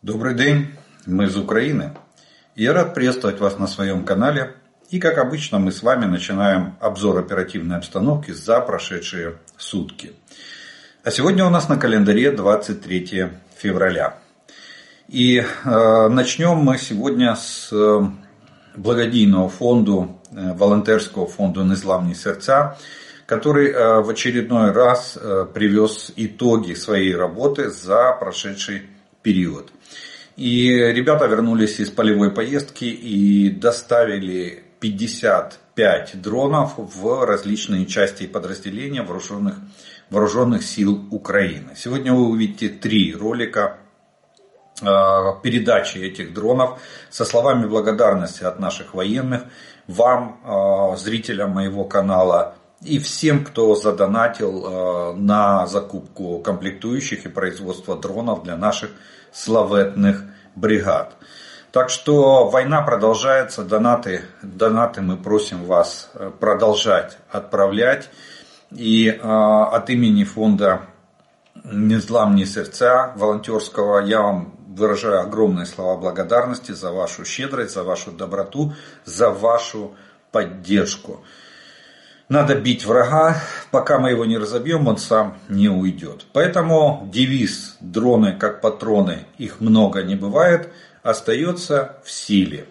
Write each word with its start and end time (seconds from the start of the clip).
Добрый 0.00 0.36
день, 0.36 0.76
мы 1.06 1.24
из 1.24 1.36
Украины. 1.36 1.92
Я 2.54 2.72
рад 2.72 2.94
приветствовать 2.94 3.40
вас 3.40 3.58
на 3.58 3.66
своем 3.66 4.04
канале. 4.04 4.54
И 4.90 5.00
как 5.00 5.18
обычно 5.18 5.58
мы 5.58 5.72
с 5.72 5.82
вами 5.82 6.04
начинаем 6.04 6.76
обзор 6.78 7.18
оперативной 7.18 7.78
обстановки 7.78 8.30
за 8.30 8.60
прошедшие 8.60 9.38
сутки. 9.56 10.12
А 11.02 11.10
сегодня 11.10 11.44
у 11.44 11.50
нас 11.50 11.68
на 11.68 11.76
календаре 11.78 12.30
23 12.30 13.26
февраля. 13.56 14.18
И 15.08 15.38
э, 15.38 16.08
начнем 16.08 16.58
мы 16.58 16.78
сегодня 16.78 17.34
с 17.34 17.72
э, 17.72 18.00
благодійного 18.76 19.48
фонду, 19.48 20.20
э, 20.30 20.52
волонтерского 20.54 21.26
фонда 21.26 21.64
«Незламні 21.64 22.14
сердца», 22.14 22.78
который 23.26 23.72
э, 23.72 24.00
в 24.00 24.10
очередной 24.10 24.70
раз 24.70 25.18
э, 25.20 25.44
привез 25.52 26.12
итоги 26.14 26.74
своей 26.74 27.16
работы 27.16 27.68
за 27.68 28.12
прошедший 28.12 28.82
период. 29.22 29.72
И 30.38 30.68
ребята 30.70 31.26
вернулись 31.26 31.80
из 31.80 31.90
полевой 31.90 32.30
поездки 32.30 32.84
и 32.84 33.50
доставили 33.50 34.62
55 34.78 36.22
дронов 36.22 36.74
в 36.76 37.26
различные 37.26 37.86
части 37.86 38.22
и 38.22 38.28
подразделения 38.28 39.02
вооруженных, 39.02 39.56
вооруженных 40.10 40.62
сил 40.62 41.06
Украины. 41.10 41.72
Сегодня 41.74 42.14
вы 42.14 42.28
увидите 42.28 42.68
три 42.68 43.12
ролика 43.16 43.78
э, 44.80 44.86
передачи 45.42 45.98
этих 45.98 46.32
дронов 46.32 46.80
со 47.10 47.24
словами 47.24 47.66
благодарности 47.66 48.44
от 48.44 48.60
наших 48.60 48.94
военных, 48.94 49.42
вам, 49.88 50.40
э, 50.44 50.96
зрителям 50.98 51.50
моего 51.50 51.82
канала, 51.84 52.54
и 52.80 53.00
всем, 53.00 53.44
кто 53.44 53.74
задонатил 53.74 54.64
э, 54.64 55.14
на 55.16 55.66
закупку 55.66 56.38
комплектующих 56.38 57.26
и 57.26 57.28
производство 57.28 57.96
дронов 57.96 58.44
для 58.44 58.56
наших 58.56 58.90
славетных 59.32 60.24
бригад. 60.54 61.14
Так 61.70 61.90
что 61.90 62.48
война 62.48 62.82
продолжается, 62.82 63.62
донаты, 63.62 64.22
донаты 64.42 65.02
мы 65.02 65.16
просим 65.16 65.64
вас 65.64 66.10
э, 66.14 66.30
продолжать 66.38 67.18
отправлять. 67.30 68.08
И 68.70 69.08
э, 69.08 69.18
от 69.20 69.88
имени 69.90 70.24
фонда 70.24 70.82
«Незламные 71.64 72.46
сердца» 72.46 73.12
волонтерского 73.16 74.00
я 74.00 74.22
вам 74.22 74.54
выражаю 74.78 75.20
огромные 75.20 75.66
слова 75.66 75.98
благодарности 75.98 76.72
за 76.72 76.92
вашу 76.92 77.24
щедрость, 77.24 77.74
за 77.74 77.82
вашу 77.82 78.12
доброту, 78.12 78.74
за 79.04 79.30
вашу 79.30 79.94
поддержку. 80.32 81.24
Надо 82.28 82.56
бить 82.56 82.84
врага, 82.84 83.42
пока 83.70 83.98
мы 83.98 84.10
его 84.10 84.26
не 84.26 84.36
разобьем, 84.36 84.86
он 84.86 84.98
сам 84.98 85.38
не 85.48 85.68
уйдет. 85.68 86.26
Поэтому 86.34 87.08
девиз 87.10 87.76
«дроны 87.80 88.36
как 88.38 88.60
патроны, 88.60 89.24
их 89.38 89.60
много 89.60 90.02
не 90.02 90.14
бывает» 90.14 90.70
остается 91.02 91.96
в 92.04 92.10
силе. 92.10 92.66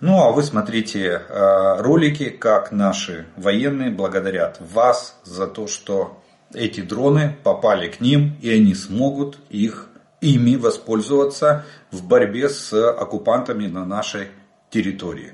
Ну 0.00 0.22
а 0.22 0.30
вы 0.30 0.42
смотрите 0.42 1.22
э, 1.28 1.76
ролики, 1.80 2.28
как 2.28 2.70
наши 2.70 3.26
военные 3.36 3.90
благодарят 3.90 4.58
вас 4.60 5.18
за 5.24 5.46
то, 5.46 5.66
что 5.66 6.22
эти 6.52 6.80
дроны 6.80 7.36
попали 7.42 7.88
к 7.88 8.00
ним 8.00 8.36
и 8.40 8.50
они 8.50 8.74
смогут 8.74 9.38
их 9.48 9.88
ими 10.20 10.56
воспользоваться 10.56 11.64
в 11.90 12.04
борьбе 12.04 12.48
с 12.48 12.72
оккупантами 12.90 13.66
на 13.66 13.84
нашей 13.84 14.28
территории. 14.70 15.32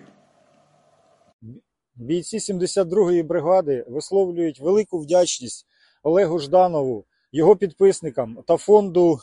Бійці 2.03 2.39
72-ї 2.39 3.25
бригади 3.25 3.85
висловлюють 3.89 4.61
велику 4.61 4.99
вдячність 4.99 5.67
Олегу 6.03 6.39
Жданову, 6.39 7.05
його 7.33 7.57
підписникам 7.57 8.39
та 8.47 8.57
фонду, 8.57 9.19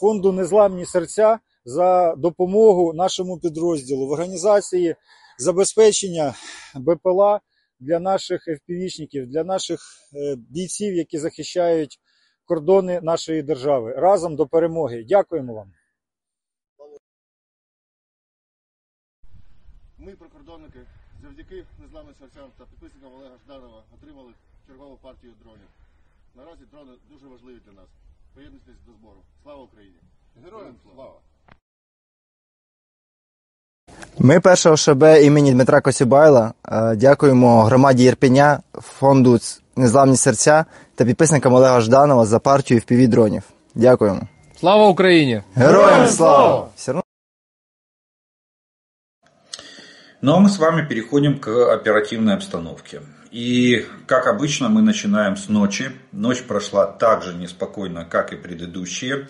фонду 0.00 0.32
Незламні 0.32 0.86
серця 0.86 1.38
за 1.64 2.14
допомогу 2.14 2.92
нашому 2.92 3.38
підрозділу 3.38 4.06
в 4.06 4.10
організації 4.10 4.96
забезпечення 5.38 6.34
БПЛА 6.74 7.40
для 7.80 8.00
наших 8.00 8.48
FPV-шників, 8.48 9.26
для 9.26 9.44
наших 9.44 9.80
е, 10.14 10.36
бійців, 10.36 10.94
які 10.94 11.18
захищають 11.18 12.00
кордони 12.44 13.00
нашої 13.00 13.42
держави. 13.42 13.94
Разом 13.96 14.36
до 14.36 14.46
перемоги. 14.46 15.04
Дякуємо 15.08 15.54
вам. 15.54 15.72
Ми, 19.98 20.16
прикордонники, 20.16 20.86
завдяки 21.22 21.64
незламним 21.82 22.14
серцям 22.20 22.46
та 22.58 22.64
підписникам 22.70 23.10
Олега 23.16 23.36
Жданова 23.44 23.80
отримали 23.94 24.32
чергову 24.66 24.96
партію 25.02 25.32
дронів. 25.42 25.70
Наразі 26.38 26.64
дрони 26.72 26.92
дуже 27.10 27.26
важливі 27.26 27.60
для 27.66 27.72
нас. 27.80 27.88
Поєднуйтесь 28.34 28.80
до 28.86 28.92
збору. 28.92 29.20
Слава 29.42 29.62
Україні! 29.62 30.00
Героям 30.44 30.74
слава! 30.84 31.18
Ми 34.18 34.38
1 34.38 34.76
ШБ 34.76 35.02
імені 35.02 35.52
Дмитра 35.52 35.80
Косюбайла 35.80 36.52
е, 36.68 36.96
дякуємо 36.96 37.62
громаді 37.62 38.04
Єрпеня, 38.04 38.60
фонду 38.74 39.38
Незламні 39.76 40.16
серця 40.16 40.64
та 40.94 41.04
підписникам 41.04 41.54
Олега 41.54 41.80
Жданова 41.80 42.26
за 42.26 42.38
партію 42.38 42.80
впіві 42.80 43.06
дронів. 43.06 43.42
Дякуємо. 43.74 44.20
Слава 44.56 44.88
Україні! 44.88 45.42
Героям 45.54 46.06
слава! 46.06 46.68
Ну 50.22 50.34
а 50.34 50.38
мы 50.38 50.50
с 50.50 50.58
вами 50.58 50.86
переходим 50.86 51.38
к 51.38 51.72
оперативной 51.72 52.34
обстановке. 52.34 53.00
И, 53.30 53.86
как 54.06 54.26
обычно, 54.26 54.68
мы 54.68 54.82
начинаем 54.82 55.38
с 55.38 55.48
ночи. 55.48 55.92
Ночь 56.12 56.42
прошла 56.42 56.86
так 56.86 57.22
же 57.22 57.32
неспокойно, 57.32 58.04
как 58.04 58.34
и 58.34 58.36
предыдущие. 58.36 59.28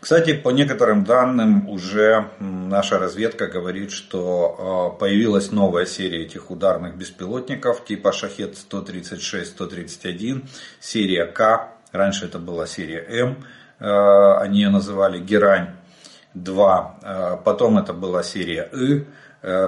Кстати, 0.00 0.34
по 0.34 0.48
некоторым 0.48 1.04
данным 1.04 1.68
уже 1.68 2.30
наша 2.40 2.98
разведка 2.98 3.46
говорит, 3.46 3.92
что 3.92 4.96
появилась 4.98 5.52
новая 5.52 5.86
серия 5.86 6.24
этих 6.24 6.50
ударных 6.50 6.96
беспилотников 6.96 7.84
типа 7.84 8.08
Шахет-136-131, 8.08 10.48
серия 10.80 11.26
К, 11.26 11.68
раньше 11.92 12.24
это 12.24 12.40
была 12.40 12.66
серия 12.66 13.06
М, 13.08 13.44
они 13.78 14.62
ее 14.62 14.70
называли 14.70 15.20
Герань-2, 15.20 17.44
потом 17.44 17.78
это 17.78 17.92
была 17.94 18.24
серия 18.24 18.68
И, 18.74 19.04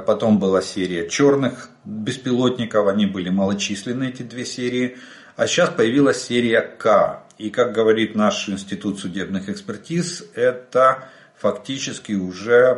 потом 0.07 0.39
была 0.39 0.63
серия 0.63 1.09
черных 1.09 1.69
беспилотников, 1.85 2.89
они 2.89 3.07
были 3.07 3.29
малочисленны 3.29 4.09
эти 4.09 4.23
две 4.23 4.47
серии, 4.47 4.97
а 5.37 5.47
сейчас 5.47 5.69
появилась 5.71 6.23
серия 6.23 6.63
К, 6.63 7.25
и 7.37 7.51
как 7.51 7.73
говорит 7.73 8.15
наш 8.15 8.49
институт 8.49 8.99
судебных 8.99 9.51
экспертиз, 9.51 10.25
это 10.35 11.09
фактически 11.39 12.13
уже 12.13 12.75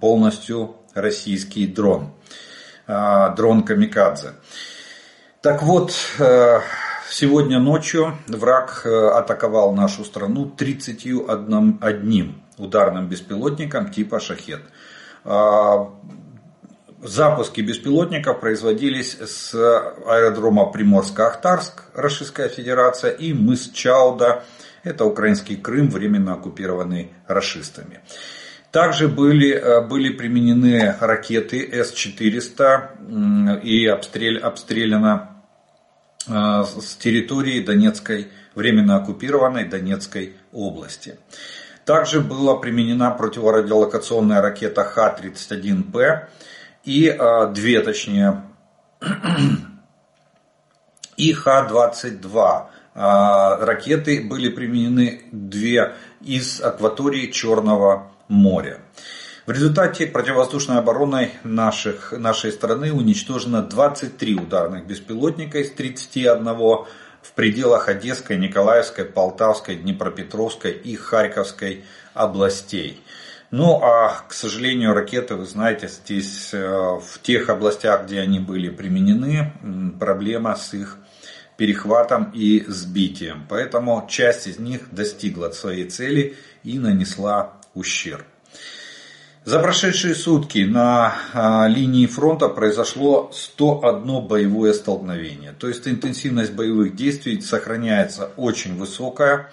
полностью 0.00 0.76
российский 0.94 1.66
дрон. 1.66 2.14
А, 2.86 3.30
дрон 3.34 3.64
Камикадзе. 3.64 4.32
Так 5.42 5.62
вот, 5.62 5.92
э, 6.18 6.60
сегодня 7.10 7.60
ночью 7.60 8.16
враг 8.26 8.80
э, 8.84 9.08
атаковал 9.10 9.74
нашу 9.74 10.04
страну 10.04 10.46
31 10.46 12.42
ударным 12.56 13.08
беспилотником 13.08 13.90
типа 13.90 14.20
«Шахет». 14.20 14.62
Запуски 17.02 17.60
беспилотников 17.60 18.40
производились 18.40 19.16
с 19.20 19.54
аэродрома 19.54 20.72
Приморско-Ахтарск, 20.74 21.82
Российская 21.94 22.48
Федерация, 22.48 23.12
и 23.12 23.32
мыс 23.32 23.70
Чауда, 23.72 24.42
это 24.82 25.04
украинский 25.04 25.56
Крым, 25.56 25.90
временно 25.90 26.34
оккупированный 26.34 27.12
расистами. 27.28 28.00
Также 28.72 29.06
были, 29.06 29.52
э, 29.52 29.80
были 29.86 30.12
применены 30.12 30.96
ракеты 31.00 31.68
С-400 31.72 33.60
и 33.62 33.86
обстрел, 33.86 34.44
обстреляно 34.44 35.42
э, 36.26 36.64
с 36.80 36.96
территории 36.96 37.60
Донецкой, 37.60 38.28
временно 38.56 38.96
оккупированной 38.96 39.64
Донецкой 39.64 40.36
области. 40.52 41.16
Также 41.84 42.20
была 42.20 42.56
применена 42.56 43.12
противорадиолокационная 43.12 44.42
ракета 44.42 44.84
Х-31П, 44.84 46.28
и 46.88 47.06
а, 47.10 47.46
две, 47.48 47.82
точнее, 47.82 48.44
и 51.18 51.32
Х-22 51.34 52.66
а, 52.94 53.56
ракеты 53.58 54.26
были 54.26 54.48
применены 54.48 55.24
две 55.30 55.92
из 56.22 56.62
акватории 56.62 57.26
Черного 57.26 58.10
моря. 58.28 58.80
В 59.44 59.50
результате 59.50 60.06
противовоздушной 60.06 60.78
обороной 60.78 61.32
наших, 61.44 62.12
нашей 62.12 62.52
страны 62.52 62.90
уничтожено 62.94 63.62
23 63.62 64.36
ударных 64.36 64.86
беспилотника 64.86 65.58
из 65.58 65.70
31 65.72 66.42
в 67.20 67.32
пределах 67.34 67.88
Одесской, 67.90 68.38
Николаевской, 68.38 69.04
Полтавской, 69.04 69.76
Днепропетровской 69.76 70.72
и 70.72 70.96
Харьковской 70.96 71.84
областей. 72.14 73.02
Ну, 73.50 73.80
а, 73.82 74.24
к 74.28 74.34
сожалению, 74.34 74.92
ракеты, 74.92 75.34
вы 75.34 75.46
знаете, 75.46 75.88
здесь 75.88 76.50
э, 76.52 76.58
в 76.58 77.18
тех 77.22 77.48
областях, 77.48 78.04
где 78.04 78.20
они 78.20 78.40
были 78.40 78.68
применены, 78.68 79.52
проблема 79.98 80.54
с 80.54 80.74
их 80.74 80.98
перехватом 81.56 82.30
и 82.34 82.64
сбитием. 82.68 83.46
Поэтому 83.48 84.06
часть 84.08 84.46
из 84.46 84.58
них 84.58 84.92
достигла 84.92 85.50
своей 85.50 85.88
цели 85.88 86.36
и 86.62 86.78
нанесла 86.78 87.54
ущерб. 87.74 88.24
За 89.46 89.60
прошедшие 89.60 90.14
сутки 90.14 90.58
на 90.58 91.14
а, 91.32 91.68
линии 91.68 92.04
фронта 92.04 92.50
произошло 92.50 93.30
101 93.32 94.26
боевое 94.26 94.74
столкновение. 94.74 95.54
То 95.58 95.68
есть 95.68 95.88
интенсивность 95.88 96.52
боевых 96.52 96.94
действий 96.94 97.40
сохраняется 97.40 98.30
очень 98.36 98.76
высокая. 98.76 99.50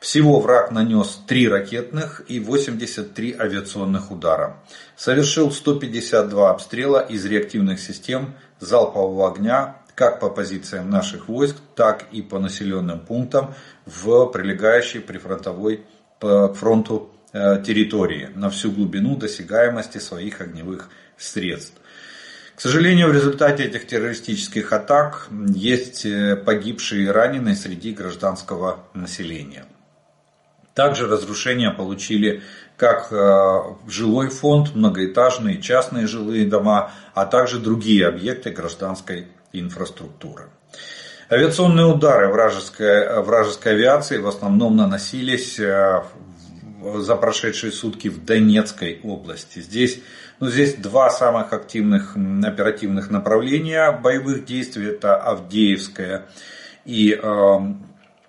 Всего 0.00 0.40
враг 0.40 0.70
нанес 0.70 1.20
3 1.26 1.48
ракетных 1.48 2.22
и 2.28 2.40
83 2.40 3.36
авиационных 3.38 4.10
удара. 4.10 4.62
Совершил 4.96 5.50
152 5.50 6.50
обстрела 6.50 7.00
из 7.00 7.24
реактивных 7.24 7.80
систем 7.80 8.34
залпового 8.60 9.32
огня 9.32 9.76
как 9.94 10.20
по 10.20 10.28
позициям 10.28 10.90
наших 10.90 11.28
войск, 11.28 11.56
так 11.74 12.04
и 12.12 12.20
по 12.20 12.38
населенным 12.38 13.00
пунктам 13.00 13.54
в 13.86 14.26
прилегающей 14.26 15.00
прифронтовой 15.00 15.84
к 16.20 16.52
фронту 16.54 17.10
Э, 17.38 17.62
территории 17.62 18.30
на 18.34 18.48
всю 18.48 18.72
глубину 18.72 19.14
досягаемости 19.14 19.98
своих 19.98 20.40
огневых 20.40 20.88
средств. 21.18 21.74
К 22.54 22.60
сожалению, 22.62 23.08
в 23.08 23.12
результате 23.12 23.64
этих 23.64 23.86
террористических 23.86 24.72
атак 24.72 25.28
есть 25.54 26.06
э, 26.06 26.34
погибшие 26.36 27.04
и 27.04 27.08
раненые 27.08 27.54
среди 27.54 27.92
гражданского 27.92 28.86
населения. 28.94 29.66
Также 30.76 31.08
разрушения 31.08 31.70
получили 31.70 32.42
как 32.76 33.08
э, 33.10 33.60
жилой 33.88 34.28
фонд, 34.28 34.74
многоэтажные 34.74 35.62
частные 35.62 36.06
жилые 36.06 36.44
дома, 36.44 36.90
а 37.14 37.24
также 37.24 37.58
другие 37.58 38.06
объекты 38.06 38.50
гражданской 38.50 39.28
инфраструктуры. 39.54 40.50
Авиационные 41.30 41.86
удары 41.86 42.28
вражеской, 42.28 43.22
вражеской 43.22 43.72
авиации 43.72 44.18
в 44.18 44.28
основном 44.28 44.76
наносились 44.76 45.56
за 45.56 47.16
прошедшие 47.16 47.72
сутки 47.72 48.08
в 48.08 48.26
Донецкой 48.26 49.00
области. 49.02 49.60
Здесь, 49.60 50.02
ну, 50.40 50.48
здесь 50.48 50.74
два 50.74 51.08
самых 51.08 51.54
активных 51.54 52.16
оперативных 52.44 53.10
направления 53.10 53.92
боевых 53.92 54.44
действий. 54.44 54.88
Это 54.88 55.16
Авдеевская 55.16 56.26
и 56.84 57.18
э, 57.20 57.58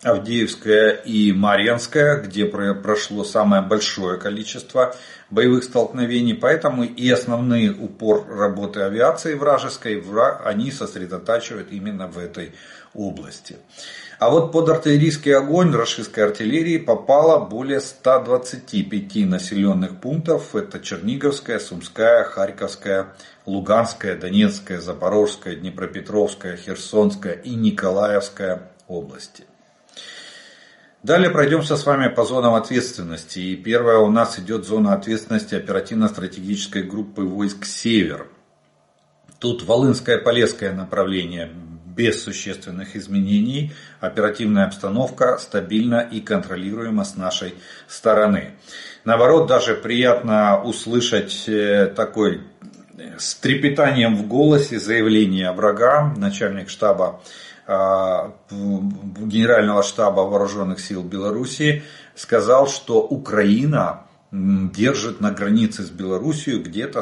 Авдеевская 0.04 0.92
и 0.92 1.32
Марьянская, 1.32 2.22
где 2.22 2.46
прошло 2.46 3.24
самое 3.24 3.62
большое 3.62 4.20
количество 4.20 4.96
боевых 5.30 5.64
столкновений. 5.64 6.36
Поэтому 6.36 6.84
и 6.84 7.10
основной 7.10 7.70
упор 7.70 8.28
работы 8.30 8.82
авиации 8.82 9.34
вражеской, 9.34 10.04
они 10.46 10.72
сосредотачивают 10.72 11.72
именно 11.72 12.08
в 12.08 12.18
этой 12.18 12.54
области. 12.94 13.58
А 14.20 14.30
вот 14.30 14.52
под 14.52 14.70
артиллерийский 14.70 15.36
огонь 15.36 15.76
российской 15.76 16.22
артиллерии 16.22 16.78
попало 16.78 17.46
более 17.46 17.80
125 17.80 19.28
населенных 19.28 20.00
пунктов. 20.00 20.56
Это 20.56 20.80
Черниговская, 20.80 21.60
Сумская, 21.60 22.24
Харьковская, 22.24 23.14
Луганская, 23.46 24.16
Донецкая, 24.16 24.80
Запорожская, 24.80 25.56
Днепропетровская, 25.56 26.58
Херсонская 26.58 27.34
и 27.34 27.54
Николаевская 27.56 28.72
области. 28.88 29.44
Далее 31.08 31.30
пройдемся 31.30 31.78
с 31.78 31.86
вами 31.86 32.10
по 32.10 32.26
зонам 32.26 32.56
ответственности. 32.56 33.40
И 33.40 33.56
первая 33.56 34.00
у 34.00 34.12
нас 34.12 34.40
идет 34.40 34.66
зона 34.66 34.94
ответственности 34.94 35.56
оперативно-стратегической 35.56 36.84
группы 36.84 37.22
войск 37.22 37.64
«Север». 37.64 38.28
Тут 39.40 39.64
Волынское 39.64 40.18
Полесское 40.18 40.74
направление 40.74 41.50
без 41.96 42.22
существенных 42.22 42.98
изменений. 42.98 43.72
Оперативная 44.02 44.66
обстановка 44.66 45.38
стабильна 45.38 46.02
и 46.02 46.20
контролируема 46.20 47.06
с 47.06 47.16
нашей 47.16 47.56
стороны. 47.88 48.56
Наоборот, 49.06 49.48
даже 49.48 49.76
приятно 49.76 50.62
услышать 50.62 51.48
э, 51.48 51.86
такой 51.96 52.42
э, 52.98 53.18
с 53.18 53.36
трепетанием 53.36 54.18
в 54.18 54.28
голосе 54.28 54.78
заявление 54.78 55.54
врага, 55.54 56.14
начальник 56.18 56.68
штаба 56.68 57.22
Генерального 57.68 59.84
штаба 59.84 60.22
Вооруженных 60.22 60.80
сил 60.80 61.04
Белоруссии, 61.04 61.84
сказал, 62.16 62.68
что 62.68 63.02
Украина 63.02 64.04
держит 64.32 65.22
на 65.22 65.32
границе 65.32 65.84
с 65.84 65.90
Белоруссией 65.90 66.62
где-то 66.62 67.02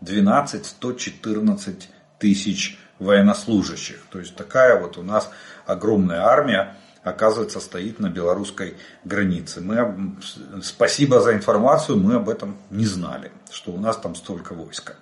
112-114 0.00 1.84
тысяч 2.18 2.78
военнослужащих. 2.98 4.00
То 4.10 4.18
есть 4.18 4.34
такая 4.34 4.80
вот 4.80 4.98
у 4.98 5.02
нас 5.02 5.30
огромная 5.66 6.22
армия, 6.22 6.74
оказывается, 7.02 7.60
стоит 7.60 8.00
на 8.00 8.08
белорусской 8.08 8.76
границе. 9.04 9.60
Мы, 9.60 10.16
спасибо 10.62 11.20
за 11.20 11.34
информацию, 11.34 11.98
мы 11.98 12.14
об 12.14 12.28
этом 12.28 12.56
не 12.70 12.86
знали, 12.86 13.30
что 13.50 13.70
у 13.70 13.78
нас 13.78 13.96
там 13.96 14.16
столько 14.16 14.54
войска. 14.54 14.94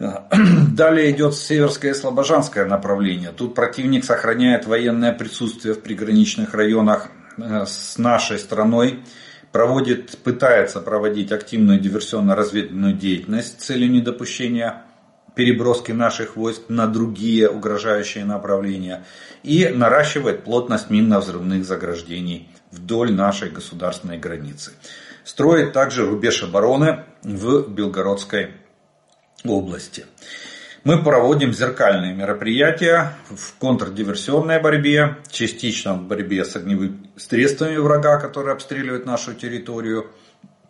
Далее 0.72 1.10
идет 1.10 1.34
северское 1.34 1.90
и 1.90 1.94
слобожанское 1.94 2.64
направление. 2.64 3.32
Тут 3.36 3.54
противник 3.54 4.04
сохраняет 4.04 4.66
военное 4.66 5.12
присутствие 5.12 5.74
в 5.74 5.82
приграничных 5.82 6.54
районах 6.54 7.08
э, 7.36 7.66
с 7.66 7.98
нашей 7.98 8.38
страной, 8.38 9.00
проводит, 9.52 10.16
пытается 10.18 10.80
проводить 10.80 11.32
активную 11.32 11.78
диверсионно-разведывательную 11.80 12.94
деятельность 12.94 13.60
с 13.60 13.64
целью 13.64 13.90
недопущения 13.90 14.84
переброски 15.34 15.92
наших 15.92 16.34
войск 16.34 16.62
на 16.68 16.86
другие 16.86 17.50
угрожающие 17.50 18.24
направления 18.24 19.04
и 19.42 19.68
наращивает 19.68 20.44
плотность 20.44 20.88
минно-взрывных 20.88 21.64
заграждений 21.64 22.48
вдоль 22.70 23.12
нашей 23.12 23.50
государственной 23.50 24.16
границы. 24.16 24.72
Строит 25.24 25.74
также 25.74 26.06
рубеж 26.06 26.42
обороны 26.42 27.04
в 27.22 27.68
Белгородской 27.68 28.52
области. 29.44 30.06
Мы 30.82 31.02
проводим 31.02 31.52
зеркальные 31.52 32.14
мероприятия 32.14 33.12
в 33.28 33.58
контрдиверсионной 33.58 34.60
борьбе, 34.62 35.18
частично 35.30 35.92
в 35.92 36.04
борьбе 36.04 36.44
с 36.44 36.56
огневыми 36.56 37.10
средствами 37.16 37.76
врага, 37.76 38.18
которые 38.18 38.54
обстреливают 38.54 39.04
нашу 39.04 39.34
территорию, 39.34 40.10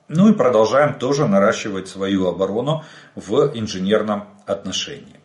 ну 0.08 0.28
и 0.28 0.34
продолжаем 0.34 0.94
тоже 0.94 1.28
наращивать 1.28 1.86
свою 1.86 2.26
оборону 2.26 2.84
в 3.14 3.52
инженерном 3.54 4.24
отношении. 4.46 5.19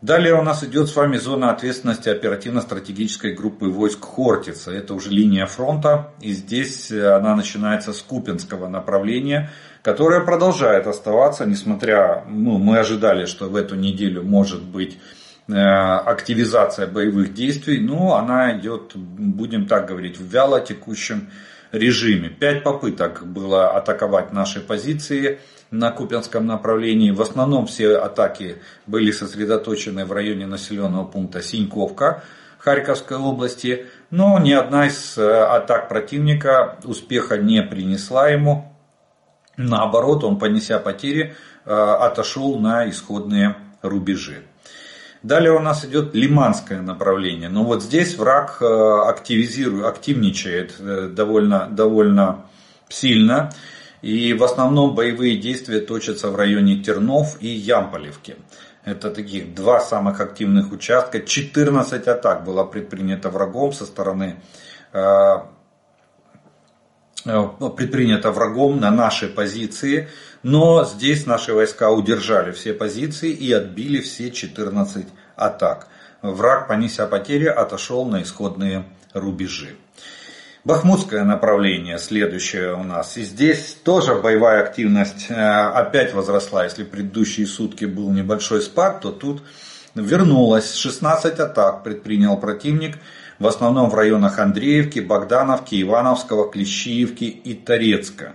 Далее 0.00 0.34
у 0.34 0.42
нас 0.42 0.62
идет 0.62 0.88
с 0.88 0.94
вами 0.94 1.16
зона 1.16 1.50
ответственности 1.50 2.08
оперативно-стратегической 2.08 3.34
группы 3.34 3.66
войск 3.66 4.04
Хортица. 4.04 4.70
Это 4.70 4.94
уже 4.94 5.10
линия 5.10 5.44
фронта. 5.46 6.12
И 6.20 6.30
здесь 6.30 6.92
она 6.92 7.34
начинается 7.34 7.92
с 7.92 8.00
Купинского 8.00 8.68
направления, 8.68 9.50
которое 9.82 10.20
продолжает 10.20 10.86
оставаться, 10.86 11.46
несмотря, 11.46 12.24
ну, 12.28 12.58
мы 12.58 12.78
ожидали, 12.78 13.24
что 13.24 13.48
в 13.48 13.56
эту 13.56 13.74
неделю 13.74 14.22
может 14.22 14.62
быть 14.62 15.00
э, 15.48 15.52
активизация 15.54 16.86
боевых 16.86 17.34
действий, 17.34 17.80
но 17.80 18.14
она 18.14 18.56
идет, 18.56 18.92
будем 18.94 19.66
так 19.66 19.88
говорить, 19.88 20.16
в 20.16 20.32
вяло 20.32 20.60
текущем 20.60 21.28
режиме. 21.72 22.28
Пять 22.28 22.62
попыток 22.62 23.26
было 23.26 23.72
атаковать 23.72 24.32
наши 24.32 24.60
позиции 24.60 25.40
на 25.70 25.90
Купинском 25.90 26.46
направлении. 26.46 27.10
В 27.10 27.20
основном 27.20 27.66
все 27.66 27.96
атаки 27.96 28.62
были 28.86 29.10
сосредоточены 29.10 30.04
в 30.04 30.12
районе 30.12 30.46
населенного 30.46 31.04
пункта 31.04 31.42
Синьковка 31.42 32.22
Харьковской 32.58 33.16
области. 33.16 33.86
Но 34.10 34.38
ни 34.38 34.52
одна 34.52 34.86
из 34.86 35.16
э, 35.18 35.44
атак 35.44 35.88
противника 35.88 36.78
успеха 36.84 37.36
не 37.38 37.62
принесла 37.62 38.28
ему. 38.28 38.74
Наоборот, 39.56 40.24
он, 40.24 40.38
понеся 40.38 40.78
потери, 40.78 41.34
э, 41.64 41.70
отошел 41.70 42.58
на 42.58 42.88
исходные 42.88 43.56
рубежи. 43.82 44.42
Далее 45.22 45.52
у 45.52 45.58
нас 45.58 45.84
идет 45.84 46.14
лиманское 46.14 46.80
направление. 46.80 47.48
Но 47.48 47.64
вот 47.64 47.82
здесь 47.82 48.16
враг 48.16 48.58
э, 48.60 48.64
активизирует, 49.06 49.84
активничает 49.84 50.76
довольно, 51.14 51.68
довольно 51.70 52.46
сильно. 52.88 53.50
И 54.02 54.32
в 54.32 54.44
основном 54.44 54.94
боевые 54.94 55.36
действия 55.36 55.80
точатся 55.80 56.30
в 56.30 56.36
районе 56.36 56.82
Тернов 56.82 57.36
и 57.40 57.48
Ямполевки. 57.48 58.36
Это 58.84 59.10
таких 59.10 59.54
два 59.54 59.80
самых 59.80 60.20
активных 60.20 60.72
участка. 60.72 61.20
14 61.20 62.06
атак 62.06 62.44
было 62.44 62.64
предпринято 62.64 63.28
врагом 63.28 63.72
со 63.72 63.84
стороны 63.84 64.40
э, 64.92 65.36
предпринято 67.24 68.30
врагом 68.30 68.80
на 68.80 68.90
наши 68.90 69.28
позиции. 69.28 70.08
Но 70.42 70.84
здесь 70.84 71.26
наши 71.26 71.52
войска 71.52 71.90
удержали 71.90 72.52
все 72.52 72.72
позиции 72.72 73.30
и 73.30 73.52
отбили 73.52 74.00
все 74.00 74.30
14 74.30 75.06
атак. 75.36 75.88
Враг, 76.22 76.68
понеся 76.68 77.06
потери, 77.06 77.46
отошел 77.46 78.04
на 78.06 78.22
исходные 78.22 78.84
рубежи. 79.12 79.76
Бахмутское 80.68 81.24
направление 81.24 81.98
следующее 81.98 82.74
у 82.74 82.82
нас. 82.82 83.16
И 83.16 83.22
здесь 83.22 83.74
тоже 83.82 84.16
боевая 84.16 84.62
активность 84.62 85.30
э, 85.30 85.34
опять 85.34 86.12
возросла. 86.12 86.64
Если 86.64 86.84
предыдущие 86.84 87.46
сутки 87.46 87.86
был 87.86 88.10
небольшой 88.10 88.60
спад, 88.60 89.00
то 89.00 89.10
тут 89.10 89.42
вернулась. 89.94 90.74
16 90.74 91.40
атак 91.40 91.82
предпринял 91.84 92.36
противник. 92.36 92.98
В 93.38 93.46
основном 93.46 93.88
в 93.88 93.94
районах 93.94 94.38
Андреевки, 94.38 95.00
Богдановки, 95.00 95.80
Ивановского, 95.80 96.50
Клещиевки 96.50 97.24
и 97.24 97.54
Торецка. 97.54 98.34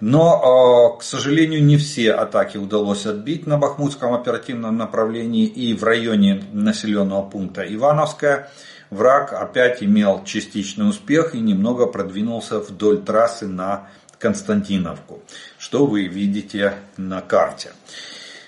Но, 0.00 0.96
к 0.98 1.02
сожалению, 1.02 1.62
не 1.62 1.76
все 1.76 2.12
атаки 2.12 2.56
удалось 2.56 3.04
отбить 3.04 3.46
на 3.46 3.58
Бахмутском 3.58 4.14
оперативном 4.14 4.78
направлении 4.78 5.44
и 5.44 5.74
в 5.74 5.84
районе 5.84 6.42
населенного 6.54 7.28
пункта 7.28 7.62
Ивановская. 7.62 8.48
Враг 8.90 9.32
опять 9.32 9.82
имел 9.82 10.24
частичный 10.24 10.88
успех 10.88 11.34
и 11.34 11.40
немного 11.40 11.86
продвинулся 11.86 12.60
вдоль 12.60 13.02
трассы 13.02 13.46
на 13.46 13.88
Константиновку, 14.18 15.22
что 15.58 15.86
вы 15.86 16.06
видите 16.06 16.74
на 16.96 17.20
карте. 17.20 17.72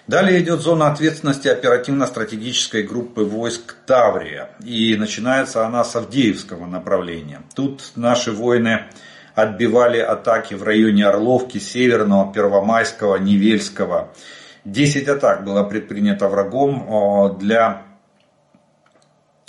Далее 0.07 0.40
идет 0.40 0.61
зона 0.61 0.93
ответственности 0.93 1.49
оперативно-стратегической 1.49 2.85
группы 2.85 3.25
войск 3.25 3.75
Таврия. 3.87 4.50
И 4.64 4.95
начинается 4.97 5.66
она 5.66 5.83
с 5.83 5.97
Авдеевского 5.97 6.66
направления. 6.66 7.43
Тут 7.57 7.90
наши 7.97 8.31
воины 8.31 8.85
отбивали 9.35 9.99
атаки 9.99 10.55
в 10.55 10.62
районе 10.62 11.07
Орловки, 11.07 11.59
Северного, 11.59 12.33
Первомайского, 12.33 13.16
Невельского. 13.16 14.12
Десять 14.64 15.09
атак 15.09 15.45
было 15.45 15.64
предпринято 15.64 16.28
врагом 16.28 17.37
для, 17.38 17.83
э, 17.83 17.86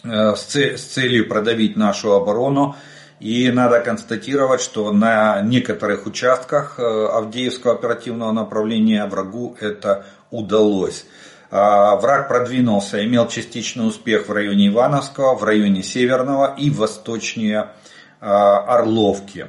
с 0.08 0.84
целью 0.84 1.28
продавить 1.28 1.76
нашу 1.76 2.14
оборону. 2.14 2.76
И 3.20 3.50
надо 3.50 3.80
констатировать, 3.80 4.62
что 4.62 4.92
на 4.92 5.42
некоторых 5.42 6.06
участках 6.06 6.76
э, 6.78 6.84
Авдеевского 6.84 7.74
оперативного 7.74 8.32
направления 8.32 9.06
врагу 9.08 9.58
это 9.60 10.06
удалось. 10.30 11.04
А, 11.50 11.96
враг 11.96 12.28
продвинулся, 12.28 13.04
имел 13.04 13.28
частичный 13.28 13.88
успех 13.88 14.28
в 14.28 14.32
районе 14.32 14.68
Ивановского, 14.68 15.36
в 15.36 15.44
районе 15.44 15.82
Северного 15.82 16.54
и 16.58 16.70
восточнее 16.70 17.70
а, 18.20 18.60
Орловки. 18.76 19.48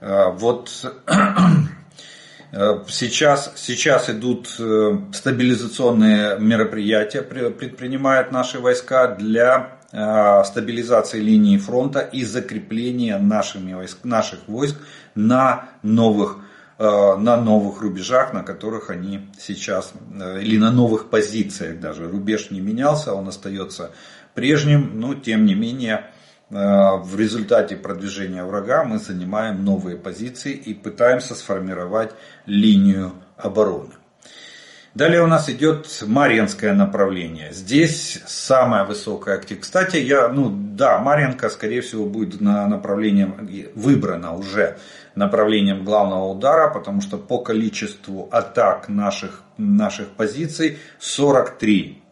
А, 0.00 0.30
вот 0.30 0.68
сейчас, 2.88 3.52
сейчас 3.56 4.10
идут 4.10 4.56
э, 4.58 4.98
стабилизационные 5.14 6.38
мероприятия, 6.38 7.22
предпринимают 7.22 8.32
наши 8.32 8.58
войска 8.58 9.06
для 9.06 9.79
стабилизации 9.90 11.20
линии 11.20 11.58
фронта 11.58 11.98
и 11.98 12.24
закрепления 12.24 13.18
нашими 13.18 13.74
войск, 13.74 14.04
наших 14.04 14.46
войск 14.46 14.76
на 15.14 15.70
новых 15.82 16.38
Э, 16.82 17.16
на 17.16 17.36
новых 17.36 17.82
рубежах, 17.82 18.32
на 18.32 18.42
которых 18.42 18.88
они 18.88 19.28
сейчас, 19.38 19.92
э, 20.18 20.40
или 20.40 20.56
на 20.56 20.72
новых 20.72 21.10
позициях 21.10 21.78
даже. 21.78 22.08
Рубеж 22.08 22.50
не 22.50 22.62
менялся, 22.62 23.12
он 23.12 23.28
остается 23.28 23.90
прежним, 24.32 24.98
но 24.98 25.14
тем 25.14 25.44
не 25.44 25.54
менее 25.54 26.06
э, 26.48 26.54
в 26.54 27.18
результате 27.18 27.76
продвижения 27.76 28.44
врага 28.44 28.84
мы 28.84 28.98
занимаем 28.98 29.62
новые 29.62 29.98
позиции 29.98 30.54
и 30.54 30.72
пытаемся 30.72 31.34
сформировать 31.34 32.12
линию 32.46 33.12
обороны. 33.36 33.92
Далее 34.94 35.22
у 35.22 35.28
нас 35.28 35.48
идет 35.48 35.86
Марьинское 36.04 36.74
направление. 36.74 37.52
Здесь 37.52 38.20
самая 38.26 38.84
высокая 38.84 39.36
активность. 39.36 39.68
Кстати, 39.68 39.98
я, 39.98 40.28
ну 40.28 40.50
да, 40.50 40.98
Марьинка, 40.98 41.48
скорее 41.48 41.80
всего, 41.80 42.06
будет 42.06 42.40
на 42.40 42.66
направлением 42.66 43.48
выбрана 43.76 44.34
уже 44.34 44.78
направлением 45.14 45.84
главного 45.84 46.26
удара, 46.26 46.68
потому 46.68 47.02
что 47.02 47.18
по 47.18 47.38
количеству 47.38 48.28
атак 48.32 48.88
наших, 48.88 49.42
наших 49.58 50.08
позиций 50.08 50.78
43 50.98 52.02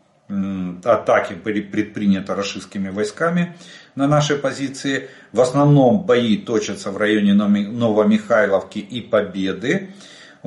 атаки 0.84 1.32
были 1.32 1.60
предприняты 1.60 2.34
рашистскими 2.34 2.90
войсками 2.90 3.56
на 3.96 4.06
нашей 4.06 4.36
позиции. 4.36 5.08
В 5.32 5.40
основном 5.40 6.04
бои 6.04 6.36
точатся 6.36 6.92
в 6.92 6.96
районе 6.96 7.34
Новомихайловки 7.34 8.78
и 8.78 9.00
Победы. 9.00 9.90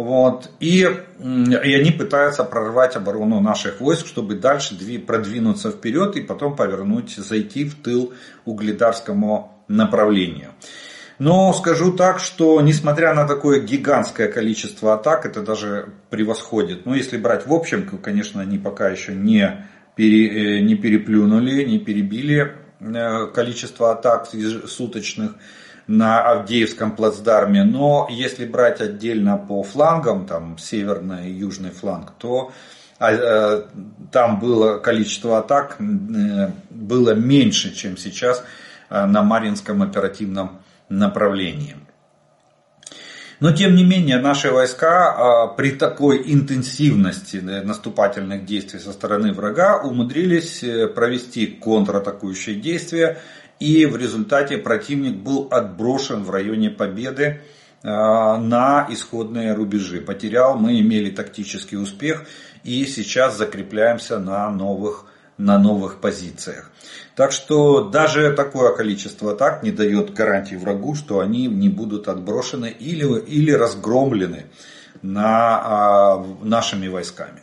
Вот. 0.01 0.49
И, 0.59 0.79
и 0.79 1.73
они 1.73 1.91
пытаются 1.91 2.43
прорвать 2.43 2.95
оборону 2.95 3.39
наших 3.39 3.79
войск, 3.79 4.07
чтобы 4.07 4.33
дальше 4.33 4.75
продвинуться 5.05 5.69
вперед 5.69 6.15
и 6.15 6.21
потом 6.21 6.55
повернуть, 6.55 7.15
зайти 7.15 7.65
в 7.65 7.75
тыл 7.75 8.11
угледарскому 8.45 9.63
направлению. 9.67 10.53
Но 11.19 11.53
скажу 11.53 11.91
так, 11.91 12.19
что 12.19 12.59
несмотря 12.61 13.13
на 13.13 13.27
такое 13.27 13.59
гигантское 13.59 14.27
количество 14.27 14.95
атак, 14.95 15.27
это 15.27 15.43
даже 15.43 15.89
превосходит. 16.09 16.87
Ну, 16.87 16.95
если 16.95 17.17
брать 17.17 17.45
в 17.45 17.53
общем, 17.53 17.87
конечно, 17.99 18.41
они 18.41 18.57
пока 18.57 18.89
еще 18.89 19.13
не, 19.13 19.67
пере, 19.95 20.57
э, 20.57 20.61
не 20.61 20.73
переплюнули, 20.73 21.63
не 21.63 21.77
перебили 21.77 22.53
э, 22.79 23.27
количество 23.27 23.91
атак 23.91 24.29
суточных 24.65 25.35
на 25.87 26.21
Авдеевском 26.21 26.95
плацдарме. 26.95 27.63
Но 27.63 28.07
если 28.09 28.45
брать 28.45 28.81
отдельно 28.81 29.37
по 29.37 29.63
флангам, 29.63 30.25
там 30.25 30.57
северный 30.57 31.29
и 31.29 31.33
южный 31.33 31.71
фланг, 31.71 32.11
то 32.17 32.51
а, 32.99 33.11
э, 33.11 33.61
там 34.11 34.39
было 34.39 34.77
количество 34.77 35.39
атак 35.39 35.77
было 36.69 37.13
меньше, 37.13 37.73
чем 37.73 37.97
сейчас 37.97 38.43
на 38.89 39.23
Маринском 39.23 39.81
оперативном 39.81 40.59
направлении. 40.89 41.77
Но 43.41 43.51
тем 43.51 43.73
не 43.73 43.83
менее 43.83 44.19
наши 44.19 44.51
войска 44.51 45.11
а, 45.11 45.47
при 45.47 45.71
такой 45.71 46.21
интенсивности 46.31 47.37
наступательных 47.37 48.45
действий 48.45 48.79
со 48.79 48.93
стороны 48.93 49.33
врага 49.33 49.81
умудрились 49.81 50.61
э, 50.63 50.87
провести 50.87 51.47
контратакующие 51.47 52.57
действия 52.57 53.17
и 53.61 53.85
в 53.85 53.95
результате 53.95 54.57
противник 54.57 55.17
был 55.17 55.47
отброшен 55.51 56.23
в 56.23 56.31
районе 56.31 56.71
победы 56.71 57.41
а, 57.83 58.37
на 58.37 58.87
исходные 58.89 59.53
рубежи. 59.53 60.01
Потерял, 60.01 60.57
мы 60.57 60.81
имели 60.81 61.11
тактический 61.11 61.77
успех 61.77 62.25
и 62.63 62.85
сейчас 62.85 63.37
закрепляемся 63.37 64.17
на 64.17 64.49
новых, 64.49 65.05
на 65.37 65.59
новых 65.59 66.01
позициях. 66.01 66.71
Так 67.15 67.31
что 67.31 67.83
даже 67.83 68.33
такое 68.33 68.75
количество 68.75 69.33
атак 69.33 69.61
не 69.61 69.69
дает 69.71 70.11
гарантии 70.11 70.55
врагу, 70.55 70.95
что 70.95 71.19
они 71.19 71.45
не 71.45 71.69
будут 71.69 72.07
отброшены 72.07 72.75
или, 72.79 73.05
или 73.19 73.51
разгромлены 73.51 74.47
на, 75.03 75.61
а, 75.63 76.25
нашими 76.41 76.87
войсками. 76.87 77.41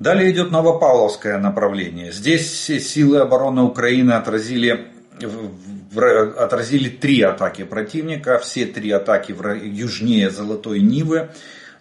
Далее 0.00 0.30
идет 0.32 0.50
Новопавловское 0.50 1.38
направление. 1.38 2.10
Здесь 2.10 2.50
силы 2.50 3.18
обороны 3.18 3.60
Украины 3.60 4.12
отразили, 4.12 4.88
отразили 6.38 6.88
три 6.88 7.20
атаки 7.20 7.64
противника. 7.64 8.38
Все 8.38 8.64
три 8.64 8.90
атаки 8.92 9.36
южнее 9.62 10.30
Золотой 10.30 10.80
Нивы. 10.80 11.28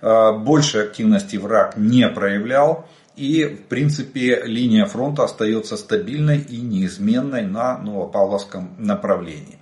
А, 0.02 0.34
больше 0.34 0.80
активности 0.80 1.38
враг 1.38 1.78
не 1.78 2.10
проявлял. 2.10 2.90
И, 3.16 3.46
в 3.46 3.70
принципе, 3.70 4.42
линия 4.44 4.86
фронта 4.86 5.24
остается 5.24 5.78
стабильной 5.78 6.40
и 6.40 6.58
неизменной 6.58 7.44
на 7.44 7.78
Новопавловском 7.78 8.76
направлении. 8.78 9.60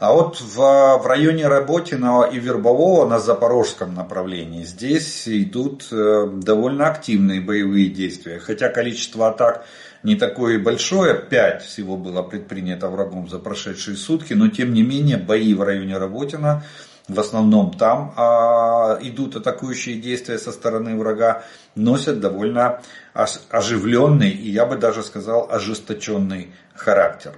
А 0.00 0.14
вот 0.14 0.40
в, 0.40 0.56
в 0.56 1.06
районе 1.06 1.46
Работиного 1.46 2.24
и 2.24 2.38
Вербового 2.38 3.06
на 3.06 3.18
Запорожском 3.18 3.94
направлении 3.94 4.64
здесь 4.64 5.28
идут 5.28 5.88
э, 5.92 6.26
довольно 6.42 6.88
активные 6.88 7.42
боевые 7.42 7.90
действия. 7.90 8.38
Хотя 8.38 8.70
количество 8.70 9.28
атак 9.28 9.66
не 10.02 10.16
такое 10.16 10.58
большое, 10.58 11.14
5 11.14 11.62
всего 11.62 11.98
было 11.98 12.22
предпринято 12.22 12.88
врагом 12.88 13.28
за 13.28 13.38
прошедшие 13.38 13.94
сутки, 13.98 14.32
но 14.32 14.48
тем 14.48 14.72
не 14.72 14.82
менее 14.82 15.18
бои 15.18 15.52
в 15.52 15.62
районе 15.62 15.98
Работина 15.98 16.64
в 17.06 17.20
основном 17.20 17.74
там 17.76 18.14
а, 18.16 18.98
идут 19.02 19.36
атакующие 19.36 19.96
действия 19.96 20.38
со 20.38 20.52
стороны 20.52 20.96
врага, 20.96 21.42
носят 21.74 22.20
довольно 22.20 22.80
оживленный 23.12 24.30
и 24.30 24.50
я 24.50 24.64
бы 24.64 24.76
даже 24.76 25.02
сказал 25.02 25.46
ожесточенный 25.50 26.54
характер. 26.74 27.34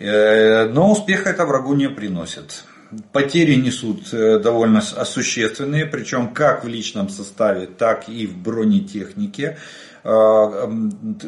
Э, 0.00 0.64
но 0.64 0.90
успеха 0.90 1.28
это 1.28 1.44
врагу 1.44 1.74
не 1.74 1.88
приносит. 1.88 2.64
Потери 3.12 3.54
несут 3.54 4.12
э, 4.12 4.38
довольно 4.38 4.80
существенные, 4.80 5.84
причем 5.84 6.32
как 6.32 6.64
в 6.64 6.68
личном 6.68 7.10
составе, 7.10 7.66
так 7.66 8.08
и 8.08 8.26
в 8.26 8.36
бронетехнике. 8.38 9.58
Э, 10.02 10.70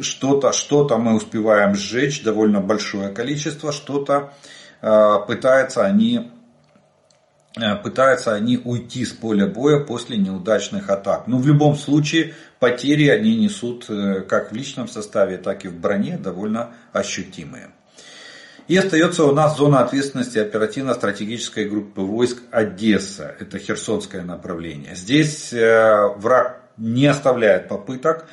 что-то 0.00 0.52
что 0.52 0.88
мы 0.98 1.14
успеваем 1.14 1.74
сжечь, 1.74 2.22
довольно 2.22 2.60
большое 2.60 3.10
количество, 3.10 3.72
что-то 3.72 4.32
пытаются 4.80 5.84
они 5.84 6.32
пытаются 7.84 8.34
они 8.34 8.58
уйти 8.64 9.04
с 9.04 9.12
поля 9.12 9.46
боя 9.46 9.78
после 9.78 10.16
неудачных 10.16 10.90
атак. 10.90 11.28
Но 11.28 11.38
в 11.38 11.46
любом 11.46 11.76
случае 11.76 12.34
потери 12.58 13.06
они 13.06 13.36
несут 13.36 13.86
как 14.28 14.50
в 14.50 14.54
личном 14.56 14.88
составе, 14.88 15.36
так 15.36 15.64
и 15.64 15.68
в 15.68 15.78
броне 15.78 16.18
довольно 16.18 16.72
ощутимые. 16.92 17.68
И 18.68 18.76
остается 18.76 19.24
у 19.24 19.32
нас 19.32 19.56
зона 19.56 19.80
ответственности 19.80 20.38
оперативно-стратегической 20.38 21.68
группы 21.68 22.00
войск 22.00 22.38
Одесса. 22.50 23.34
Это 23.38 23.58
Херсонское 23.58 24.22
направление. 24.22 24.94
Здесь 24.94 25.52
э, 25.52 26.08
враг 26.16 26.60
не 26.76 27.06
оставляет 27.06 27.68
попыток 27.68 28.26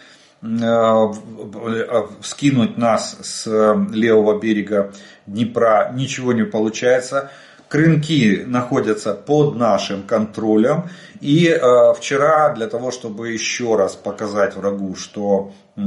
скинуть 2.21 2.77
нас 2.77 3.17
с 3.21 3.45
левого 3.91 4.39
берега 4.39 4.93
Днепра. 5.27 5.91
Ничего 5.93 6.31
не 6.31 6.43
получается 6.43 7.29
Крынки 7.69 8.45
находятся 8.47 9.13
под 9.13 9.55
нашим 9.55 10.01
контролем. 10.01 10.89
И 11.21 11.47
э, 11.47 11.93
вчера 11.93 12.51
для 12.55 12.65
того, 12.65 12.89
чтобы 12.89 13.29
еще 13.29 13.75
раз 13.75 13.95
показать 13.95 14.55
врагу, 14.55 14.95
что 14.95 15.53
э, 15.75 15.81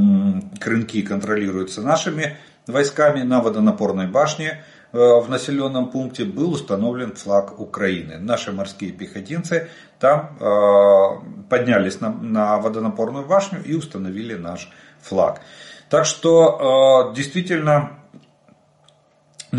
крынки 0.61 1.03
контролируются 1.03 1.83
нашими 1.83 2.37
войсками 2.67 3.23
на 3.23 3.41
водонапорной 3.41 4.07
башне, 4.07 4.63
э, 4.93 4.99
в 4.99 5.29
населенном 5.29 5.91
пункте 5.91 6.25
был 6.25 6.53
установлен 6.53 7.15
флаг 7.15 7.59
Украины. 7.59 8.19
Наши 8.19 8.53
морские 8.53 8.93
пехотинцы 8.93 9.69
там 9.99 10.37
э, 10.39 11.49
поднялись 11.49 12.01
на, 12.01 12.11
на 12.11 12.59
водонапорную 12.59 13.27
башню 13.27 13.63
и 13.65 13.75
установили 13.75 14.35
наш 14.35 14.71
флаг. 15.01 15.41
Так 15.89 16.05
что 16.07 17.11
э, 17.11 17.17
действительно 17.17 18.02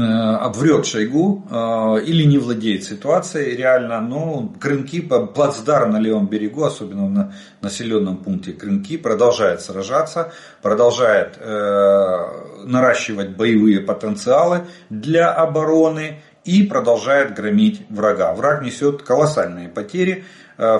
обврет 0.01 0.87
Шойгу 0.87 1.45
э, 1.51 2.03
или 2.05 2.23
не 2.23 2.39
владеет 2.39 2.83
ситуацией 2.83 3.55
реально, 3.55 4.01
но 4.01 4.51
Крынки, 4.59 5.01
плацдарм 5.01 5.91
на 5.91 5.99
левом 5.99 6.27
берегу, 6.27 6.63
особенно 6.63 7.07
на 7.07 7.33
населенном 7.61 8.17
пункте 8.17 8.53
Крынки, 8.53 8.97
продолжает 8.97 9.61
сражаться, 9.61 10.33
продолжает 10.63 11.37
э, 11.37 12.63
наращивать 12.65 13.37
боевые 13.37 13.81
потенциалы 13.81 14.65
для 14.89 15.31
обороны 15.31 16.21
и 16.43 16.63
продолжает 16.63 17.35
громить 17.35 17.85
врага. 17.89 18.33
Враг 18.33 18.63
несет 18.63 19.03
колоссальные 19.03 19.69
потери. 19.69 20.25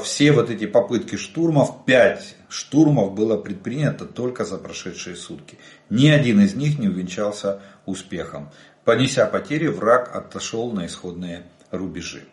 Все 0.03 0.31
вот 0.31 0.51
эти 0.51 0.67
попытки 0.67 1.15
штурмов, 1.15 1.85
5 1.85 2.35
штурмов 2.47 3.15
было 3.15 3.37
предпринято 3.37 4.05
только 4.05 4.45
за 4.45 4.57
прошедшие 4.57 5.15
сутки. 5.15 5.57
Ни 5.89 6.09
один 6.09 6.41
из 6.41 6.53
них 6.53 6.77
не 6.77 6.89
увенчался 6.89 7.59
успехом. 7.85 8.49
Понеся 8.85 9.25
потери, 9.25 9.67
враг 9.67 10.15
отошел 10.15 10.71
на 10.71 10.85
исходные 10.85 11.43
рубежи. 11.71 12.23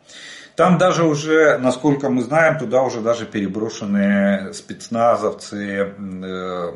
Там 0.57 0.79
даже 0.79 1.05
уже, 1.05 1.59
насколько 1.59 2.11
мы 2.11 2.23
знаем, 2.23 2.59
туда 2.59 2.83
уже 2.83 3.01
даже 3.01 3.25
переброшены 3.25 4.53
спецназовцы, 4.53 5.95
э, 6.23 6.73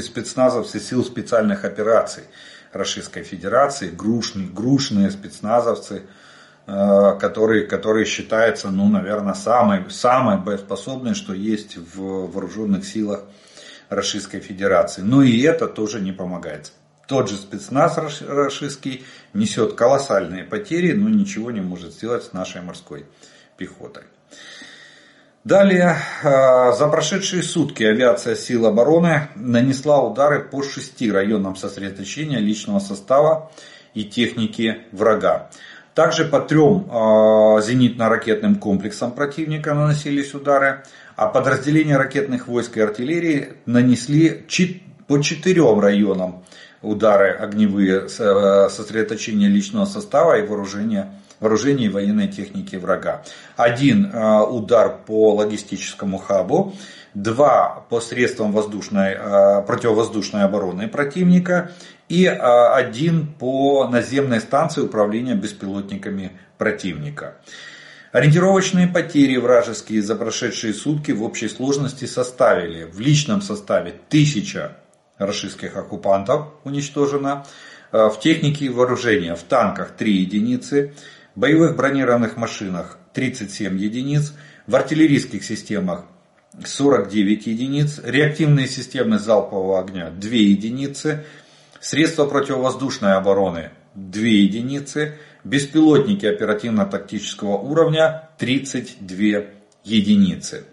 спецназовцы 0.00 0.78
сил 0.78 1.04
специальных 1.04 1.64
операций 1.64 2.24
Российской 2.72 3.22
Федерации, 3.22 3.90
грушные, 3.90 4.46
грушные 4.46 5.10
спецназовцы, 5.10 6.02
э, 6.66 7.18
которые, 7.18 7.66
которые 7.66 8.04
считаются, 8.04 8.70
ну, 8.70 8.88
наверное, 8.88 9.34
самой, 9.34 9.90
самой 9.90 10.38
боеспособной, 10.38 11.14
что 11.14 11.32
есть 11.32 11.76
в 11.76 12.30
вооруженных 12.30 12.84
силах 12.84 13.24
Российской 13.88 14.40
Федерации. 14.40 15.02
Но 15.02 15.22
и 15.22 15.40
это 15.40 15.66
тоже 15.66 16.00
не 16.00 16.12
помогает. 16.12 16.72
Тот 17.06 17.28
же 17.28 17.36
спецназ 17.36 17.98
рашистский 17.98 19.04
несет 19.34 19.74
колоссальные 19.74 20.44
потери, 20.44 20.92
но 20.92 21.08
ничего 21.08 21.50
не 21.50 21.60
может 21.60 21.92
сделать 21.92 22.24
с 22.24 22.32
нашей 22.32 22.62
морской 22.62 23.06
пехотой. 23.56 24.04
Далее, 25.44 25.98
а, 26.22 26.72
за 26.72 26.88
прошедшие 26.88 27.42
сутки 27.42 27.82
авиация 27.82 28.34
сил 28.34 28.64
обороны 28.64 29.28
нанесла 29.34 30.02
удары 30.02 30.40
по 30.40 30.62
шести 30.62 31.12
районам 31.12 31.54
сосредоточения 31.54 32.38
личного 32.38 32.78
состава 32.78 33.52
и 33.92 34.04
техники 34.04 34.78
врага. 34.90 35.50
Также 35.94 36.24
по 36.24 36.40
трем 36.40 36.88
а, 36.90 37.60
зенитно-ракетным 37.60 38.54
комплексам 38.54 39.12
противника 39.12 39.74
наносились 39.74 40.32
удары, 40.32 40.82
а 41.14 41.26
подразделения 41.26 41.98
ракетных 41.98 42.48
войск 42.48 42.78
и 42.78 42.80
артиллерии 42.80 43.52
нанесли 43.66 44.46
по 45.06 45.20
четырем 45.20 45.78
районам 45.78 46.42
удары 46.84 47.30
огневые, 47.30 48.06
э, 48.06 48.68
сосредоточение 48.70 49.48
личного 49.48 49.86
состава 49.86 50.38
и 50.38 50.46
вооружения, 50.46 51.12
вооружения 51.40 51.86
и 51.86 51.88
военной 51.88 52.28
техники 52.28 52.76
врага. 52.76 53.22
Один 53.56 54.06
э, 54.06 54.40
удар 54.42 54.96
по 55.06 55.34
логистическому 55.34 56.18
хабу, 56.18 56.74
два 57.14 57.84
по 57.88 58.00
средствам 58.00 58.52
воздушной, 58.52 59.16
э, 59.18 59.62
противовоздушной 59.66 60.44
обороны 60.44 60.88
противника 60.88 61.72
и 62.08 62.26
один 62.26 63.26
по 63.26 63.88
наземной 63.88 64.40
станции 64.40 64.82
управления 64.82 65.34
беспилотниками 65.34 66.32
противника. 66.58 67.36
Ориентировочные 68.12 68.86
потери 68.86 69.38
вражеские 69.38 70.02
за 70.02 70.14
прошедшие 70.14 70.74
сутки 70.74 71.12
в 71.12 71.22
общей 71.22 71.48
сложности 71.48 72.04
составили 72.04 72.84
в 72.84 73.00
личном 73.00 73.40
составе 73.40 73.94
1000 74.08 74.76
российских 75.18 75.76
оккупантов 75.76 76.48
уничтожено. 76.64 77.46
Э, 77.92 78.08
в 78.08 78.18
технике 78.18 78.66
и 78.66 78.68
вооружения 78.68 79.36
в 79.36 79.42
танках 79.44 79.92
3 79.92 80.12
единицы, 80.12 80.94
боевых 81.36 81.76
бронированных 81.76 82.36
машинах 82.36 82.98
37 83.12 83.78
единиц, 83.78 84.34
в 84.66 84.74
артиллерийских 84.74 85.44
системах 85.44 86.04
49 86.64 87.46
единиц, 87.46 88.00
реактивные 88.02 88.66
системы 88.66 89.18
залпового 89.18 89.80
огня 89.80 90.10
2 90.10 90.30
единицы, 90.30 91.24
средства 91.80 92.26
противовоздушной 92.26 93.14
обороны 93.14 93.70
2 93.94 94.22
единицы, 94.22 95.18
беспилотники 95.44 96.26
оперативно-тактического 96.26 97.58
уровня 97.58 98.28
32 98.38 99.52
единицы. 99.84 100.64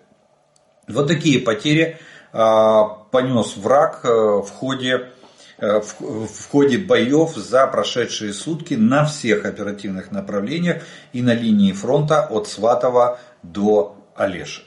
Вот 0.88 1.08
такие 1.08 1.40
потери 1.40 2.00
понес 2.32 3.58
враг 3.58 4.02
э, 4.04 4.08
в 4.08 4.50
ходе, 4.50 5.12
э, 5.58 5.82
в 5.82 6.50
ходе 6.50 6.78
боев 6.78 7.36
за 7.36 7.68
прошедшие 7.68 8.34
сутки 8.34 8.76
на 8.76 9.06
всех 9.06 9.46
оперативных 9.46 10.12
направлениях 10.12 10.84
и 11.14 11.22
на 11.22 11.34
линии 11.34 11.74
фронта 11.74 12.26
от 12.26 12.48
Сватова 12.48 13.20
до 13.44 13.96
Олешек. 14.16 14.66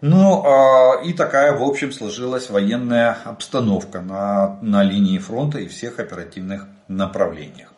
Ну 0.00 0.44
а, 0.44 1.02
и 1.02 1.12
такая, 1.12 1.56
в 1.56 1.62
общем, 1.62 1.90
сложилась 1.90 2.50
военная 2.50 3.18
обстановка 3.24 4.00
на, 4.00 4.58
на 4.62 4.84
линии 4.84 5.18
фронта 5.18 5.58
и 5.58 5.66
всех 5.66 5.98
оперативных 5.98 6.66
направлениях. 6.86 7.72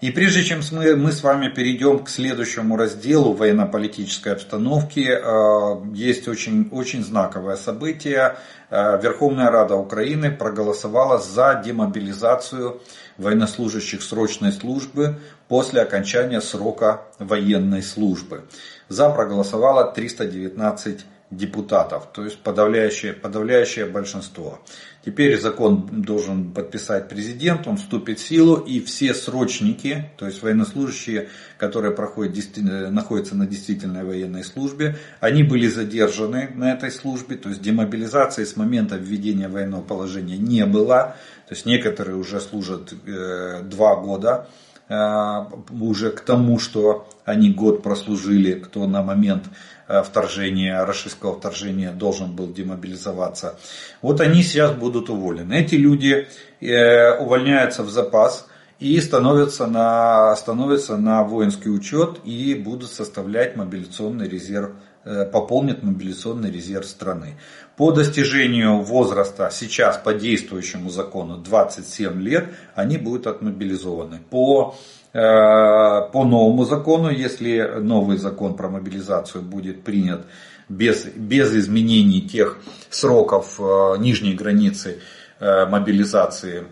И 0.00 0.10
прежде 0.10 0.42
чем 0.44 0.60
мы, 0.72 0.96
мы 0.96 1.12
с 1.12 1.22
вами 1.22 1.48
перейдем 1.48 1.98
к 1.98 2.08
следующему 2.08 2.78
разделу 2.78 3.34
военно-политической 3.34 4.32
обстановки, 4.32 5.00
э, 5.00 5.94
есть 5.94 6.26
очень, 6.26 6.70
очень 6.72 7.04
знаковое 7.04 7.56
событие. 7.56 8.36
Э, 8.70 8.98
Верховная 9.02 9.50
Рада 9.50 9.76
Украины 9.76 10.30
проголосовала 10.30 11.18
за 11.18 11.60
демобилизацию 11.62 12.80
военнослужащих 13.18 14.02
срочной 14.02 14.52
службы 14.52 15.18
после 15.48 15.82
окончания 15.82 16.40
срока 16.40 17.02
военной 17.18 17.82
службы. 17.82 18.44
За 18.88 19.10
проголосовало 19.10 19.92
319 19.92 21.00
депутатов, 21.30 22.08
то 22.12 22.24
есть 22.24 22.38
подавляющее, 22.38 23.12
подавляющее 23.12 23.86
большинство. 23.86 24.60
Теперь 25.04 25.40
закон 25.40 26.02
должен 26.02 26.52
подписать 26.52 27.08
президент, 27.08 27.68
он 27.68 27.76
вступит 27.76 28.18
в 28.18 28.26
силу, 28.26 28.56
и 28.56 28.80
все 28.80 29.14
срочники, 29.14 30.10
то 30.18 30.26
есть 30.26 30.42
военнослужащие, 30.42 31.28
которые 31.56 31.92
проходят, 31.92 32.36
находятся 32.56 33.36
на 33.36 33.46
действительной 33.46 34.04
военной 34.04 34.42
службе, 34.42 34.98
они 35.20 35.44
были 35.44 35.68
задержаны 35.68 36.50
на 36.54 36.72
этой 36.72 36.90
службе, 36.90 37.36
то 37.36 37.48
есть 37.48 37.62
демобилизации 37.62 38.44
с 38.44 38.56
момента 38.56 38.96
введения 38.96 39.48
военного 39.48 39.82
положения 39.82 40.36
не 40.36 40.66
было, 40.66 41.16
то 41.48 41.54
есть 41.54 41.64
некоторые 41.64 42.16
уже 42.16 42.40
служат 42.40 42.92
э, 43.06 43.62
два 43.62 43.96
года, 43.96 44.48
уже 44.90 46.10
к 46.10 46.20
тому, 46.22 46.58
что 46.58 47.06
они 47.24 47.52
год 47.52 47.82
прослужили, 47.82 48.54
кто 48.54 48.88
на 48.88 49.02
момент 49.02 49.44
Э, 49.92 50.04
вторжения, 50.04 50.84
российского 50.84 51.36
вторжения 51.36 51.90
должен 51.90 52.36
был 52.36 52.52
демобилизоваться. 52.52 53.58
Вот 54.02 54.20
они 54.20 54.44
сейчас 54.44 54.70
будут 54.70 55.10
уволены. 55.10 55.54
Эти 55.54 55.74
люди 55.74 56.28
э, 56.60 57.18
увольняются 57.18 57.82
в 57.82 57.90
запас 57.90 58.46
и 58.78 59.00
становятся 59.00 59.66
на, 59.66 60.36
становятся 60.36 60.96
на 60.96 61.24
воинский 61.24 61.70
учет 61.70 62.20
и 62.24 62.54
будут 62.54 62.88
составлять 62.92 63.56
мобилизационный 63.56 64.28
резерв 64.28 64.70
э, 65.04 65.24
пополнит 65.24 65.82
мобилизационный 65.82 66.52
резерв 66.52 66.86
страны. 66.86 67.36
По 67.80 67.92
достижению 67.92 68.82
возраста 68.82 69.48
сейчас 69.50 69.96
по 69.96 70.12
действующему 70.12 70.90
закону 70.90 71.38
27 71.38 72.20
лет 72.20 72.48
они 72.74 72.98
будут 72.98 73.26
отмобилизованы. 73.26 74.20
По 74.28 74.76
Э, 75.12 76.02
по 76.12 76.24
новому 76.24 76.64
закону, 76.64 77.10
если 77.10 77.78
новый 77.80 78.16
закон 78.16 78.54
про 78.54 78.68
мобилизацию 78.68 79.42
будет 79.42 79.82
принят 79.82 80.24
без, 80.68 81.04
без 81.04 81.52
изменений 81.52 82.20
тех 82.20 82.58
сроков 82.90 83.58
э, 83.58 83.96
нижней 83.98 84.34
границы 84.34 85.00
э, 85.40 85.66
мобилизации, 85.66 86.66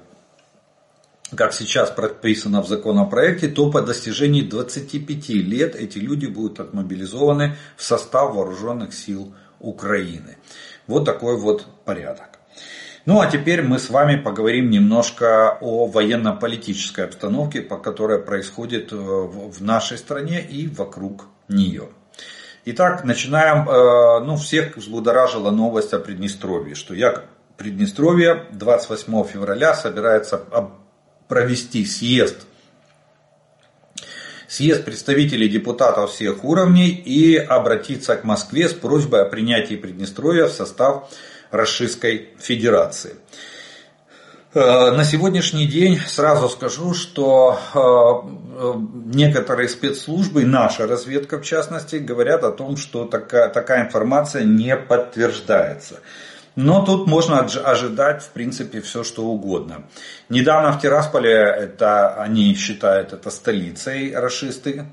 как 1.34 1.52
сейчас 1.52 1.90
прописано 1.90 2.62
в 2.62 2.68
законопроекте, 2.68 3.48
то 3.48 3.70
по 3.72 3.82
достижении 3.82 4.42
25 4.42 5.30
лет 5.30 5.74
эти 5.74 5.98
люди 5.98 6.26
будут 6.26 6.60
отмобилизованы 6.60 7.56
в 7.76 7.82
состав 7.82 8.36
вооруженных 8.36 8.94
сил 8.94 9.34
Украины. 9.58 10.36
Вот 10.88 11.04
такой 11.04 11.36
вот 11.36 11.64
порядок. 11.84 12.40
Ну 13.06 13.20
а 13.20 13.26
теперь 13.26 13.62
мы 13.62 13.78
с 13.78 13.88
вами 13.88 14.16
поговорим 14.16 14.70
немножко 14.70 15.56
о 15.60 15.86
военно-политической 15.86 17.04
обстановке, 17.04 17.62
по 17.62 17.76
которой 17.76 18.18
происходит 18.18 18.90
в 18.90 19.62
нашей 19.62 19.96
стране 19.98 20.42
и 20.42 20.66
вокруг 20.66 21.26
нее. 21.48 21.90
Итак, 22.64 23.04
начинаем. 23.04 24.26
Ну, 24.26 24.36
всех 24.36 24.76
взбудоражила 24.76 25.50
новость 25.50 25.94
о 25.94 26.00
Приднестровье, 26.00 26.74
что 26.74 26.92
я 26.94 27.22
Приднестровье 27.56 28.44
28 28.52 29.24
февраля 29.24 29.74
собирается 29.74 30.44
провести 31.28 31.84
съезд 31.84 32.47
съезд 34.48 34.84
представителей 34.84 35.48
депутатов 35.48 36.10
всех 36.10 36.42
уровней 36.42 36.88
и 36.88 37.36
обратиться 37.36 38.16
к 38.16 38.24
Москве 38.24 38.68
с 38.68 38.72
просьбой 38.72 39.22
о 39.22 39.26
принятии 39.26 39.76
Приднестровья 39.76 40.46
в 40.46 40.52
состав 40.52 41.10
Российской 41.50 42.30
Федерации. 42.40 43.14
Э, 44.54 44.90
на 44.92 45.04
сегодняшний 45.04 45.66
день 45.66 45.98
сразу 46.06 46.48
скажу, 46.48 46.94
что 46.94 47.58
э, 47.74 49.12
некоторые 49.14 49.68
спецслужбы, 49.68 50.44
наша 50.46 50.86
разведка 50.86 51.38
в 51.38 51.44
частности, 51.44 51.96
говорят 51.96 52.42
о 52.44 52.50
том, 52.50 52.78
что 52.78 53.04
такая, 53.04 53.50
такая 53.50 53.86
информация 53.86 54.44
не 54.44 54.74
подтверждается. 54.74 56.00
Но 56.60 56.84
тут 56.84 57.06
можно 57.06 57.38
ожидать, 57.38 58.20
в 58.20 58.30
принципе, 58.30 58.80
все 58.80 59.04
что 59.04 59.24
угодно. 59.26 59.84
Недавно 60.28 60.72
в 60.72 60.80
Тирасполе, 60.80 61.30
это, 61.30 62.20
они 62.20 62.52
считают 62.56 63.12
это 63.12 63.30
столицей 63.30 64.12
расисты. 64.12 64.84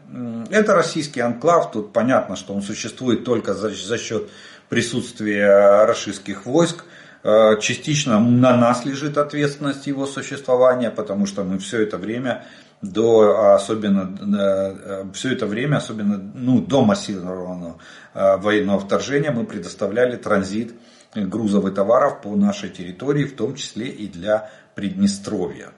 Это 0.52 0.76
российский 0.76 1.22
анклав, 1.22 1.72
тут 1.72 1.92
понятно, 1.92 2.36
что 2.36 2.54
он 2.54 2.62
существует 2.62 3.26
только 3.26 3.56
за, 3.56 3.72
за 3.72 3.98
счет 3.98 4.30
присутствия 4.70 5.86
расистских 5.86 6.46
войск. 6.46 6.86
Э, 7.24 7.60
частично 7.60 8.20
на 8.20 8.56
нас 8.56 8.86
лежит 8.86 9.18
ответственность 9.18 9.88
его 9.88 10.06
существования, 10.06 10.92
потому 10.92 11.26
что 11.26 11.44
мы 11.44 11.58
все 11.58 11.82
это 11.82 11.98
время 11.98 12.46
до 12.84 13.56
особенно 13.56 14.16
э, 14.38 15.06
все 15.16 15.34
это 15.34 15.48
время, 15.48 15.78
особенно 15.78 16.18
ну, 16.36 16.62
до 16.62 16.86
массированного 16.86 17.80
э, 18.14 18.38
военного 18.38 18.80
вторжения, 18.80 19.32
мы 19.32 19.46
предоставляли 19.46 20.16
транзит 20.16 20.76
грузов 21.16 21.66
и 21.66 21.72
товаров 21.72 22.22
по 22.22 22.36
нашей 22.36 22.70
территории, 22.70 23.24
в 23.24 23.36
том 23.36 23.56
числе 23.56 23.88
и 23.88 24.08
для 24.08 24.50
Приднестровья. 24.76 25.70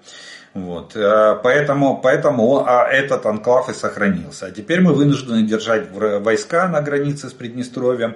Вот. 0.58 0.96
Э, 0.96 1.40
поэтому, 1.44 2.02
поэтому 2.02 2.66
а 2.66 2.88
этот 2.88 3.28
анклав 3.28 3.70
и 3.70 3.74
сохранился. 3.74 4.48
А 4.48 4.52
теперь 4.52 4.82
мы 4.82 4.94
вынуждены 4.94 5.44
держать 5.44 5.92
войска 5.92 6.68
на 6.68 6.82
границе 6.82 7.30
с 7.30 7.34
Приднестровьем, 7.34 8.16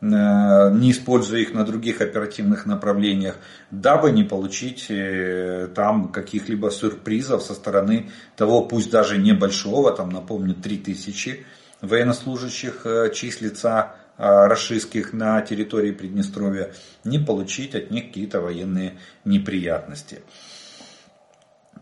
не 0.00 0.90
используя 0.90 1.40
их 1.40 1.52
на 1.52 1.66
других 1.66 2.00
оперативных 2.00 2.64
направлениях, 2.64 3.36
дабы 3.70 4.10
не 4.10 4.24
получить 4.24 4.86
э, 4.88 5.68
там 5.74 6.08
каких-либо 6.08 6.70
сюрпризов 6.70 7.42
со 7.42 7.52
стороны 7.52 8.10
того, 8.36 8.62
пусть 8.62 8.90
даже 8.90 9.18
небольшого, 9.18 9.92
там 9.92 10.08
напомню, 10.08 10.54
3000 10.54 11.44
военнослужащих 11.82 12.86
числится 13.12 13.96
а, 14.24 14.46
расистских 14.46 15.12
на 15.12 15.40
территории 15.40 15.90
Приднестровья, 15.90 16.72
не 17.02 17.18
получить 17.18 17.74
от 17.74 17.90
них 17.90 18.06
какие-то 18.06 18.40
военные 18.40 18.96
неприятности. 19.24 20.22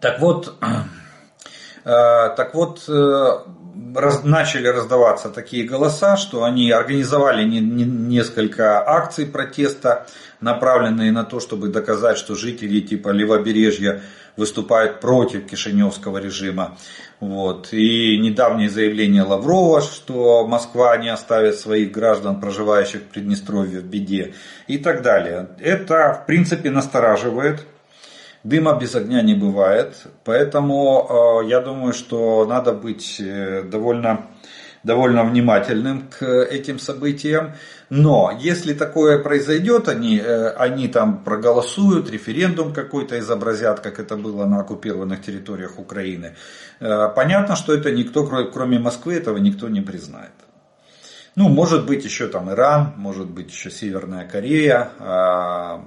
Так 0.00 0.20
вот, 0.20 0.54
э, 1.84 1.84
так 1.84 2.54
вот, 2.54 2.88
э, 2.88 3.38
раз, 3.94 4.24
начали 4.24 4.68
раздаваться 4.68 5.28
такие 5.28 5.68
голоса, 5.68 6.16
что 6.16 6.42
они 6.42 6.70
организовали 6.70 7.44
не, 7.44 7.60
не, 7.60 7.84
несколько 7.84 8.88
акций 8.88 9.26
протеста, 9.26 10.06
направленные 10.40 11.12
на 11.12 11.24
то, 11.24 11.40
чтобы 11.40 11.68
доказать, 11.68 12.16
что 12.16 12.36
жители 12.36 12.80
типа 12.80 13.10
Левобережья 13.10 14.00
выступают 14.38 15.00
против 15.00 15.46
Кишиневского 15.46 16.16
режима. 16.16 16.78
Вот. 17.20 17.72
И 17.72 18.18
недавнее 18.18 18.70
заявление 18.70 19.22
Лаврова, 19.22 19.82
что 19.82 20.46
Москва 20.46 20.96
не 20.96 21.10
оставит 21.10 21.56
своих 21.56 21.92
граждан, 21.92 22.40
проживающих 22.40 23.02
в 23.02 23.04
Приднестровье, 23.04 23.80
в 23.80 23.84
беде 23.84 24.34
и 24.66 24.78
так 24.78 25.02
далее. 25.02 25.48
Это, 25.60 26.22
в 26.22 26.26
принципе, 26.26 26.70
настораживает. 26.70 27.66
Дыма 28.42 28.78
без 28.80 28.94
огня 28.94 29.20
не 29.20 29.34
бывает. 29.34 30.06
Поэтому 30.24 31.42
э, 31.42 31.48
я 31.48 31.60
думаю, 31.60 31.92
что 31.92 32.46
надо 32.46 32.72
быть 32.72 33.20
э, 33.20 33.64
довольно 33.64 34.26
довольно 34.82 35.24
внимательным 35.24 36.08
к 36.08 36.24
этим 36.24 36.78
событиям. 36.78 37.54
Но 37.90 38.36
если 38.40 38.74
такое 38.74 39.18
произойдет, 39.18 39.88
они, 39.88 40.18
э, 40.18 40.50
они 40.50 40.88
там 40.88 41.22
проголосуют, 41.24 42.10
референдум 42.10 42.72
какой-то 42.72 43.18
изобразят, 43.18 43.80
как 43.80 43.98
это 43.98 44.16
было 44.16 44.46
на 44.46 44.60
оккупированных 44.60 45.22
территориях 45.22 45.78
Украины. 45.78 46.36
Э, 46.80 47.08
понятно, 47.14 47.56
что 47.56 47.74
это 47.74 47.90
никто, 47.90 48.26
кроме 48.26 48.78
Москвы, 48.78 49.14
этого 49.14 49.38
никто 49.38 49.68
не 49.68 49.80
признает. 49.80 50.32
Ну, 51.36 51.48
может 51.48 51.86
быть 51.86 52.04
еще 52.04 52.26
там 52.26 52.50
Иран, 52.50 52.94
может 52.96 53.28
быть 53.30 53.50
еще 53.50 53.70
Северная 53.70 54.26
Корея, 54.26 54.90
а, 54.98 55.84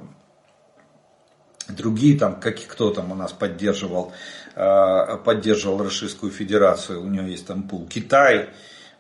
другие 1.68 2.18
там, 2.18 2.40
как 2.40 2.56
кто 2.56 2.92
там 2.92 3.12
у 3.12 3.16
нас 3.16 3.34
поддерживал, 3.34 4.14
а, 4.56 5.18
поддерживал 5.18 5.84
Российскую 5.84 6.32
Федерацию, 6.32 7.04
у 7.04 7.08
него 7.08 7.28
есть 7.28 7.46
там 7.46 7.64
пул, 7.64 7.86
Китай, 7.88 8.50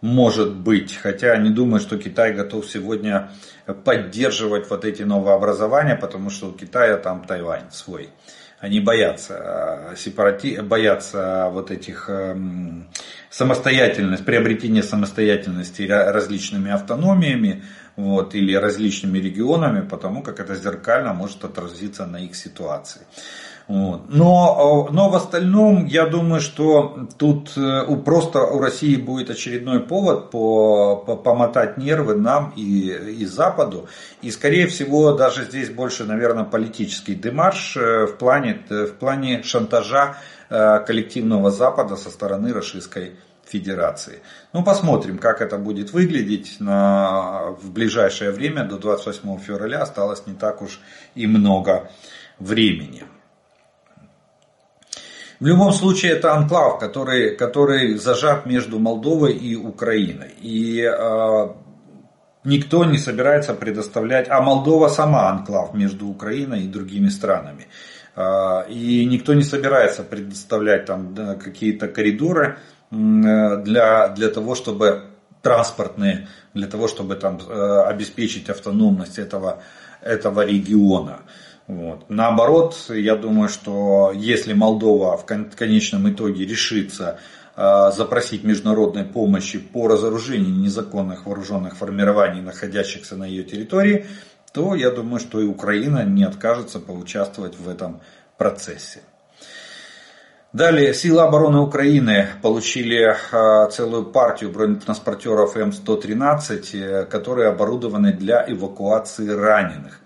может 0.03 0.53
быть. 0.53 0.95
Хотя 1.01 1.37
не 1.37 1.49
думаю, 1.49 1.79
что 1.79 1.97
Китай 1.97 2.33
готов 2.33 2.69
сегодня 2.69 3.31
поддерживать 3.85 4.69
вот 4.69 4.83
эти 4.83 5.03
новообразования, 5.03 5.95
потому 5.95 6.29
что 6.29 6.49
у 6.49 6.51
Китая 6.51 6.97
там 6.97 7.23
Тайвань 7.23 7.71
свой. 7.71 8.09
Они 8.59 8.81
боятся 8.81 9.91
э, 9.93 9.95
сепарати... 9.95 10.59
боятся 10.59 11.49
вот 11.51 11.71
этих 11.71 12.09
эм, 12.09 12.89
самостоятельность, 13.29 14.25
приобретения 14.25 14.83
самостоятельности 14.83 15.83
различными 15.83 16.71
автономиями 16.71 17.63
вот, 17.95 18.35
или 18.35 18.53
различными 18.55 19.19
регионами, 19.19 19.87
потому 19.87 20.21
как 20.21 20.41
это 20.41 20.55
зеркально 20.55 21.13
может 21.13 21.45
отразиться 21.45 22.05
на 22.05 22.17
их 22.17 22.35
ситуации. 22.35 23.01
Но, 23.67 24.89
но 24.91 25.09
в 25.09 25.15
остальном, 25.15 25.85
я 25.85 26.05
думаю, 26.05 26.41
что 26.41 27.07
тут 27.17 27.53
э, 27.55 27.95
просто 28.03 28.41
у 28.41 28.59
России 28.59 28.97
будет 28.97 29.29
очередной 29.29 29.79
повод 29.79 30.31
по, 30.31 30.97
по, 30.97 31.15
помотать 31.15 31.77
нервы 31.77 32.15
нам 32.15 32.53
и, 32.57 32.89
и 32.89 33.25
Западу. 33.25 33.87
И, 34.21 34.31
скорее 34.31 34.67
всего, 34.67 35.13
даже 35.13 35.45
здесь 35.45 35.69
больше, 35.69 36.03
наверное, 36.03 36.43
политический 36.43 37.15
демарш 37.15 37.77
э, 37.77 38.05
в 38.05 38.17
плане, 38.17 38.61
э, 38.69 38.85
в 38.85 38.93
плане 38.95 39.43
шантажа 39.43 40.17
коллективного 40.49 41.49
Запада 41.49 41.95
со 41.95 42.11
стороны 42.11 42.53
Российской 42.53 43.15
Федерации. 43.45 44.19
Ну, 44.51 44.63
посмотрим, 44.63 45.17
как 45.17 45.41
это 45.41 45.57
будет 45.57 45.93
выглядеть 45.93 46.57
на, 46.59 47.55
в 47.59 47.71
ближайшее 47.71 48.29
время. 48.29 48.63
До 48.63 48.77
28 48.77 49.39
февраля 49.39 49.81
осталось 49.81 50.27
не 50.27 50.33
так 50.33 50.61
уж 50.61 50.79
и 51.15 51.25
много 51.25 51.89
времени. 52.37 53.05
В 55.43 55.45
любом 55.45 55.73
случае 55.73 56.13
это 56.13 56.33
анклав, 56.35 56.79
который, 56.79 57.35
который 57.35 57.95
зажат 57.95 58.45
между 58.45 58.79
Молдовой 58.79 59.33
и 59.33 59.57
Украиной. 59.57 60.31
И 60.39 60.81
э, 60.81 61.47
никто 62.45 62.85
не 62.85 62.97
собирается 62.97 63.53
предоставлять, 63.53 64.29
а 64.29 64.39
Молдова 64.39 64.87
сама 64.87 65.29
анклав 65.29 65.73
между 65.73 66.07
Украиной 66.07 66.61
и 66.61 66.69
другими 66.69 67.09
странами. 67.09 67.67
Э, 68.15 68.69
и 68.69 69.05
никто 69.05 69.33
не 69.33 69.43
собирается 69.43 70.03
предоставлять 70.03 70.85
там 70.85 71.13
какие-то 71.43 71.89
коридоры 71.89 72.57
для, 72.89 74.07
для 74.15 74.29
того, 74.29 74.55
чтобы 74.55 75.09
транспортные, 75.41 76.29
для 76.53 76.67
того, 76.67 76.87
чтобы 76.87 77.15
там 77.15 77.37
э, 77.45 77.81
обеспечить 77.89 78.49
автономность 78.49 79.19
этого, 79.19 79.61
этого 80.01 80.45
региона. 80.45 81.19
Вот. 81.67 82.09
Наоборот, 82.09 82.75
я 82.89 83.15
думаю, 83.15 83.47
что 83.47 84.11
если 84.13 84.53
Молдова 84.53 85.17
в 85.17 85.25
конечном 85.25 86.11
итоге 86.11 86.45
решится 86.45 87.19
э, 87.55 87.91
запросить 87.95 88.43
международной 88.43 89.05
помощи 89.05 89.59
по 89.59 89.87
разоружению 89.87 90.55
незаконных 90.55 91.25
вооруженных 91.25 91.77
формирований, 91.77 92.41
находящихся 92.41 93.15
на 93.15 93.25
ее 93.25 93.43
территории, 93.43 94.05
то 94.51 94.75
я 94.75 94.91
думаю, 94.91 95.19
что 95.19 95.39
и 95.39 95.45
Украина 95.45 96.03
не 96.03 96.25
откажется 96.25 96.79
поучаствовать 96.79 97.57
в 97.57 97.69
этом 97.69 98.01
процессе. 98.37 98.99
Далее, 100.51 100.93
силы 100.93 101.21
обороны 101.21 101.61
Украины 101.61 102.27
получили 102.41 103.15
э, 103.15 103.71
целую 103.71 104.05
партию 104.07 104.51
бронетранспортеров 104.51 105.55
М113, 105.55 106.61
э, 106.73 107.05
которые 107.05 107.47
оборудованы 107.47 108.11
для 108.11 108.45
эвакуации 108.47 109.29
раненых 109.29 110.02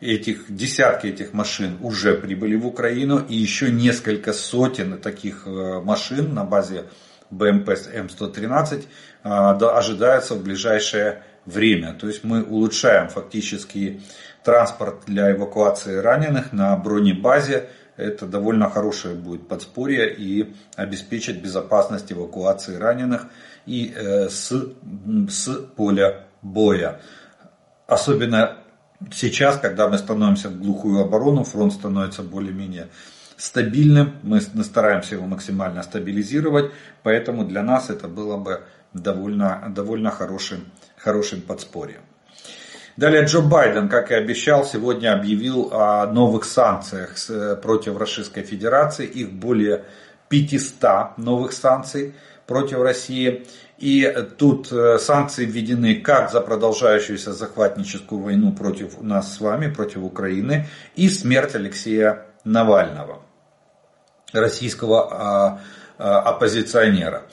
этих, 0.00 0.54
десятки 0.54 1.06
этих 1.06 1.32
машин 1.32 1.78
уже 1.80 2.14
прибыли 2.14 2.56
в 2.56 2.66
Украину, 2.66 3.18
и 3.18 3.34
еще 3.34 3.70
несколько 3.70 4.32
сотен 4.32 4.98
таких 4.98 5.46
э, 5.46 5.80
машин 5.82 6.34
на 6.34 6.44
базе 6.44 6.84
БМП 7.30 7.70
М113 7.70 8.84
э, 9.24 9.28
ожидается 9.28 10.34
в 10.34 10.42
ближайшее 10.42 11.22
время. 11.44 11.94
То 11.94 12.08
есть 12.08 12.24
мы 12.24 12.42
улучшаем 12.42 13.08
фактически 13.08 14.02
транспорт 14.44 15.02
для 15.06 15.32
эвакуации 15.32 15.96
раненых 15.96 16.52
на 16.52 16.76
бронебазе. 16.76 17.68
Это 17.96 18.26
довольно 18.26 18.68
хорошее 18.68 19.14
будет 19.14 19.48
подспорье 19.48 20.14
и 20.14 20.54
обеспечит 20.76 21.40
безопасность 21.40 22.12
эвакуации 22.12 22.76
раненых 22.76 23.26
и 23.64 23.92
э, 23.96 24.28
с, 24.28 24.52
с 25.30 25.48
поля 25.76 26.26
боя. 26.42 27.00
Особенно 27.86 28.58
сейчас, 29.12 29.58
когда 29.58 29.88
мы 29.88 29.98
становимся 29.98 30.48
в 30.48 30.58
глухую 30.58 31.00
оборону, 31.00 31.44
фронт 31.44 31.72
становится 31.72 32.22
более-менее 32.22 32.88
стабильным, 33.36 34.16
мы 34.22 34.40
стараемся 34.40 35.16
его 35.16 35.26
максимально 35.26 35.82
стабилизировать, 35.82 36.70
поэтому 37.02 37.44
для 37.44 37.62
нас 37.62 37.90
это 37.90 38.08
было 38.08 38.36
бы 38.36 38.62
довольно, 38.94 39.70
довольно 39.74 40.10
хорошим, 40.10 40.64
хорошим 40.96 41.42
подспорьем. 41.42 42.00
Далее 42.96 43.26
Джо 43.26 43.42
Байден, 43.42 43.90
как 43.90 44.10
и 44.10 44.14
обещал, 44.14 44.64
сегодня 44.64 45.12
объявил 45.12 45.68
о 45.70 46.06
новых 46.06 46.46
санкциях 46.46 47.14
против 47.60 47.98
Российской 47.98 48.42
Федерации. 48.42 49.04
Их 49.04 49.32
более 49.32 49.84
500 50.30 51.18
новых 51.18 51.52
санкций 51.52 52.14
против 52.46 52.78
России. 52.78 53.46
И 53.78 54.10
тут 54.38 54.72
э, 54.72 54.98
санкции 54.98 55.44
введены 55.44 55.96
как 55.96 56.30
за 56.30 56.40
продолжающуюся 56.40 57.34
захватническую 57.34 58.22
войну 58.22 58.52
против 58.52 59.02
нас 59.02 59.34
с 59.34 59.40
вами, 59.40 59.70
против 59.70 60.02
Украины, 60.02 60.66
и 60.94 61.10
смерть 61.10 61.54
Алексея 61.54 62.26
Навального, 62.44 63.22
российского 64.32 65.08
а, 65.10 65.60
а, 65.98 66.20
оппозиционера. 66.20 67.24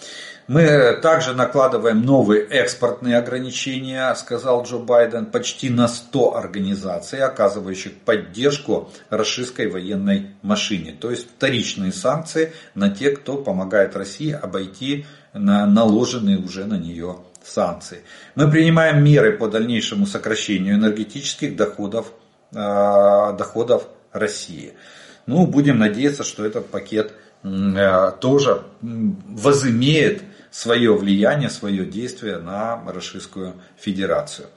Мы 0.48 1.00
также 1.02 1.34
накладываем 1.34 2.02
новые 2.02 2.44
экспортные 2.44 3.18
ограничения, 3.18 4.14
сказал 4.16 4.64
Джо 4.64 4.80
Байден, 4.80 5.28
почти 5.28 5.70
на 5.70 5.88
100 5.88 6.36
организаций, 6.36 7.20
оказывающих 7.20 7.94
поддержку 8.00 8.92
российской 9.10 9.68
военной 9.68 10.36
машине. 10.42 10.98
То 11.00 11.12
есть 11.12 11.30
вторичные 11.30 11.94
санкции 11.94 12.52
на 12.76 12.90
тех, 12.90 13.22
кто 13.22 13.38
помогает 13.38 13.96
России 13.96 14.34
обойти 14.34 15.06
на 15.34 15.66
наложенные 15.66 16.38
уже 16.38 16.66
на 16.66 16.78
нее 16.78 17.18
санкции. 17.44 18.02
Мы 18.36 18.50
принимаем 18.50 19.04
меры 19.04 19.38
по 19.38 19.48
дальнейшему 19.48 20.06
сокращению 20.06 20.76
энергетических 20.76 21.56
доходов, 21.56 22.14
э, 22.52 22.56
доходов 23.38 23.88
России. 24.12 24.74
Ну, 25.26 25.48
будем 25.48 25.80
надеяться, 25.80 26.24
что 26.24 26.46
этот 26.46 26.68
пакет 26.68 27.14
э, 27.44 28.12
тоже 28.22 28.64
возымеет 28.82 30.24
свое 30.52 30.96
влияние, 30.96 31.50
свое 31.50 31.84
действие 31.86 32.38
на 32.38 32.80
Российскую 32.86 33.56
Федерацию. 33.76 34.48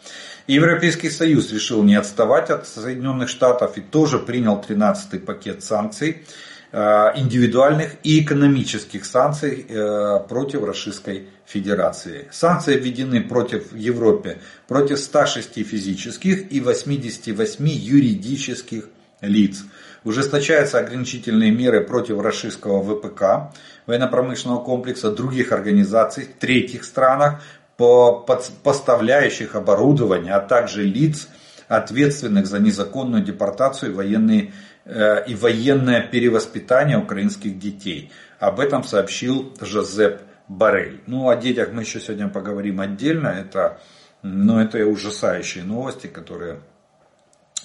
Европейский 0.47 1.09
Союз 1.09 1.51
решил 1.53 1.83
не 1.83 1.95
отставать 1.95 2.51
от 2.51 2.69
Соединенных 2.69 3.31
Штатов 3.31 3.79
и 3.79 3.81
тоже 3.81 4.19
принял 4.19 4.61
13-й 4.61 5.19
пакет 5.21 5.65
санкций, 5.65 6.27
индивидуальных 6.73 7.97
и 8.03 8.23
экономических 8.23 9.05
санкций 9.05 9.67
э, 9.69 10.21
против 10.29 10.65
Российской 10.65 11.29
Федерации. 11.47 12.29
Санкции 12.33 12.77
введены 12.77 13.23
против 13.23 13.73
Европы, 13.75 14.39
против 14.67 14.99
106 14.99 15.65
физических 15.65 16.53
и 16.53 16.61
88 16.61 17.67
юридических 17.67 18.89
лиц. 19.21 19.65
Ужесточаются 20.05 20.79
ограничительные 20.79 21.51
меры 21.51 21.81
против 21.83 22.21
российского 22.21 22.83
ВПК, 22.83 23.53
военно-промышленного 23.87 24.63
комплекса, 24.63 25.11
других 25.11 25.53
организаций 25.53 26.25
в 26.25 26.39
третьих 26.41 26.85
странах, 26.85 27.43
по 27.77 28.27
поставляющих 28.63 29.55
оборудование, 29.55 30.35
а 30.35 30.41
также 30.41 30.83
лиц, 30.83 31.29
ответственных 31.69 32.47
за 32.47 32.59
незаконную 32.59 33.23
депортацию 33.23 33.93
и, 33.93 33.95
военные, 33.95 34.43
э, 34.43 34.51
и 34.87 35.35
военное 35.35 36.01
перевоспитание 36.01 36.97
украинских 36.97 37.59
детей. 37.59 38.13
Об 38.39 38.61
этом 38.61 38.85
сообщил 38.85 39.53
Жозеп 39.61 40.21
Барель. 40.49 41.01
Ну, 41.07 41.29
о 41.29 41.37
детях 41.37 41.71
мы 41.73 41.83
еще 41.83 42.01
сегодня 42.01 42.29
поговорим 42.29 42.81
отдельно. 42.81 43.29
Это, 43.29 43.81
ну, 44.23 44.61
это 44.61 44.79
ужасающие 44.87 45.65
новости, 45.65 46.07
которые 46.07 46.61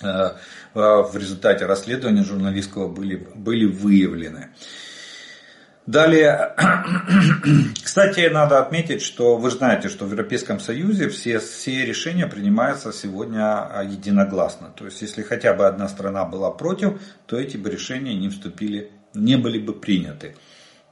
э, 0.01 0.07
э, 0.07 0.31
в 0.73 1.11
результате 1.15 1.65
расследования 1.65 2.23
журналистского 2.23 2.87
были, 2.87 3.15
были 3.35 3.65
выявлены. 3.65 4.49
Далее, 5.87 6.55
кстати, 7.83 8.29
надо 8.29 8.59
отметить, 8.59 9.01
что 9.01 9.37
вы 9.37 9.49
знаете, 9.49 9.89
что 9.89 10.05
в 10.05 10.11
Европейском 10.11 10.59
Союзе 10.59 11.09
все, 11.09 11.39
все 11.39 11.85
решения 11.85 12.27
принимаются 12.27 12.93
сегодня 12.93 13.63
а, 13.63 13.83
единогласно. 13.83 14.71
То 14.75 14.85
есть, 14.85 15.01
если 15.01 15.23
хотя 15.23 15.53
бы 15.55 15.65
одна 15.65 15.87
страна 15.87 16.23
была 16.23 16.51
против, 16.51 17.01
то 17.25 17.39
эти 17.39 17.57
бы 17.57 17.71
решения 17.71 18.13
не 18.13 18.29
вступили, 18.29 18.91
не 19.15 19.37
были 19.37 19.57
бы 19.57 19.73
приняты. 19.73 20.35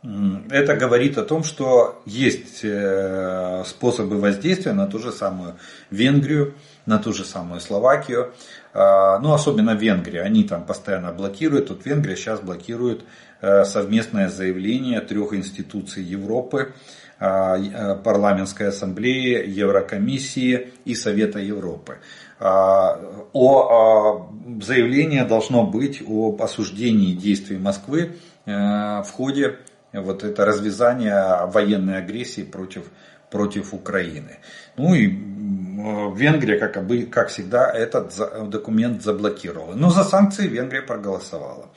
Это 0.02 0.78
говорит 0.78 1.18
о 1.18 1.26
том, 1.26 1.44
что 1.44 2.02
есть 2.06 2.62
э, 2.64 3.64
способы 3.66 4.18
воздействия 4.18 4.72
на 4.72 4.88
ту 4.88 4.98
же 4.98 5.12
самую 5.12 5.58
Венгрию, 5.92 6.56
на 6.86 7.00
ту 7.00 7.12
же 7.12 7.26
самую 7.26 7.60
Словакию, 7.60 8.34
а, 8.74 9.20
ну 9.20 9.34
особенно 9.34 9.72
Венгрия, 9.72 10.22
они 10.22 10.46
там 10.46 10.66
постоянно 10.66 11.12
блокируют, 11.12 11.68
тут 11.68 11.86
Венгрия 11.86 12.16
сейчас 12.16 12.40
блокирует 12.40 13.04
совместное 13.42 14.30
заявление 14.30 15.02
трех 15.02 15.34
институций 15.34 16.04
Европы, 16.04 16.74
а, 17.22 17.58
э, 17.58 17.96
парламентской 18.02 18.70
ассамблеи, 18.70 19.46
Еврокомиссии 19.46 20.72
и 20.86 20.96
Совета 20.96 21.40
Европы. 21.40 21.98
О, 22.40 24.32
заявление 24.62 25.26
должно 25.26 25.66
быть 25.66 26.02
об 26.02 26.42
осуждении 26.42 27.14
действий 27.14 27.58
Москвы 27.58 28.16
э, 28.46 28.52
в 28.52 29.10
ходе 29.12 29.58
вот 29.92 30.24
это 30.24 30.46
развязания 30.46 31.46
военной 31.48 31.98
агрессии 31.98 32.44
против, 32.44 32.86
против 33.30 33.74
Украины. 33.74 34.38
Ну 34.78 34.94
и 34.94 35.08
Венгрия, 35.08 36.58
как, 36.58 36.80
как 37.12 37.28
всегда, 37.28 37.70
этот 37.70 38.14
документ 38.50 39.04
заблокировала. 39.04 39.74
Но 39.74 39.90
за 39.90 40.06
санкции 40.06 40.48
Венгрия 40.48 40.84
проголосовала. 40.84 41.68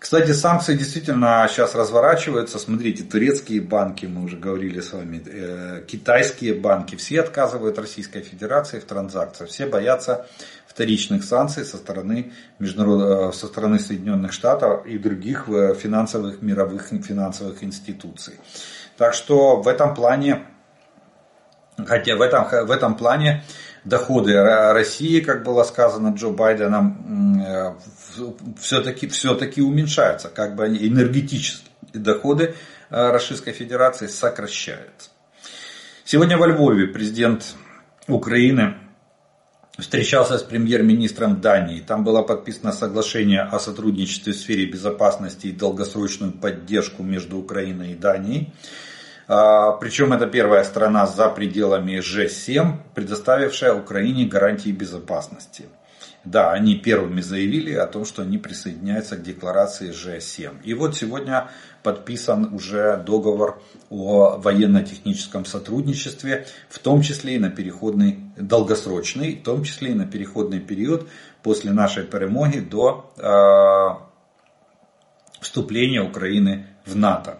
Кстати, 0.00 0.32
санкции 0.32 0.76
действительно 0.76 1.46
сейчас 1.50 1.74
разворачиваются. 1.74 2.58
Смотрите, 2.58 3.04
турецкие 3.04 3.60
банки, 3.60 4.06
мы 4.06 4.24
уже 4.24 4.38
говорили 4.38 4.80
с 4.80 4.94
вами, 4.94 5.22
э, 5.26 5.84
китайские 5.86 6.54
банки, 6.54 6.96
все 6.96 7.20
отказывают 7.20 7.78
Российской 7.78 8.22
Федерации 8.22 8.80
в 8.80 8.84
транзакциях. 8.86 9.50
Все 9.50 9.66
боятся 9.66 10.26
вторичных 10.66 11.22
санкций 11.22 11.66
со 11.66 11.76
стороны, 11.76 12.32
международ... 12.58 13.34
Э, 13.34 13.36
со 13.36 13.46
стороны 13.46 13.78
Соединенных 13.78 14.32
Штатов 14.32 14.86
и 14.86 14.96
других 14.96 15.50
э, 15.50 15.74
финансовых, 15.74 16.40
мировых 16.40 16.88
финансовых 16.88 17.62
институций. 17.62 18.40
Так 18.96 19.12
что 19.12 19.60
в 19.60 19.68
этом 19.68 19.94
плане, 19.94 20.46
хотя 21.76 22.16
в 22.16 22.22
этом, 22.22 22.48
в 22.48 22.70
этом 22.70 22.96
плане 22.96 23.44
доходы 23.84 24.42
России, 24.72 25.20
как 25.20 25.44
было 25.44 25.64
сказано 25.64 26.14
Джо 26.14 26.30
Байденом, 26.30 27.42
все-таки 28.60 29.08
все 29.08 29.34
уменьшаются, 29.60 30.28
как 30.28 30.54
бы 30.54 30.64
они 30.64 30.86
энергетические 30.86 31.70
доходы 31.92 32.54
э, 32.90 33.10
Российской 33.10 33.52
Федерации 33.52 34.06
сокращаются. 34.06 35.10
Сегодня 36.04 36.36
во 36.36 36.46
Львове 36.46 36.88
президент 36.88 37.54
Украины 38.08 38.74
встречался 39.78 40.38
с 40.38 40.42
премьер-министром 40.42 41.40
Дании. 41.40 41.80
Там 41.80 42.04
было 42.04 42.22
подписано 42.22 42.72
соглашение 42.72 43.42
о 43.42 43.58
сотрудничестве 43.58 44.32
в 44.32 44.36
сфере 44.36 44.66
безопасности 44.66 45.46
и 45.46 45.52
долгосрочную 45.52 46.32
поддержку 46.32 47.02
между 47.02 47.38
Украиной 47.38 47.92
и 47.92 47.96
Данией. 47.96 48.52
А, 49.28 49.72
Причем 49.72 50.12
это 50.12 50.26
первая 50.26 50.64
страна 50.64 51.06
за 51.06 51.28
пределами 51.28 52.00
G7, 52.00 52.76
предоставившая 52.94 53.74
Украине 53.74 54.26
гарантии 54.26 54.70
безопасности. 54.70 55.66
Да, 56.24 56.52
они 56.52 56.76
первыми 56.76 57.22
заявили 57.22 57.72
о 57.72 57.86
том, 57.86 58.04
что 58.04 58.22
они 58.22 58.36
присоединяются 58.36 59.16
к 59.16 59.22
декларации 59.22 59.90
G7. 59.90 60.62
И 60.64 60.74
вот 60.74 60.94
сегодня 60.94 61.48
подписан 61.82 62.52
уже 62.52 63.02
договор 63.06 63.62
о 63.88 64.36
военно-техническом 64.36 65.46
сотрудничестве, 65.46 66.46
в 66.68 66.78
том 66.78 67.00
числе 67.00 67.36
и 67.36 67.38
на 67.38 67.48
переходный, 67.48 68.20
долгосрочный, 68.36 69.36
в 69.36 69.44
том 69.44 69.64
числе 69.64 69.92
и 69.92 69.94
на 69.94 70.06
переходный 70.06 70.60
период 70.60 71.08
после 71.42 71.72
нашей 71.72 72.04
перемоги 72.04 72.58
до 72.58 73.10
э, 73.16 74.10
вступления 75.40 76.02
Украины 76.02 76.66
в 76.84 76.96
НАТО. 76.96 77.38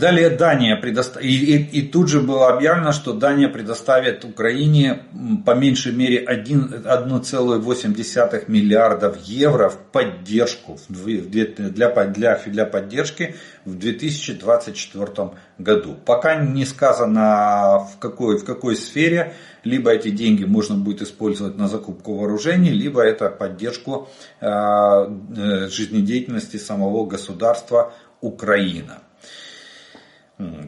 Далее 0.00 0.30
Дания 0.30 0.76
предоставит, 0.76 1.26
и, 1.26 1.56
и, 1.56 1.80
и 1.80 1.82
тут 1.86 2.08
же 2.08 2.22
было 2.22 2.48
объявлено, 2.48 2.92
что 2.92 3.12
Дания 3.12 3.48
предоставит 3.48 4.24
Украине 4.24 5.02
по 5.44 5.54
меньшей 5.54 5.92
мере 5.92 6.24
1,8 6.24 8.44
миллиардов 8.48 9.18
евро 9.24 9.68
в 9.68 9.76
поддержку, 9.76 10.78
для, 10.88 11.44
для, 11.44 12.40
для 12.46 12.64
поддержки 12.64 13.34
в 13.66 13.78
2024 13.78 15.32
году. 15.58 15.96
Пока 16.06 16.36
не 16.36 16.64
сказано 16.64 17.86
в 17.92 17.98
какой, 17.98 18.38
в 18.38 18.46
какой 18.46 18.76
сфере, 18.76 19.34
либо 19.64 19.90
эти 19.90 20.08
деньги 20.08 20.44
можно 20.44 20.76
будет 20.76 21.02
использовать 21.02 21.58
на 21.58 21.68
закупку 21.68 22.14
вооружений, 22.14 22.70
либо 22.70 23.02
это 23.02 23.28
поддержку 23.28 24.08
э, 24.40 24.46
э 24.46 25.68
жизнедеятельности 25.68 26.56
самого 26.56 27.04
государства 27.04 27.92
Украина. 28.22 29.02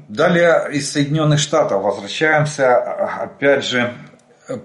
Далее 0.09 0.69
из 0.73 0.93
Соединенных 0.93 1.39
Штатов 1.39 1.83
возвращаемся. 1.83 2.77
Опять 2.77 3.65
же, 3.65 3.95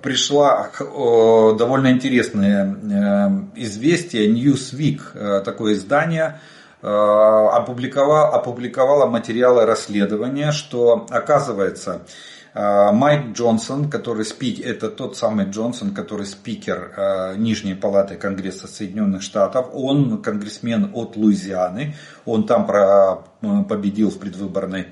пришла 0.02 0.70
довольно 0.80 1.92
интересное 1.92 2.66
э, 2.66 3.62
известие. 3.62 4.28
Newsweek, 4.28 5.00
э, 5.14 5.42
такое 5.46 5.74
издание, 5.74 6.42
э, 6.82 6.88
опубликовало, 6.88 8.36
опубликовало 8.36 9.06
материалы 9.06 9.66
расследования, 9.66 10.52
что 10.52 11.06
оказывается 11.10 12.02
Майк 12.58 13.34
Джонсон, 13.34 13.88
который 13.88 14.26
спик, 14.26 14.60
это 14.66 14.90
тот 14.90 15.16
самый 15.16 15.46
Джонсон, 15.46 15.94
который 15.94 16.26
спикер 16.26 16.92
а, 16.98 17.36
Нижней 17.36 17.76
палаты 17.76 18.16
Конгресса 18.16 18.68
Соединенных 18.68 19.22
Штатов. 19.22 19.68
Он 19.74 20.24
конгрессмен 20.24 20.90
от 20.96 21.16
Луизианы. 21.16 21.96
Он 22.26 22.48
там 22.48 22.66
победил 23.70 24.10
в 24.10 24.18
предвыборной 24.18 24.88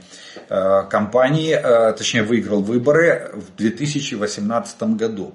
а, 0.48 0.84
кампании, 0.84 1.58
точнее 1.98 2.22
выиграл 2.22 2.62
выборы 2.62 3.32
в 3.34 3.58
2018 3.58 4.84
году. 4.96 5.34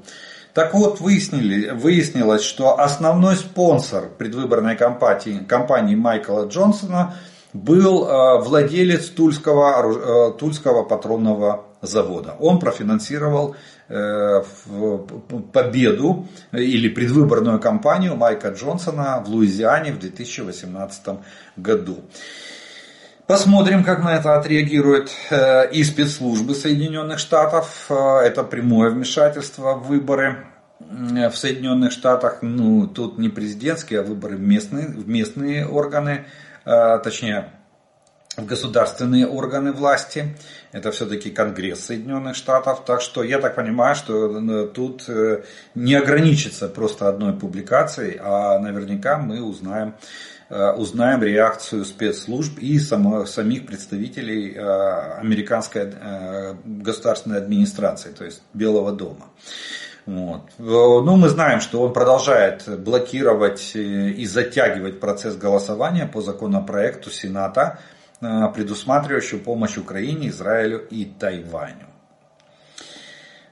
Так 0.55 0.73
вот, 0.73 1.01
выяснили, 1.01 1.71
выяснилось, 1.71 2.43
что 2.43 2.79
основной 2.79 3.35
спонсор 3.35 4.09
предвыборной 4.09 4.77
кампании, 4.77 5.40
кампании 5.40 5.97
Майкла 5.97 6.47
Джонсона 6.47 7.16
был 7.53 8.05
владелец 8.45 9.09
Тульского, 9.09 10.33
Тульского 10.35 10.85
патронного 10.85 11.70
завода. 11.83 12.37
Он 12.38 12.59
профинансировал 12.59 13.57
э, 13.88 14.43
победу 15.53 16.29
или 16.53 16.88
предвыборную 16.88 17.59
кампанию 17.59 18.16
Майка 18.16 18.49
Джонсона 18.49 19.23
в 19.25 19.29
Луизиане 19.29 19.93
в 19.93 19.99
2018 19.99 21.19
году. 21.57 21.99
Посмотрим, 23.27 23.85
как 23.85 24.03
на 24.03 24.16
это 24.16 24.37
отреагируют 24.37 25.11
э, 25.31 25.71
и 25.71 25.85
спецслужбы 25.85 26.55
Соединенных 26.55 27.19
Штатов. 27.19 27.87
Э, 27.88 28.19
это 28.25 28.43
прямое 28.43 28.90
вмешательство 28.90 29.75
в 29.75 29.87
выборы 29.87 30.47
в 30.81 31.33
Соединенных 31.35 31.93
Штатах. 31.93 32.38
Ну, 32.40 32.87
тут 32.87 33.19
не 33.19 33.29
президентские, 33.29 34.01
а 34.01 34.03
выборы 34.03 34.37
в 34.37 34.40
местные, 34.40 34.87
в 34.87 35.07
местные 35.07 35.66
органы, 35.66 36.25
точнее, 36.64 37.51
государственные 38.46 39.26
органы 39.26 39.72
власти. 39.72 40.35
Это 40.72 40.90
все-таки 40.92 41.31
Конгресс 41.31 41.87
Соединенных 41.87 42.37
Штатов. 42.37 42.85
Так 42.85 43.00
что 43.00 43.22
я 43.22 43.38
так 43.38 43.55
понимаю, 43.55 43.96
что 43.96 44.38
э, 44.38 44.68
тут 44.68 45.05
э, 45.09 45.42
не 45.74 45.94
ограничится 45.94 46.68
просто 46.68 47.09
одной 47.09 47.33
публикацией, 47.33 48.18
а 48.22 48.59
наверняка 48.59 49.18
мы 49.18 49.42
узнаем, 49.42 49.94
э, 50.48 50.72
узнаем 50.72 51.22
реакцию 51.22 51.85
спецслужб 51.85 52.59
и 52.59 52.79
самих 52.79 53.66
представителей 53.66 54.57
американской 54.57 55.92
государственной 56.64 57.38
администрации, 57.38 58.11
то 58.11 58.24
есть 58.24 58.42
Белого 58.55 58.92
дома. 58.92 59.26
Вот. 60.07 60.42
Ну, 60.59 61.16
мы 61.16 61.29
знаем, 61.29 61.61
что 61.61 61.83
он 61.83 61.92
продолжает 61.92 62.64
блокировать 62.83 63.72
и 63.76 64.24
затягивать 64.26 64.98
процесс 64.98 65.37
голосования 65.37 66.07
по 66.07 66.20
законопроекту 66.20 67.11
Сената 67.11 67.79
предусматривающую 68.21 69.41
помощь 69.41 69.79
Украине, 69.79 70.29
Израилю 70.29 70.87
и 70.91 71.05
Тайваню. 71.07 71.87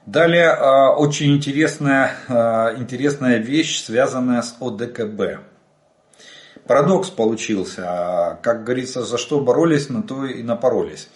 Далее 0.05 0.47
э, 0.47 0.87
очень 0.95 1.35
интересная, 1.35 2.11
э, 2.27 2.77
интересная 2.77 3.37
вещь, 3.37 3.83
связанная 3.83 4.41
с 4.41 4.55
ОДКБ. 4.59 5.41
Парадокс 6.65 7.09
получился. 7.09 8.39
Как 8.41 8.63
говорится, 8.63 9.03
за 9.03 9.17
что 9.17 9.39
боролись, 9.39 9.89
на 9.89 10.03
то 10.03 10.25
и 10.25 10.43
напоролись. 10.43 11.09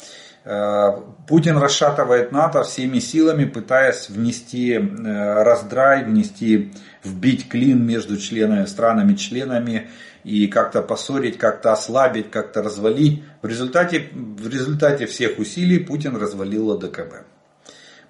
Путин 1.28 1.58
расшатывает 1.58 2.34
НАТО 2.34 2.64
всеми 2.64 3.00
силами, 3.00 3.46
пытаясь 3.46 4.10
внести 4.10 4.78
раздрай, 4.78 6.04
внести, 6.04 6.74
вбить 7.02 7.48
клин 7.48 7.86
между 7.86 8.18
членами, 8.18 8.66
странами-членами 8.66 9.90
и 10.24 10.48
как-то 10.48 10.82
поссорить, 10.82 11.38
как-то 11.38 11.72
ослабить, 11.72 12.32
как-то 12.32 12.62
развалить. 12.62 13.24
В 13.42 13.48
результате, 13.48 14.10
в 14.14 14.48
результате 14.48 15.06
всех 15.06 15.40
усилий 15.40 15.80
Путин 15.80 16.16
развалил 16.16 16.72
ОДКБ. 16.72 17.26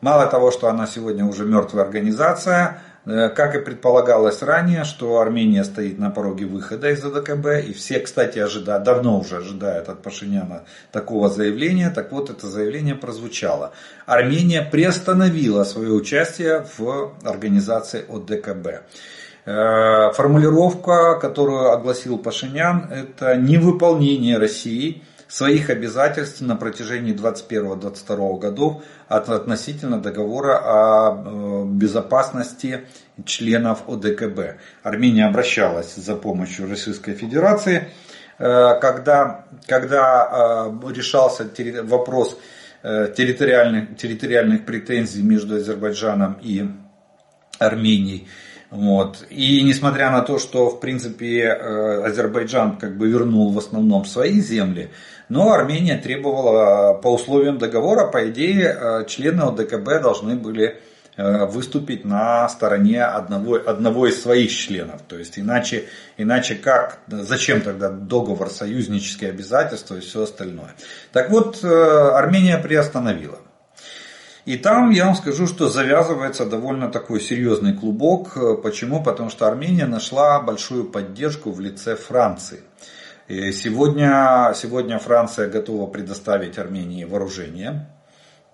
Мало 0.03 0.27
того, 0.27 0.51
что 0.51 0.67
она 0.67 0.85
сегодня 0.85 1.23
уже 1.23 1.45
мертвая 1.45 1.85
организация, 1.85 2.81
э, 3.05 3.29
как 3.29 3.55
и 3.55 3.59
предполагалось 3.59 4.41
ранее, 4.41 4.83
что 4.83 5.17
Армения 5.17 5.63
стоит 5.63 5.97
на 5.97 6.09
пороге 6.09 6.45
выхода 6.45 6.89
из 6.89 7.05
ОДКБ, 7.05 7.65
и 7.65 7.71
все, 7.71 8.01
кстати, 8.01 8.37
ожидают, 8.37 8.83
давно 8.83 9.17
уже 9.17 9.37
ожидают 9.37 9.87
от 9.87 10.01
Пашиняна 10.01 10.63
такого 10.91 11.29
заявления, 11.29 11.89
так 11.89 12.11
вот 12.11 12.29
это 12.29 12.47
заявление 12.47 12.95
прозвучало. 12.95 13.71
Армения 14.05 14.61
приостановила 14.69 15.63
свое 15.63 15.91
участие 15.93 16.65
в 16.77 17.13
организации 17.23 18.03
ОДКБ. 18.09 18.83
Э, 19.45 20.11
формулировка, 20.13 21.15
которую 21.19 21.71
огласил 21.71 22.17
Пашинян, 22.17 22.89
это 22.89 23.35
невыполнение 23.35 24.37
России 24.37 25.03
своих 25.27 25.69
обязательств 25.69 26.39
на 26.39 26.55
протяжении 26.55 27.13
21-22 27.13 28.39
годов 28.39 28.83
относительно 29.09 29.99
договора 29.99 30.59
о 30.63 31.23
э, 31.25 31.65
безопасности 31.65 32.85
членов 33.25 33.89
ОДКБ. 33.89 34.59
Армения 34.81 35.25
обращалась 35.25 35.93
за 35.93 36.15
помощью 36.15 36.69
Российской 36.69 37.13
Федерации, 37.13 37.89
э, 38.39 38.79
когда, 38.79 39.43
когда 39.67 40.71
решался 40.89 41.49
вопрос 41.83 42.37
территориальных, 42.81 43.97
территориальных 43.97 44.65
претензий 44.65 45.21
между 45.21 45.55
Азербайджаном 45.55 46.37
и 46.41 46.65
Арменией. 47.59 48.27
Вот. 48.73 49.27
И 49.29 49.61
несмотря 49.61 50.09
на 50.09 50.21
то, 50.21 50.39
что 50.39 50.67
в 50.71 50.79
принципе 50.79 51.43
э, 51.43 52.05
Азербайджан 52.05 52.77
как 52.77 52.97
бы 52.97 53.07
вернул 53.07 53.51
в 53.51 53.57
основном 53.59 54.03
свои 54.03 54.41
земли, 54.41 54.89
но 55.29 55.53
Армения 55.53 55.95
требовала 55.95 56.95
по 56.95 57.13
условиям 57.13 57.59
договора, 57.59 58.07
по 58.07 58.27
идее, 58.31 58.75
э, 58.75 59.05
члены 59.07 59.41
ОДКБ 59.41 60.01
должны 60.01 60.35
были 60.35 60.81
э, 61.17 61.45
выступить 61.45 62.03
на 62.03 62.49
стороне 62.49 63.03
одного, 63.03 63.57
одного 63.63 64.07
из 64.07 64.19
своих 64.19 64.51
членов. 64.51 65.03
То 65.07 65.19
есть 65.19 65.37
иначе, 65.37 65.83
иначе 66.17 66.55
как, 66.55 66.97
зачем 67.07 67.61
тогда 67.61 67.91
договор, 67.91 68.49
союзнические 68.49 69.29
обязательства 69.29 69.97
и 69.97 69.99
все 69.99 70.23
остальное. 70.23 70.73
Так 71.11 71.29
вот, 71.29 71.63
Армения 71.63 72.57
приостановила. 72.57 73.37
И 74.45 74.57
там, 74.57 74.89
я 74.89 75.05
вам 75.05 75.15
скажу, 75.15 75.47
что 75.47 75.69
завязывается 75.69 76.45
довольно 76.45 76.89
такой 76.91 77.21
серьезный 77.21 77.73
клубок. 77.73 78.37
Почему? 78.61 79.01
Потому 79.01 79.29
что 79.29 79.47
Армения 79.47 79.85
нашла 79.85 80.41
большую 80.41 80.83
поддержку 80.83 81.51
в 81.51 81.61
лице 81.61 81.95
Франции. 81.95 82.61
Сегодня, 83.29 84.51
сегодня 84.53 84.99
Франция 84.99 85.47
готова 85.47 85.87
предоставить 85.89 86.57
Армении 86.57 87.05
вооружение. 87.05 87.87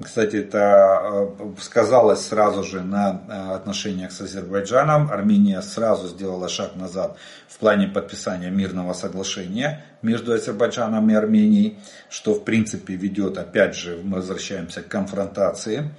Кстати, 0.01 0.37
это 0.37 1.01
э, 1.03 1.27
сказалось 1.59 2.25
сразу 2.25 2.63
же 2.63 2.81
на 2.81 3.21
э, 3.27 3.55
отношениях 3.55 4.13
с 4.13 4.21
Азербайджаном. 4.21 5.11
Армения 5.11 5.61
сразу 5.61 6.07
сделала 6.07 6.47
шаг 6.47 6.77
назад 6.77 7.17
в 7.49 7.57
плане 7.57 7.89
подписания 7.89 8.49
мирного 8.49 8.93
соглашения 8.93 9.83
между 10.01 10.31
Азербайджаном 10.31 11.09
и 11.09 11.13
Арменией, 11.13 11.79
что 12.09 12.33
в 12.33 12.45
принципе 12.45 12.95
ведет, 12.95 13.37
опять 13.37 13.75
же, 13.75 13.99
мы 14.01 14.17
возвращаемся 14.17 14.81
к 14.83 14.87
конфронтации 14.87 15.91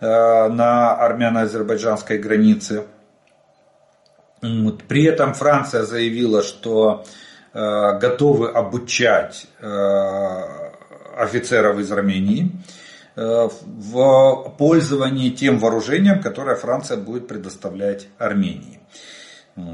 э, 0.00 0.06
на 0.48 0.94
армяно-азербайджанской 0.94 2.18
границе. 2.18 2.84
При 4.40 5.04
этом 5.04 5.34
Франция 5.34 5.82
заявила, 5.82 6.42
что 6.42 7.04
готовы 7.52 8.50
обучать 8.50 9.46
офицеров 11.16 11.78
из 11.78 11.92
Армении 11.92 12.50
в 13.14 14.54
пользовании 14.58 15.30
тем 15.30 15.58
вооружением, 15.58 16.22
которое 16.22 16.56
Франция 16.56 16.96
будет 16.96 17.28
предоставлять 17.28 18.08
Армении. 18.18 18.80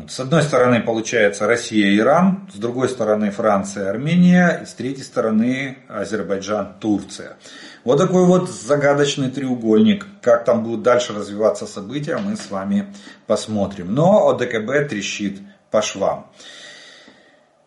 С 0.08 0.18
одной 0.18 0.42
стороны 0.42 0.80
получается 0.80 1.46
Россия 1.46 1.90
и 1.90 1.98
Иран, 1.98 2.50
с 2.52 2.58
другой 2.58 2.88
стороны 2.88 3.30
Франция 3.30 3.84
и 3.84 3.88
Армения, 3.88 4.60
и 4.62 4.66
с 4.66 4.74
третьей 4.74 5.04
стороны 5.04 5.78
Азербайджан, 5.88 6.74
Турция. 6.80 7.36
Вот 7.84 7.98
такой 7.98 8.24
вот 8.26 8.50
загадочный 8.50 9.30
треугольник. 9.30 10.04
Как 10.20 10.44
там 10.44 10.64
будут 10.64 10.82
дальше 10.82 11.12
развиваться 11.12 11.64
события, 11.66 12.16
мы 12.18 12.34
с 12.34 12.50
вами 12.50 12.92
посмотрим. 13.28 13.94
Но 13.94 14.28
ОДКБ 14.30 14.88
трещит 14.90 15.38
по 15.70 15.80
швам. 15.80 16.26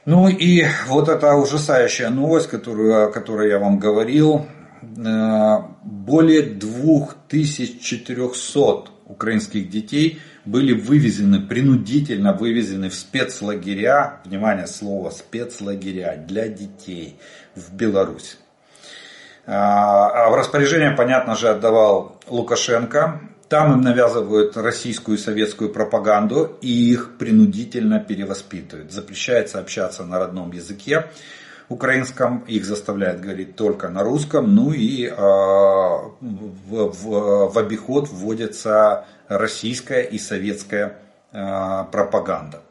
Ну 0.03 0.27
и 0.27 0.65
вот 0.87 1.07
эта 1.07 1.35
ужасающая 1.35 2.09
новость, 2.09 2.49
которую, 2.49 3.05
о 3.05 3.11
которой 3.11 3.49
я 3.49 3.57
вам 3.57 3.79
говорил, 3.79 4.45
э, 4.45 4.60
более 4.81 6.41
2400 6.41 8.91
украинских 9.05 9.69
детей 9.69 10.19
были 10.45 10.73
вывезены, 10.73 11.41
принудительно 11.41 12.33
вывезены 12.33 12.89
в 12.89 12.95
спецлагеря, 12.95 14.21
внимание, 14.25 14.67
слово 14.67 15.11
спецлагеря 15.11 16.23
для 16.27 16.47
детей 16.47 17.19
в 17.55 17.75
Беларусь. 17.75 18.37
А, 19.45 20.27
а 20.27 20.29
в 20.29 20.35
распоряжение, 20.35 20.91
понятно 20.91 21.35
же, 21.35 21.49
отдавал 21.49 22.19
Лукашенко. 22.27 23.21
Там 23.49 23.73
им 23.73 23.81
навязывают 23.81 24.55
российскую 24.55 25.17
и 25.17 25.21
советскую 25.21 25.73
пропаганду 25.73 26.57
и 26.61 26.69
их 26.69 27.17
принудительно 27.17 27.99
перевоспитывают. 27.99 28.93
Запрещается 28.93 29.59
общаться 29.59 30.05
на 30.05 30.19
родном 30.19 30.53
языке 30.53 31.07
украинском, 31.71 32.39
их 32.47 32.65
заставляют 32.65 33.21
говорить 33.21 33.55
только 33.55 33.89
на 33.89 34.03
русском, 34.03 34.53
ну 34.53 34.71
и 34.71 35.05
э, 35.05 35.11
в, 35.15 36.11
в, 36.69 37.53
в 37.53 37.57
обиход 37.57 38.09
вводится 38.09 39.05
российская 39.27 40.01
и 40.01 40.17
советская 40.17 40.97
э, 41.31 41.85
пропаганда. 41.91 42.61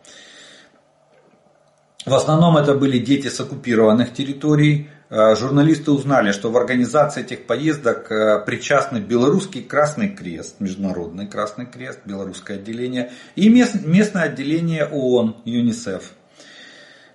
В 2.07 2.15
основном 2.15 2.57
это 2.57 2.75
были 2.75 2.99
дети 2.99 3.29
с 3.29 3.41
оккупированных 3.41 4.13
территорий, 4.13 4.89
Э, 5.13 5.35
журналисты 5.35 5.91
узнали, 5.91 6.31
что 6.31 6.53
в 6.53 6.57
организации 6.57 7.23
этих 7.23 7.47
поездок 7.47 8.07
причастны 8.47 8.99
Белорусский 8.99 9.61
Красный 9.61 10.11
Крест, 10.11 10.61
Международный 10.61 11.27
Красный 11.27 11.67
Крест, 11.67 11.99
белорусское 12.05 12.59
отделение 12.59 13.11
и 13.35 13.49
местное 13.49 14.23
отделение 14.23 14.87
ООН, 14.87 15.39
ЮНИСЕФ. 15.45 16.13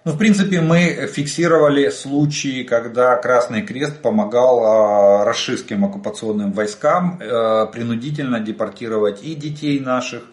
Ну, 0.06 0.12
в 0.12 0.18
принципе, 0.18 0.62
мы 0.62 1.10
фиксировали 1.12 1.90
случаи, 1.90 2.64
когда 2.64 3.18
Красный 3.18 3.64
Крест 3.64 4.02
помогал 4.02 4.62
э, 4.62 5.26
расистским 5.26 5.84
оккупационным 5.84 6.54
войскам 6.54 7.18
принудительно 7.74 8.40
депортировать 8.40 9.24
и 9.24 9.36
детей 9.36 9.80
наших, 9.80 10.24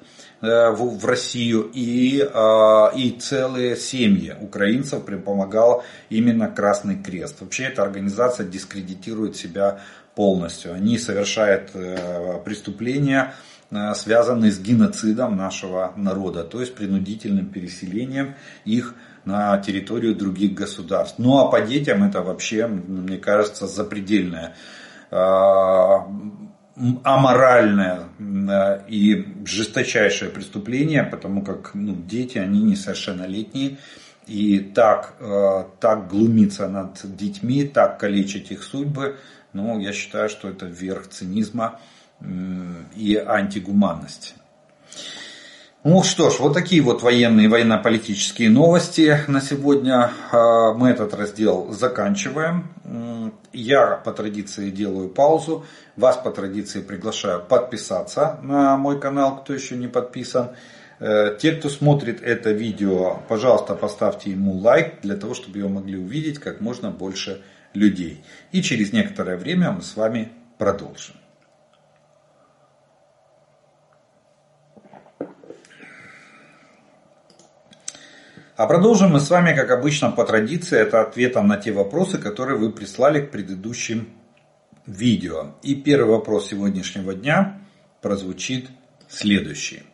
Э, 0.42 0.70
в 0.70 1.06
Россию, 1.06 1.70
и, 1.72 2.20
э, 2.20 2.96
и 2.96 3.10
целые 3.12 3.76
семьи 3.76 4.34
украинцев 4.40 5.04
помогал 5.24 5.84
именно 6.10 6.48
Красный 6.48 7.00
Крест. 7.00 7.40
Вообще 7.40 7.64
эта 7.64 7.84
организация 7.84 8.44
дискредитирует 8.44 9.36
себя 9.36 9.78
полностью. 10.16 10.74
Они 10.74 10.98
совершают 10.98 11.70
э, 11.74 12.40
преступления, 12.44 13.34
связанные 13.94 14.50
с 14.50 14.58
геноцидом 14.58 15.34
нашего 15.36 15.94
народа, 15.96 16.44
то 16.44 16.60
есть 16.60 16.74
принудительным 16.74 17.46
переселением 17.46 18.34
их 18.66 18.94
на 19.24 19.58
территорию 19.58 20.14
других 20.14 20.54
государств. 20.54 21.16
Ну 21.18 21.38
а 21.38 21.50
по 21.50 21.60
детям 21.60 22.02
это 22.04 22.22
вообще, 22.22 22.66
мне 22.66 23.18
кажется, 23.18 23.66
запредельное 23.66 24.54
аморальное 27.04 28.08
э, 28.18 28.80
и 28.88 29.26
жесточайшее 29.44 30.30
преступление, 30.30 31.02
потому 31.02 31.42
как 31.42 31.72
ну, 31.74 31.94
дети, 31.94 32.38
они 32.38 32.62
несовершеннолетние, 32.62 33.76
и 34.26 34.58
так, 34.58 35.14
э, 35.20 35.64
так 35.80 36.08
глумиться 36.08 36.68
над 36.68 37.00
детьми, 37.16 37.64
так 37.64 37.98
калечить 38.00 38.50
их 38.52 38.62
судьбы, 38.62 39.18
ну, 39.52 39.78
я 39.80 39.92
считаю, 39.92 40.28
что 40.30 40.48
это 40.48 40.64
верх 40.66 41.08
цинизма 41.08 41.78
и 42.94 43.16
антигуманности. 43.16 44.34
Ну 45.84 46.04
что 46.04 46.30
ж, 46.30 46.38
вот 46.38 46.54
такие 46.54 46.80
вот 46.80 47.02
военные 47.02 47.46
и 47.46 47.48
военно-политические 47.48 48.50
новости 48.50 49.18
на 49.26 49.40
сегодня. 49.40 50.12
А, 50.30 50.74
мы 50.74 50.90
этот 50.90 51.12
раздел 51.12 51.72
заканчиваем. 51.72 52.72
Я 53.52 53.96
по 53.96 54.12
традиции 54.12 54.70
делаю 54.70 55.08
паузу. 55.08 55.66
Вас 55.96 56.16
по 56.18 56.30
традиции 56.30 56.82
приглашаю 56.82 57.42
подписаться 57.42 58.38
на 58.42 58.76
мой 58.76 59.00
канал, 59.00 59.42
кто 59.42 59.54
еще 59.54 59.74
не 59.74 59.88
подписан. 59.88 60.50
Э, 61.00 61.36
те, 61.36 61.50
кто 61.50 61.68
смотрит 61.68 62.22
это 62.22 62.52
видео, 62.52 63.20
пожалуйста, 63.28 63.74
поставьте 63.74 64.30
ему 64.30 64.52
лайк, 64.58 65.00
для 65.02 65.16
того, 65.16 65.34
чтобы 65.34 65.58
его 65.58 65.68
могли 65.68 65.98
увидеть 65.98 66.38
как 66.38 66.60
можно 66.60 66.92
больше 66.92 67.42
людей. 67.74 68.24
И 68.52 68.62
через 68.62 68.92
некоторое 68.92 69.36
время 69.36 69.72
мы 69.72 69.82
с 69.82 69.96
вами 69.96 70.30
продолжим. 70.58 71.16
А 78.54 78.66
продолжим 78.66 79.12
мы 79.12 79.20
с 79.20 79.30
вами, 79.30 79.56
как 79.56 79.70
обычно, 79.70 80.10
по 80.10 80.24
традиции, 80.24 80.78
это 80.78 81.00
ответом 81.00 81.48
на 81.48 81.56
те 81.56 81.72
вопросы, 81.72 82.18
которые 82.18 82.58
вы 82.58 82.70
прислали 82.70 83.22
к 83.22 83.30
предыдущим 83.30 84.10
видео. 84.86 85.54
И 85.62 85.74
первый 85.74 86.10
вопрос 86.10 86.48
сегодняшнего 86.48 87.14
дня 87.14 87.62
прозвучит 88.02 88.68
следующий. 89.08 89.84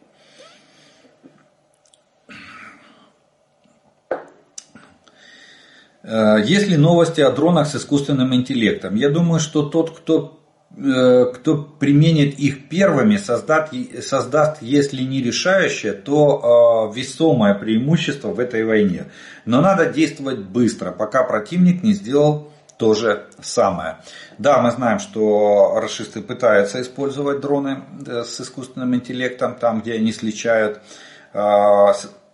Э, 6.02 6.38
есть 6.44 6.66
ли 6.66 6.76
новости 6.76 7.20
о 7.20 7.30
дронах 7.30 7.68
с 7.68 7.76
искусственным 7.76 8.34
интеллектом? 8.34 8.96
Я 8.96 9.08
думаю, 9.08 9.38
что 9.38 9.68
тот, 9.68 9.96
кто 9.96 10.37
кто 10.76 11.56
применит 11.56 12.38
их 12.38 12.68
первыми, 12.68 13.16
создаст, 13.16 13.72
создаст 14.02 14.62
если 14.62 15.02
не 15.02 15.22
решающее, 15.22 15.92
то 15.92 16.90
э, 16.92 16.96
весомое 16.96 17.54
преимущество 17.54 18.28
в 18.28 18.38
этой 18.38 18.64
войне. 18.64 19.06
Но 19.44 19.60
надо 19.60 19.86
действовать 19.86 20.38
быстро, 20.38 20.92
пока 20.92 21.24
противник 21.24 21.82
не 21.82 21.94
сделал 21.94 22.52
то 22.76 22.94
же 22.94 23.26
самое. 23.40 23.96
Да, 24.38 24.62
мы 24.62 24.70
знаем, 24.70 25.00
что 25.00 25.80
расисты 25.80 26.20
пытаются 26.20 26.80
использовать 26.80 27.40
дроны 27.40 27.82
э, 28.06 28.22
с 28.22 28.40
искусственным 28.40 28.94
интеллектом, 28.94 29.56
там, 29.56 29.80
где 29.80 29.94
они 29.94 30.12
сличают 30.12 30.80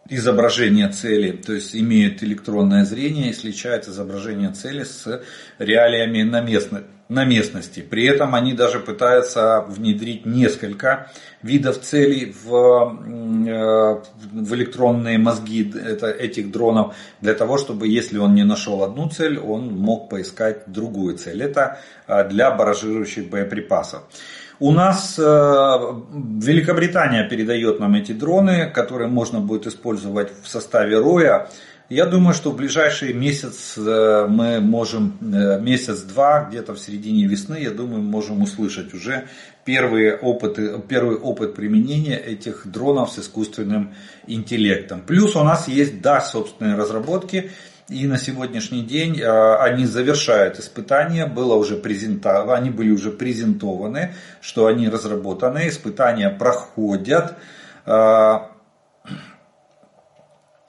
изображение 0.09 0.89
цели, 0.89 1.33
то 1.33 1.53
есть 1.55 1.75
имеют 1.75 2.23
электронное 2.23 2.85
зрение 2.85 3.31
и 3.31 3.33
сличают 3.33 3.89
изображение 3.89 4.53
цели 4.53 4.85
с 4.85 5.23
реалиями 5.59 6.23
на, 6.23 6.43
местно, 6.43 6.85
на 7.09 7.25
местности. 7.25 7.81
При 7.81 8.05
этом 8.05 8.35
они 8.35 8.53
даже 8.53 8.81
пытаются 8.81 9.61
внедрить 9.67 10.27
несколько 10.27 11.11
видов 11.43 11.81
целей 11.81 12.35
в, 12.45 12.99
э, 13.49 14.03
в 14.33 14.55
электронные 14.55 15.17
мозги 15.17 15.73
этих 15.73 16.51
дронов, 16.51 16.95
для 17.23 17.35
того, 17.35 17.57
чтобы 17.57 17.89
если 17.89 18.19
он 18.19 18.35
не 18.35 18.45
нашел 18.45 18.83
одну 18.83 19.09
цель, 19.09 19.39
он 19.39 19.69
мог 19.75 20.11
поискать 20.11 20.65
другую 20.67 21.17
цель. 21.17 21.43
Это 21.43 21.79
э, 22.07 22.29
для 22.29 22.51
баражирующих 22.51 23.31
боеприпасов. 23.31 24.03
У 24.61 24.71
нас 24.71 25.19
э, 25.19 25.23
Великобритания 25.23 27.29
передает 27.29 27.81
нам 27.81 27.97
эти 27.97 28.13
дроны, 28.13 28.71
которые 28.73 29.09
можно 29.09 29.41
будет 29.41 29.67
использовать 29.67 30.31
в 30.43 30.49
составе 30.49 30.99
роя. 30.99 31.49
Я 31.91 32.07
думаю, 32.07 32.35
что 32.35 32.51
в 32.51 32.57
ближайший 32.57 33.13
месяц 33.13 33.75
э, 33.77 34.27
мы 34.29 34.61
можем, 34.61 35.19
э, 35.21 35.61
месяц-два, 35.61 36.47
где-то 36.49 36.75
в 36.75 36.79
середине 36.79 37.27
весны, 37.27 37.59
я 37.61 37.73
думаю, 37.73 38.03
можем 38.03 38.43
услышать 38.43 38.95
уже 38.95 39.25
первые 39.65 40.17
опыты, 40.17 40.81
первый 40.89 41.17
опыт 41.17 41.57
применения 41.57 42.17
этих 42.17 42.67
дронов 42.67 43.11
с 43.11 43.19
искусственным 43.19 43.95
интеллектом. 44.29 45.01
Плюс 45.01 45.35
у 45.35 45.43
нас 45.43 45.67
есть, 45.67 46.01
да, 46.01 46.21
собственные 46.21 46.77
разработки, 46.77 47.51
и 47.89 48.07
на 48.07 48.17
сегодняшний 48.17 48.83
день 48.83 49.21
а, 49.21 49.57
они 49.63 49.85
завершают 49.85 50.59
испытания, 50.59 51.27
было 51.27 51.55
уже 51.55 51.77
презента... 51.77 52.43
они 52.55 52.71
были 52.71 52.91
уже 52.91 53.11
презентованы, 53.11 54.15
что 54.41 54.67
они 54.67 54.89
разработаны, 54.89 55.69
испытания 55.69 56.31
проходят. 56.31 57.35
А, 57.85 58.51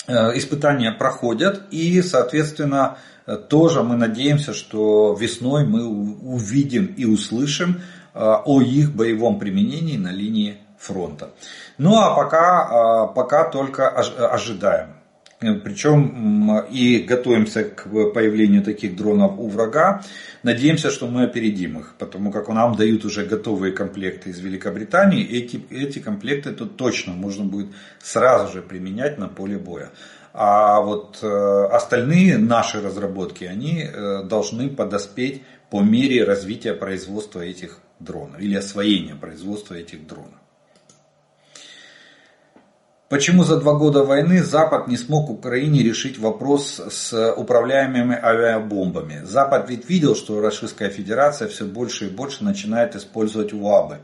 а, 0.08 0.38
испытания 0.38 0.92
проходят 0.92 1.64
и, 1.72 2.02
соответственно, 2.02 2.98
тоже 3.50 3.82
мы 3.82 3.96
надеемся, 3.96 4.54
что 4.54 5.16
весной 5.20 5.66
мы 5.66 5.86
увидим 5.86 6.86
и 6.86 7.06
услышим 7.06 7.82
о 8.14 8.62
их 8.62 8.94
боевом 8.94 9.40
применении 9.40 9.98
на 9.98 10.12
линии 10.12 10.58
фронта. 10.78 11.32
Ну 11.80 11.98
а 11.98 12.16
пока, 12.16 13.08
пока 13.08 13.46
только 13.46 13.90
ожидаем. 13.90 14.90
Причем 15.64 16.52
и 16.72 17.00
готовимся 17.00 17.64
к 17.64 17.86
появлению 18.14 18.64
таких 18.64 18.96
дронов 18.96 19.40
у 19.40 19.48
врага. 19.48 20.04
Надеемся, 20.44 20.92
что 20.92 21.08
мы 21.08 21.24
опередим 21.24 21.80
их, 21.80 21.96
потому 21.98 22.32
как 22.32 22.48
нам 22.50 22.76
дают 22.76 23.06
уже 23.06 23.26
готовые 23.26 23.74
комплекты 23.74 24.30
из 24.30 24.40
Великобритании. 24.40 25.26
Эти, 25.26 25.62
эти 25.70 26.00
комплекты 26.00 26.52
тут 26.52 26.78
точно 26.78 27.14
можно 27.14 27.46
будет 27.46 27.68
сразу 28.02 28.54
же 28.54 28.62
применять 28.62 29.18
на 29.18 29.28
поле 29.28 29.58
боя. 29.58 29.90
А 30.34 30.82
вот 30.82 31.20
э, 31.22 31.68
остальные 31.72 32.38
наши 32.38 32.82
разработки, 32.82 33.46
они 33.46 33.84
э, 33.84 34.24
должны 34.24 34.70
подоспеть 34.70 35.44
по 35.70 35.82
мере 35.82 36.26
развития 36.26 36.74
производства 36.74 37.40
этих 37.40 37.80
дронов 38.00 38.42
или 38.42 38.56
освоения 38.56 39.16
производства 39.16 39.76
этих 39.76 40.06
дронов. 40.06 40.45
Почему 43.08 43.44
за 43.44 43.60
два 43.60 43.74
года 43.74 44.04
войны 44.04 44.42
Запад 44.42 44.88
не 44.88 44.98
смог 44.98 45.30
Украине 45.30 45.84
решить 45.84 46.18
вопрос 46.18 46.82
с 46.90 47.34
управляемыми 47.38 48.20
авиабомбами? 48.20 49.22
Запад 49.24 49.70
ведь 49.70 49.88
видел, 49.88 50.16
что 50.16 50.42
Российская 50.42 50.90
Федерация 50.90 51.48
все 51.48 51.66
больше 51.66 52.08
и 52.08 52.10
больше 52.10 52.44
начинает 52.44 52.96
использовать 52.96 53.54
УАБы. 53.54 53.98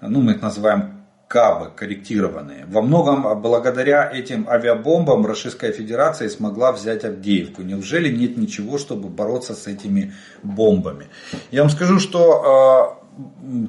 Ну, 0.00 0.22
мы 0.22 0.32
их 0.32 0.40
называем 0.40 1.04
КАБы, 1.28 1.72
корректированные. 1.76 2.64
Во 2.68 2.80
многом 2.80 3.38
благодаря 3.42 4.10
этим 4.10 4.48
авиабомбам 4.48 5.26
Российская 5.26 5.72
Федерация 5.72 6.30
смогла 6.30 6.72
взять 6.72 7.04
Авдеевку. 7.04 7.60
Неужели 7.60 8.10
нет 8.14 8.38
ничего, 8.38 8.78
чтобы 8.78 9.10
бороться 9.10 9.54
с 9.54 9.66
этими 9.66 10.14
бомбами? 10.42 11.08
Я 11.50 11.60
вам 11.60 11.70
скажу, 11.70 11.98
что 11.98 13.01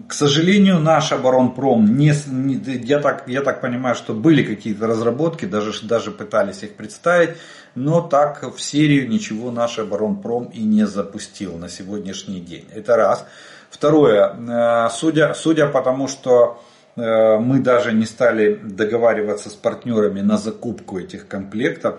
к 0.08 0.14
сожалению, 0.14 0.80
наш 0.80 1.12
оборонпром, 1.12 1.98
не, 1.98 2.14
не, 2.28 2.56
я, 2.56 3.00
так, 3.00 3.28
я 3.28 3.42
так 3.42 3.62
понимаю, 3.62 3.96
что 3.96 4.14
были 4.14 4.44
какие-то 4.44 4.88
разработки, 4.88 5.46
даже, 5.46 5.86
даже 5.86 6.12
пытались 6.12 6.64
их 6.64 6.76
представить, 6.76 7.32
но 7.76 8.02
так 8.02 8.44
в 8.56 8.62
серию 8.62 9.10
ничего 9.10 9.52
наш 9.52 9.80
оборонпром 9.80 10.46
и 10.46 10.64
не 10.64 10.88
запустил 10.88 11.58
на 11.58 11.70
сегодняшний 11.70 12.40
день. 12.40 12.68
Это 12.74 12.96
раз. 12.96 13.26
Второе, 13.70 14.34
э, 14.34 14.90
судя, 14.92 15.34
судя 15.34 15.68
по 15.68 15.82
тому, 15.82 16.08
что 16.08 16.64
э, 16.96 17.38
мы 17.40 17.60
даже 17.60 17.92
не 17.92 18.06
стали 18.06 18.56
договариваться 18.56 19.50
с 19.50 19.54
партнерами 19.56 20.22
на 20.22 20.38
закупку 20.38 21.00
этих 21.00 21.28
комплектов, 21.28 21.96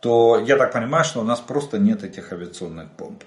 то 0.00 0.42
я 0.44 0.56
так 0.56 0.72
понимаю, 0.72 1.04
что 1.04 1.20
у 1.20 1.24
нас 1.24 1.40
просто 1.40 1.78
нет 1.78 2.02
этих 2.02 2.32
авиационных 2.32 2.88
бомб. 2.98 3.22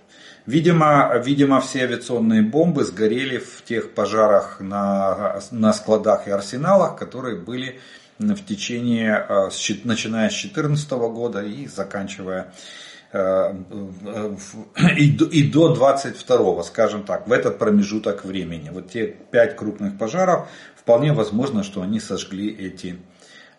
Видимо, 0.45 1.11
видимо, 1.25 1.59
все 1.59 1.83
авиационные 1.83 2.43
бомбы 2.43 2.83
сгорели 2.83 3.39
в 3.39 3.63
тех 3.63 3.95
пожарах 3.95 4.59
на, 4.59 5.39
на 5.49 5.73
складах 5.73 6.27
и 6.27 6.31
арсеналах, 6.31 6.97
которые 6.97 7.35
были 7.35 7.79
в 8.19 8.45
течение, 8.45 9.25
э, 9.27 9.49
начиная 9.83 10.29
с 10.29 10.33
2014 10.33 10.91
года 10.91 11.41
и 11.41 11.65
заканчивая 11.65 12.53
э, 13.11 13.53
и 14.97 15.11
до, 15.11 15.25
и 15.25 15.49
до 15.49 15.73
22, 15.73 16.63
скажем 16.63 17.03
так, 17.03 17.27
в 17.27 17.31
этот 17.31 17.57
промежуток 17.57 18.23
времени. 18.23 18.69
Вот 18.69 18.91
те 18.91 19.07
пять 19.07 19.55
крупных 19.55 19.97
пожаров, 19.97 20.47
вполне 20.75 21.11
возможно, 21.11 21.63
что 21.63 21.81
они 21.81 21.99
сожгли 21.99 22.55
эти, 22.55 22.97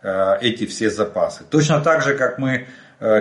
э, 0.03 0.39
эти 0.41 0.67
все 0.67 0.89
запасы. 0.91 1.43
Точно 1.51 1.81
так 1.81 2.03
же, 2.03 2.15
как 2.15 2.39
мы 2.39 2.69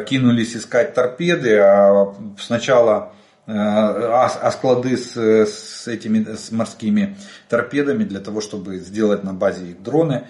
кинулись 0.08 0.56
искать 0.56 0.94
торпеды, 0.94 1.58
а 1.58 2.16
сначала 2.40 3.12
а, 3.48 4.26
а 4.26 4.52
склады 4.52 4.98
с, 4.98 5.16
с 5.16 5.88
этими 5.88 6.36
с 6.36 6.52
морскими 6.52 7.18
торпедами 7.48 8.04
для 8.04 8.20
того, 8.20 8.42
чтобы 8.42 8.78
сделать 8.78 9.24
на 9.24 9.34
базе 9.34 9.72
их 9.72 9.84
дроны, 9.84 10.26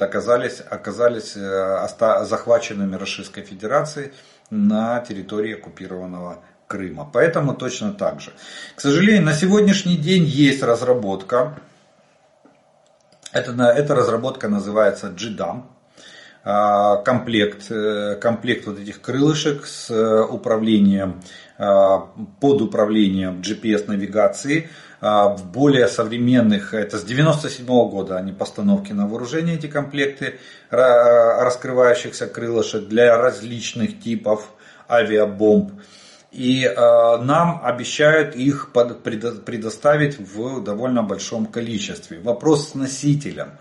оказались, 0.00 0.62
оказались 0.68 1.36
э, 1.36 1.86
захваченными 2.24 2.96
Российской 2.96 3.42
Федерацией 3.42 4.12
на 4.50 5.00
территории 5.00 5.54
оккупированного 5.54 6.38
Крыма. 6.66 7.08
Поэтому 7.12 7.54
точно 7.54 7.92
так 7.92 8.20
же. 8.20 8.32
К 8.74 8.80
сожалению, 8.80 9.22
на 9.22 9.34
сегодняшний 9.34 9.96
день 9.96 10.24
есть 10.24 10.62
разработка. 10.62 11.58
Это, 13.32 13.52
эта 13.52 13.94
разработка 13.94 14.48
называется 14.48 15.08
GDAM. 15.08 15.64
А, 16.42 16.96
комплект, 17.02 17.70
э, 17.70 18.16
комплект 18.16 18.66
вот 18.66 18.78
этих 18.78 19.00
крылышек 19.00 19.66
с 19.66 19.90
управлением 20.24 21.20
под 21.58 22.60
управлением 22.60 23.40
GPS-навигации 23.40 24.68
а, 25.00 25.28
в 25.28 25.50
более 25.50 25.88
современных, 25.88 26.74
это 26.74 26.98
с 26.98 27.04
97 27.04 27.66
-го 27.66 27.88
года 27.88 28.16
они 28.16 28.32
постановки 28.32 28.92
на 28.92 29.06
вооружение, 29.06 29.56
эти 29.56 29.66
комплекты 29.66 30.38
раскрывающихся 30.70 32.26
крылышек 32.26 32.88
для 32.88 33.16
различных 33.16 34.00
типов 34.00 34.50
авиабомб. 34.88 35.72
И 36.32 36.64
э, 36.64 36.74
нам 37.22 37.60
обещают 37.64 38.34
их 38.34 38.72
предоставить 38.72 40.18
в 40.18 40.62
довольно 40.62 41.02
большом 41.02 41.46
количестве. 41.46 42.18
Вопрос 42.20 42.70
с 42.70 42.74
носителем 42.74 43.52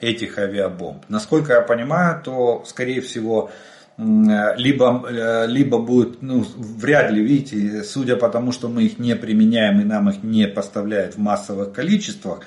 этих 0.00 0.36
авиабомб. 0.38 1.04
Насколько 1.08 1.54
я 1.54 1.60
понимаю, 1.62 2.20
то, 2.22 2.64
скорее 2.66 3.00
всего, 3.00 3.50
либо, 3.98 5.04
э, 5.10 5.46
либо 5.48 5.78
будет, 5.78 6.22
ну, 6.22 6.44
вряд 6.56 7.10
ли, 7.10 7.20
видите, 7.20 7.82
судя 7.82 8.16
по 8.16 8.28
тому, 8.28 8.52
что 8.52 8.68
мы 8.68 8.84
их 8.84 9.00
не 9.00 9.16
применяем 9.16 9.80
и 9.80 9.84
нам 9.84 10.08
их 10.08 10.22
не 10.22 10.46
поставляют 10.46 11.16
в 11.16 11.18
массовых 11.18 11.72
количествах, 11.72 12.40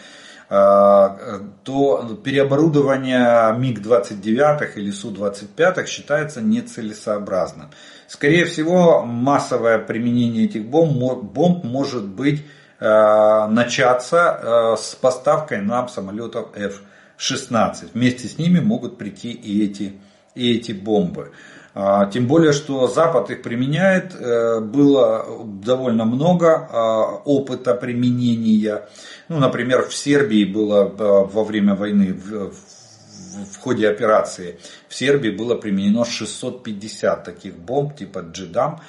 а, 0.54 1.18
то 1.64 2.20
переоборудование 2.24 3.54
МиГ-29 3.58 4.76
или 4.76 4.91
Су-25 4.91 5.86
считается 5.88 6.41
нецелесообразным. 6.41 7.70
Скорее 8.08 8.45
всего, 8.45 9.06
массовое 9.06 9.78
применение 9.78 10.45
этих 10.45 10.66
бомб, 10.66 11.24
бомб 11.24 11.64
может 11.64 12.06
быть 12.06 12.45
э, 12.80 13.47
начаться 13.47 14.39
э, 14.41 14.76
с 14.78 14.95
поставкой 14.95 15.62
нам 15.62 15.88
самолетов 15.88 16.49
F-16. 16.54 17.91
Вместе 17.93 18.28
с 18.28 18.38
ними 18.38 18.60
могут 18.60 18.97
прийти 18.97 19.32
и 19.32 19.66
эти 19.66 19.93
и 20.36 20.56
эти 20.56 20.72
бомбы. 20.72 21.32
А, 21.74 22.06
тем 22.08 22.28
более, 22.28 22.52
что 22.52 22.88
Запад 22.88 23.30
их 23.32 23.42
применяет, 23.42 24.14
э, 24.14 24.60
было 24.60 25.26
довольно 25.46 26.04
много 26.04 26.68
а, 26.70 27.22
опыта 27.24 27.76
применения. 27.76 28.90
Ну, 29.30 29.40
например, 29.40 29.88
в 29.88 29.94
Сербии 29.94 30.44
было 30.44 30.84
э, 30.84 30.94
во 30.98 31.44
время 31.46 31.76
войны, 31.76 32.14
в 32.14 33.58
ходе 33.60 33.90
операции 33.90 34.60
в 34.90 34.96
Сербии 34.96 35.30
было 35.30 35.56
применено 35.56 36.04
650 36.04 37.24
таких 37.24 37.56
бомб 37.56 37.96
типа 37.96 38.20
Джидам. 38.20 38.82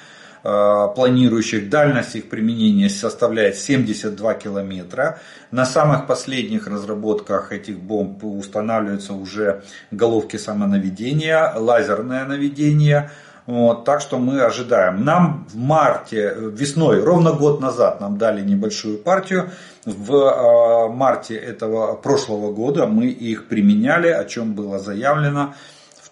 Э, 0.45 0.89
планирующих. 0.93 1.69
Дальность 1.69 2.15
их 2.15 2.27
применения 2.27 2.89
составляет 2.89 3.55
72 3.55 4.33
километра. 4.33 5.19
На 5.51 5.65
самых 5.65 6.05
последних 6.05 6.67
разработках 6.67 7.53
этих 7.53 7.79
бомб 7.79 8.21
устанавливаются 8.25 9.13
уже 9.13 9.63
головки 9.91 10.35
самонаведения, 10.35 11.53
лазерное 11.55 12.25
наведение. 12.25 13.09
Вот, 13.45 13.85
так 13.85 14.01
что 14.01 14.19
мы 14.19 14.41
ожидаем. 14.41 15.05
Нам 15.05 15.47
в 15.49 15.55
марте, 15.55 16.35
весной, 16.37 17.01
ровно 17.01 17.31
год 17.31 17.61
назад 17.61 18.01
нам 18.01 18.17
дали 18.17 18.41
небольшую 18.41 18.97
партию. 18.97 19.49
В 19.85 20.13
э, 20.13 20.89
марте 20.89 21.35
этого 21.35 21.95
прошлого 21.95 22.51
года 22.51 22.85
мы 22.85 23.05
их 23.05 23.47
применяли, 23.47 24.09
о 24.09 24.25
чем 24.25 24.55
было 24.55 24.77
заявлено 24.77 25.53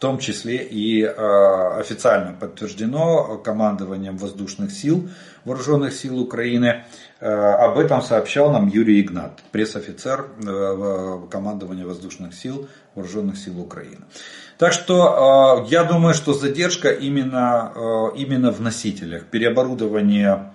том 0.02 0.18
числе 0.18 0.64
и 0.64 1.04
э, 1.04 1.80
официально 1.80 2.34
подтверждено 2.34 3.38
командованием 3.38 4.18
воздушных 4.18 4.72
сил, 4.72 5.08
вооруженных 5.46 5.94
сил 5.94 6.20
Украины. 6.20 6.86
Э, 7.20 7.28
об 7.30 7.78
этом 7.78 8.02
сообщал 8.02 8.52
нам 8.52 8.68
Юрий 8.68 9.00
Игнат, 9.00 9.44
пресс-офицер 9.52 10.26
э, 10.44 11.20
командования 11.30 11.86
воздушных 11.86 12.34
сил, 12.34 12.68
вооруженных 12.96 13.38
сил 13.38 13.62
Украины. 13.62 14.02
Так 14.58 14.74
что 14.74 15.68
я 15.70 15.84
думаю, 15.84 16.14
что 16.14 16.34
задержка 16.34 16.90
именно, 16.90 17.74
именно 18.16 18.52
в 18.52 18.62
носителях. 18.62 19.26
Переоборудование 19.26 20.52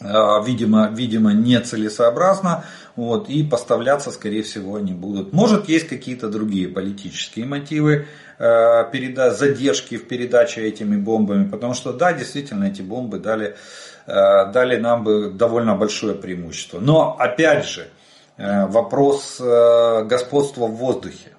видимо, 0.00 0.90
видимо 0.94 1.32
нецелесообразно. 1.32 2.64
Вот, 2.96 3.28
и 3.28 3.42
поставляться, 3.42 4.10
скорее 4.10 4.42
всего, 4.42 4.76
они 4.76 4.92
будут. 4.92 5.32
Может, 5.32 5.68
есть 5.68 5.88
какие-то 5.88 6.28
другие 6.28 6.68
политические 6.68 7.46
мотивы 7.46 8.06
э, 8.38 8.44
переда- 8.92 9.30
задержки 9.30 9.96
в 9.96 10.08
передаче 10.08 10.62
этими 10.62 10.96
бомбами. 10.96 11.48
Потому 11.48 11.74
что, 11.74 11.92
да, 11.92 12.12
действительно, 12.12 12.64
эти 12.64 12.82
бомбы 12.82 13.18
дали, 13.18 13.56
э, 14.06 14.52
дали 14.52 14.76
нам 14.76 15.04
бы 15.04 15.30
довольно 15.30 15.76
большое 15.76 16.14
преимущество. 16.14 16.80
Но, 16.80 17.16
опять 17.18 17.66
же, 17.66 17.88
э, 18.36 18.66
вопрос 18.66 19.40
э, 19.40 20.04
господства 20.04 20.66
в 20.66 20.76
воздухе. 20.76 21.30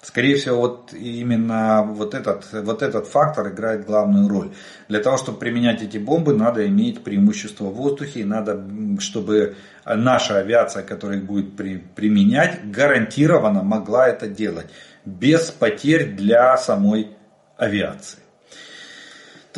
Скорее 0.00 0.36
всего, 0.36 0.58
вот 0.58 0.92
именно 0.92 1.82
вот 1.82 2.14
этот, 2.14 2.46
вот 2.52 2.82
этот 2.82 3.08
фактор 3.08 3.48
играет 3.48 3.84
главную 3.84 4.28
роль. 4.28 4.52
Для 4.88 5.00
того, 5.00 5.16
чтобы 5.16 5.38
применять 5.38 5.82
эти 5.82 5.98
бомбы, 5.98 6.34
надо 6.34 6.64
иметь 6.68 7.02
преимущество 7.02 7.64
в 7.64 7.74
воздухе, 7.74 8.20
и 8.20 8.24
надо, 8.24 8.62
чтобы 9.00 9.56
наша 9.84 10.38
авиация, 10.38 10.84
которая 10.84 11.18
их 11.18 11.24
будет 11.24 11.56
при, 11.56 11.78
применять, 11.78 12.70
гарантированно 12.70 13.64
могла 13.64 14.06
это 14.06 14.28
делать 14.28 14.68
без 15.04 15.50
потерь 15.50 16.14
для 16.14 16.56
самой 16.56 17.16
авиации. 17.56 18.20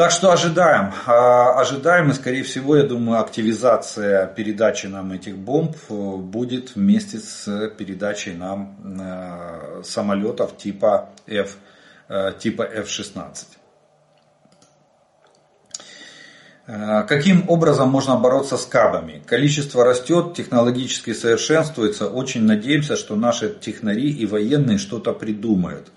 Так 0.00 0.12
что 0.12 0.32
ожидаем. 0.32 0.94
А, 1.04 1.60
ожидаем 1.60 2.08
и, 2.08 2.14
скорее 2.14 2.42
всего, 2.42 2.74
я 2.74 2.84
думаю, 2.84 3.20
активизация 3.20 4.26
передачи 4.28 4.86
нам 4.86 5.12
этих 5.12 5.36
бомб 5.36 5.76
э, 5.90 5.92
будет 6.16 6.74
вместе 6.74 7.18
с 7.18 7.68
передачей 7.76 8.32
нам 8.32 8.78
э, 8.98 9.82
самолетов 9.84 10.56
типа 10.56 11.10
F, 11.26 11.58
э, 12.08 12.32
типа 12.38 12.62
F-16. 12.62 13.44
Каким 17.06 17.50
образом 17.50 17.90
можно 17.90 18.16
бороться 18.16 18.56
с 18.56 18.64
кабами? 18.64 19.22
Количество 19.26 19.84
растет, 19.84 20.32
технологически 20.34 21.12
совершенствуется. 21.12 22.08
Очень 22.08 22.44
надеемся, 22.44 22.96
что 22.96 23.16
наши 23.16 23.50
технари 23.50 24.10
и 24.10 24.24
военные 24.24 24.78
что-то 24.78 25.12
придумают. 25.12 25.88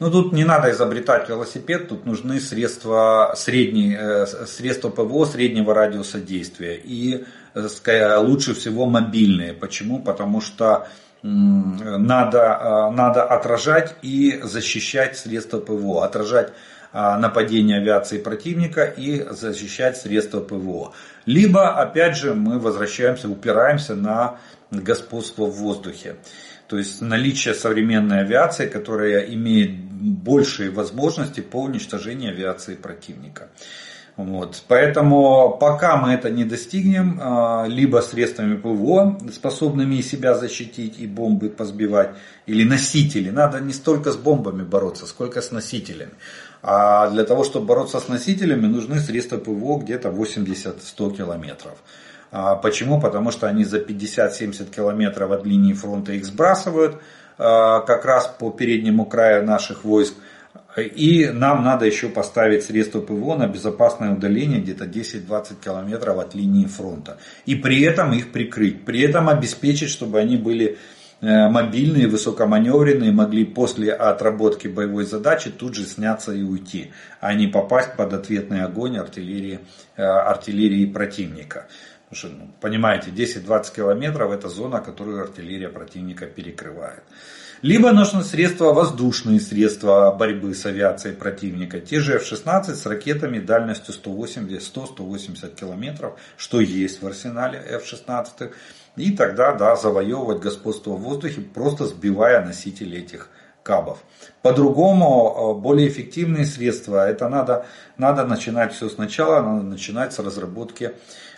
Ну 0.00 0.10
тут 0.10 0.32
не 0.32 0.44
надо 0.44 0.70
изобретать 0.70 1.28
велосипед, 1.28 1.88
тут 1.88 2.06
нужны 2.06 2.40
средства, 2.40 3.34
средние, 3.36 3.98
э, 4.00 4.26
средства 4.46 4.88
ПВО 4.88 5.26
среднего 5.26 5.74
радиуса 5.74 6.18
действия. 6.18 6.80
И 6.82 7.26
э, 7.54 8.16
лучше 8.16 8.54
всего 8.54 8.86
мобильные. 8.86 9.52
Почему? 9.52 10.00
Потому 10.00 10.40
что 10.40 10.88
надо, 11.22 12.38
э, 12.38 12.90
надо 12.96 13.24
отражать 13.24 13.94
и 14.00 14.40
защищать 14.42 15.18
средства 15.18 15.60
ПВО. 15.60 16.02
Отражать 16.04 16.52
нападение 16.92 17.76
авиации 17.76 18.18
противника 18.18 18.82
и 18.82 19.24
защищать 19.30 19.96
средства 19.96 20.40
ПВО. 20.40 20.92
Либо, 21.24 21.78
опять 21.78 22.16
же, 22.16 22.34
мы 22.34 22.58
возвращаемся, 22.58 23.28
упираемся 23.28 23.94
на 23.94 24.38
господство 24.72 25.44
в 25.44 25.52
воздухе. 25.52 26.16
То 26.70 26.78
есть 26.78 27.00
наличие 27.00 27.54
современной 27.54 28.20
авиации, 28.20 28.68
которая 28.68 29.22
имеет 29.22 29.72
большие 29.72 30.70
возможности 30.70 31.40
по 31.40 31.56
уничтожению 31.56 32.30
авиации 32.30 32.76
противника. 32.76 33.48
Вот. 34.16 34.62
Поэтому 34.68 35.56
пока 35.58 35.96
мы 35.96 36.12
это 36.12 36.30
не 36.30 36.44
достигнем, 36.44 37.18
а, 37.20 37.66
либо 37.66 37.98
средствами 38.02 38.54
ПВО, 38.54 39.18
способными 39.32 40.00
себя 40.00 40.34
защитить 40.34 41.00
и 41.00 41.08
бомбы 41.08 41.48
позбивать, 41.48 42.10
или 42.46 42.62
носители. 42.62 43.30
Надо 43.30 43.58
не 43.58 43.72
столько 43.72 44.12
с 44.12 44.16
бомбами 44.16 44.62
бороться, 44.62 45.06
сколько 45.06 45.42
с 45.42 45.50
носителями. 45.50 46.12
А 46.62 47.10
для 47.10 47.24
того, 47.24 47.42
чтобы 47.42 47.66
бороться 47.66 47.98
с 47.98 48.06
носителями, 48.06 48.66
нужны 48.66 49.00
средства 49.00 49.38
ПВО 49.38 49.80
где-то 49.80 50.10
80-100 50.10 51.16
километров. 51.16 51.78
А 52.32 52.56
почему? 52.56 53.00
Потому 53.00 53.30
что 53.30 53.48
они 53.48 53.64
за 53.64 53.78
50-70 53.78 54.70
километров 54.74 55.32
от 55.32 55.44
линии 55.44 55.72
фронта 55.72 56.12
их 56.12 56.24
сбрасывают 56.24 56.96
а, 57.38 57.80
как 57.80 58.04
раз 58.04 58.26
по 58.38 58.50
переднему 58.50 59.04
краю 59.04 59.44
наших 59.44 59.84
войск. 59.84 60.14
И 60.76 61.28
нам 61.32 61.64
надо 61.64 61.84
еще 61.84 62.08
поставить 62.08 62.64
средства 62.64 63.00
ПВО 63.00 63.36
на 63.36 63.48
безопасное 63.48 64.12
удаление 64.12 64.60
где-то 64.60 64.84
10-20 64.84 65.56
километров 65.62 66.18
от 66.18 66.34
линии 66.34 66.66
фронта. 66.66 67.18
И 67.44 67.56
при 67.56 67.82
этом 67.82 68.12
их 68.12 68.30
прикрыть. 68.30 68.84
При 68.84 69.00
этом 69.00 69.28
обеспечить, 69.28 69.90
чтобы 69.90 70.20
они 70.20 70.36
были 70.36 70.78
э, 71.20 71.48
мобильные, 71.48 72.06
высокоманевренные, 72.06 73.10
могли 73.10 73.44
после 73.44 73.92
отработки 73.92 74.68
боевой 74.68 75.06
задачи 75.06 75.50
тут 75.50 75.74
же 75.74 75.84
сняться 75.84 76.32
и 76.32 76.42
уйти, 76.42 76.92
а 77.20 77.34
не 77.34 77.48
попасть 77.48 77.96
под 77.96 78.12
ответный 78.12 78.62
огонь 78.62 78.96
артиллерии, 78.96 79.60
э, 79.96 80.02
артиллерии 80.02 80.86
противника. 80.86 81.66
Потому 82.10 82.34
что, 82.34 82.44
ну, 82.44 82.50
понимаете, 82.60 83.10
10-20 83.10 83.74
километров 83.74 84.32
это 84.32 84.48
зона, 84.48 84.80
которую 84.80 85.22
артиллерия 85.22 85.68
противника 85.68 86.26
перекрывает. 86.26 87.04
Либо 87.62 87.92
нужны 87.92 88.24
средства, 88.24 88.72
воздушные 88.72 89.38
средства 89.38 90.10
борьбы 90.10 90.54
с 90.54 90.66
авиацией 90.66 91.14
противника. 91.14 91.78
Те 91.78 92.00
же 92.00 92.14
F-16 92.14 92.74
с 92.74 92.86
ракетами 92.86 93.38
дальностью 93.38 93.94
100-180 93.94 95.54
километров, 95.54 96.18
что 96.36 96.60
есть 96.60 97.00
в 97.00 97.06
арсенале 97.06 97.58
F-16. 97.58 98.54
И 98.96 99.12
тогда, 99.12 99.52
да, 99.52 99.76
завоевывать 99.76 100.40
господство 100.40 100.92
в 100.92 101.02
воздухе, 101.02 101.42
просто 101.42 101.86
сбивая 101.86 102.44
носители 102.44 102.98
этих 102.98 103.28
кабов. 103.62 104.02
По-другому, 104.42 105.54
э, 105.58 105.60
более 105.60 105.86
эффективные 105.86 106.46
средства, 106.46 107.08
это 107.08 107.28
надо, 107.28 107.66
надо 107.98 108.24
начинать 108.24 108.72
все 108.72 108.88
сначала, 108.88 109.42
надо 109.42 109.62
начинать 109.62 110.12
с 110.12 110.18
разработки 110.18 110.92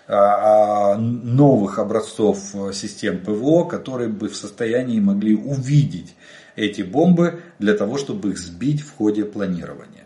новых 0.08 1.80
образцов 1.80 2.56
э, 2.56 2.72
систем 2.74 3.20
ПВО, 3.20 3.66
которые 3.66 4.10
бы 4.10 4.30
в 4.30 4.38
состоянии 4.38 5.02
могли 5.02 5.36
увидеть 5.36 6.16
эти 6.56 6.82
бомбы 6.82 7.42
для 7.60 7.74
того, 7.74 7.98
чтобы 7.98 8.30
их 8.30 8.38
сбить 8.38 8.82
в 8.82 8.96
ходе 8.96 9.26
планирования. 9.26 10.06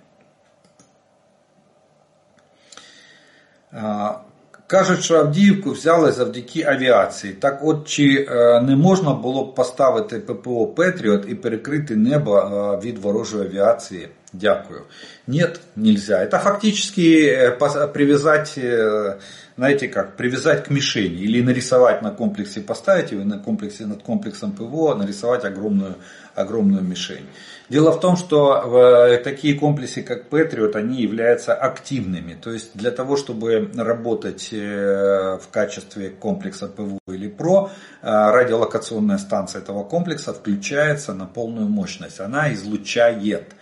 А, 3.72 4.22
кажуть, 4.68 5.04
що 5.04 5.20
Авдіївку 5.20 5.72
взяли 5.72 6.12
завдяки 6.12 6.64
авіації. 6.64 7.34
Так 7.34 7.60
от 7.64 7.88
чи 7.88 8.28
не 8.64 8.76
можна 8.76 9.14
було 9.14 9.46
б 9.46 9.56
поставити 9.56 10.20
ППО 10.20 10.68
Петріот 10.68 11.26
і 11.30 11.36
перекрити 11.36 11.96
небо 11.96 12.80
від 12.84 12.98
ворожої 12.98 13.46
авіації? 13.46 14.10
Дякую. 14.34 14.88
Нет, 15.28 15.60
нельзя. 15.76 16.24
Это 16.24 16.40
фактически 16.40 17.28
э, 17.28 17.88
привязать 17.88 18.54
э, 18.58 19.20
знаете 19.57 19.89
как, 19.89 20.17
привязать 20.17 20.65
к 20.65 20.71
мишени 20.71 21.23
или 21.23 21.43
нарисовать 21.43 22.03
на 22.03 22.11
комплексе, 22.11 22.61
поставить 22.61 23.13
его 23.13 23.25
на 23.25 23.39
комплексе, 23.39 23.87
над 23.87 24.03
комплексом 24.03 24.53
ПВО, 24.53 24.95
нарисовать 24.95 25.45
огромную, 25.45 25.97
огромную 26.35 26.83
мишень. 26.83 27.27
Дело 27.71 27.91
в 27.91 28.01
том, 28.01 28.17
что 28.17 29.15
э, 29.15 29.19
такие 29.19 29.59
комплексы, 29.59 30.03
как 30.03 30.29
Patriot, 30.29 30.77
они 30.77 31.01
являются 31.03 31.55
активными. 31.55 32.35
То 32.35 32.53
есть 32.53 32.77
для 32.77 32.91
того, 32.91 33.17
чтобы 33.17 33.71
работать 33.77 34.51
э, 34.53 35.39
в 35.43 35.49
качестве 35.51 36.11
комплекса 36.11 36.69
ПВО 36.69 37.01
или 37.09 37.29
ПРО, 37.29 37.71
э, 38.03 38.31
радиолокационная 38.31 39.19
станция 39.19 39.63
этого 39.63 39.85
комплекса 39.85 40.35
включается 40.35 41.15
на 41.15 41.27
полную 41.27 41.67
мощность. 41.67 42.21
Она 42.21 42.53
излучает. 42.53 43.55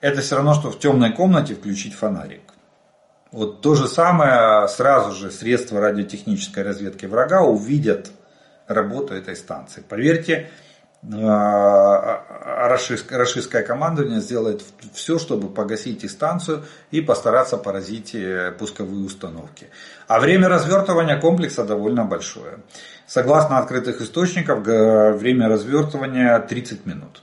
Это 0.00 0.22
все 0.22 0.36
равно, 0.36 0.54
что 0.54 0.70
в 0.70 0.78
темной 0.78 1.12
комнате 1.12 1.54
включить 1.54 1.94
фонарик. 1.94 2.49
Вот 3.32 3.60
то 3.60 3.74
же 3.74 3.86
самое 3.86 4.66
сразу 4.68 5.12
же 5.12 5.30
средства 5.30 5.80
радиотехнической 5.80 6.64
разведки 6.64 7.06
врага 7.06 7.42
увидят 7.42 8.10
работу 8.66 9.14
этой 9.14 9.36
станции. 9.36 9.84
Поверьте, 9.88 10.50
российское 13.08 13.62
командование 13.62 14.20
сделает 14.20 14.62
все, 14.92 15.18
чтобы 15.18 15.48
погасить 15.48 16.02
и 16.04 16.08
станцию 16.08 16.64
и 16.90 17.00
постараться 17.00 17.56
поразить 17.56 18.14
э, 18.14 18.52
пусковые 18.58 19.06
установки. 19.06 19.68
А 20.08 20.20
время 20.20 20.48
развертывания 20.48 21.18
комплекса 21.18 21.64
довольно 21.64 22.04
большое. 22.04 22.58
Согласно 23.06 23.58
открытых 23.58 24.02
источников, 24.02 24.58
время 24.60 25.48
развертывания 25.48 26.38
30 26.38 26.84
минут. 26.84 27.22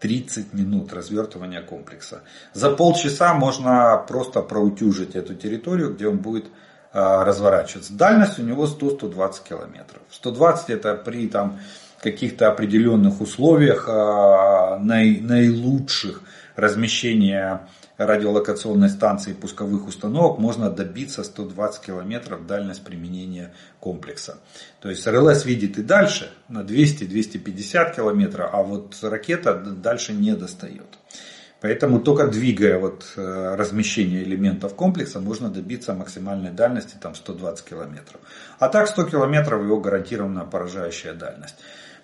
30 0.00 0.54
минут 0.54 0.92
развертывания 0.92 1.62
комплекса. 1.62 2.22
За 2.52 2.70
полчаса 2.70 3.34
можно 3.34 4.04
просто 4.06 4.42
проутюжить 4.42 5.16
эту 5.16 5.34
территорию, 5.34 5.94
где 5.94 6.08
он 6.08 6.18
будет 6.18 6.46
а, 6.92 7.24
разворачиваться. 7.24 7.92
Дальность 7.92 8.38
у 8.38 8.42
него 8.42 8.66
100-120 8.66 9.48
километров. 9.48 10.02
120 10.10 10.70
это 10.70 10.94
при 10.94 11.28
там, 11.28 11.58
каких-то 12.00 12.48
определенных 12.48 13.20
условиях 13.20 13.86
а, 13.88 14.78
наилучших 14.78 16.22
размещения 16.54 17.66
радиолокационной 17.98 18.88
станции 18.88 19.32
пусковых 19.32 19.88
установок 19.88 20.38
можно 20.38 20.70
добиться 20.70 21.24
120 21.24 21.84
километров 21.84 22.46
дальность 22.46 22.84
применения 22.84 23.52
комплекса. 23.80 24.38
То 24.80 24.88
есть 24.88 25.06
РЛС 25.06 25.44
видит 25.44 25.78
и 25.78 25.82
дальше 25.82 26.30
на 26.48 26.62
200-250 26.62 27.96
километров, 27.96 28.50
а 28.52 28.62
вот 28.62 28.96
ракета 29.02 29.54
дальше 29.54 30.12
не 30.12 30.34
достает. 30.34 30.98
Поэтому 31.60 31.98
только 31.98 32.28
двигая 32.28 32.78
вот 32.78 33.04
э, 33.16 33.54
размещение 33.56 34.22
элементов 34.22 34.76
комплекса 34.76 35.18
можно 35.18 35.50
добиться 35.50 35.92
максимальной 35.92 36.50
дальности 36.50 36.96
там 37.00 37.16
120 37.16 37.64
километров. 37.64 38.20
А 38.60 38.68
так 38.68 38.86
100 38.86 39.04
километров 39.06 39.62
его 39.64 39.80
гарантированная 39.80 40.44
поражающая 40.44 41.14
дальность. 41.14 41.56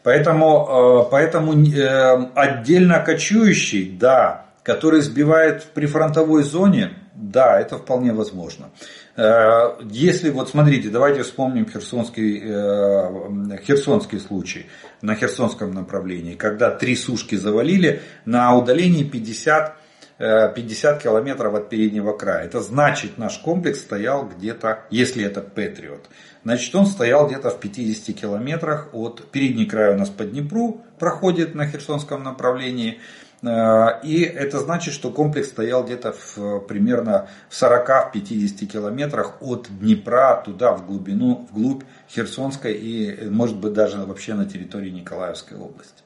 Поэтому, 0.02 1.04
э, 1.06 1.10
поэтому 1.10 1.54
э, 1.54 2.30
отдельно 2.34 2.98
кочующий, 2.98 3.96
да, 3.96 4.46
который 4.64 5.02
сбивает 5.02 5.62
в 5.62 5.66
прифронтовой 5.68 6.42
зоне, 6.42 6.94
да, 7.14 7.60
это 7.60 7.78
вполне 7.78 8.12
возможно. 8.12 8.70
Э, 9.14 9.76
если, 9.82 10.30
вот 10.30 10.48
смотрите, 10.48 10.88
давайте 10.88 11.22
вспомним 11.22 11.68
херсонский, 11.68 12.40
э, 12.42 13.58
херсонский 13.64 14.18
случай 14.18 14.66
на 15.02 15.14
херсонском 15.14 15.72
направлении, 15.72 16.34
когда 16.34 16.70
три 16.72 16.96
сушки 16.96 17.36
завалили 17.36 18.02
на 18.24 18.56
удалении 18.56 19.04
50 19.04 19.76
50 20.16 20.96
э, 20.96 21.02
километров 21.02 21.54
от 21.54 21.68
переднего 21.68 22.16
края. 22.16 22.44
Это 22.44 22.60
значит, 22.60 23.18
наш 23.18 23.38
комплекс 23.38 23.80
стоял 23.80 24.28
где-то, 24.28 24.84
если 24.90 25.24
это 25.24 25.40
Патриот, 25.40 26.08
значит 26.44 26.74
он 26.74 26.86
стоял 26.86 27.26
где-то 27.26 27.50
в 27.50 27.58
50 27.58 28.14
километрах 28.14 28.90
от 28.92 29.28
передний 29.32 29.66
края 29.66 29.94
у 29.94 29.98
нас 29.98 30.10
по 30.10 30.24
Днепру 30.24 30.82
проходит 30.98 31.54
на 31.54 31.66
Херсонском 31.66 32.22
направлении. 32.22 33.00
Э, 33.46 34.00
и 34.02 34.22
это 34.22 34.58
значит, 34.58 34.94
что 34.94 35.10
комплекс 35.10 35.48
стоял 35.48 35.84
где-то 35.84 36.12
в, 36.12 36.60
примерно 36.60 37.28
в 37.48 37.62
40-50 37.62 38.66
километрах 38.66 39.42
от 39.42 39.68
Днепра 39.70 40.42
туда 40.44 40.72
в 40.72 40.86
глубину, 40.86 41.46
вглубь 41.50 41.84
Херсонской 42.08 42.74
и 42.74 43.28
может 43.28 43.56
быть 43.56 43.72
даже 43.72 43.98
вообще 43.98 44.34
на 44.34 44.46
территории 44.46 44.90
Николаевской 44.90 45.58
области. 45.58 46.02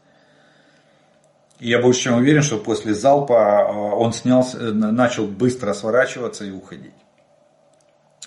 И 1.61 1.71
я 1.71 1.81
больше 1.81 2.03
чем 2.03 2.15
уверен, 2.15 2.43
что 2.43 2.59
после 2.59 2.95
залпа 2.95 3.67
э, 3.69 3.73
он 3.73 4.13
снялся, 4.13 4.59
начал 4.73 5.27
быстро 5.27 5.73
сворачиваться 5.73 6.45
и 6.45 6.51
уходить. 6.51 6.95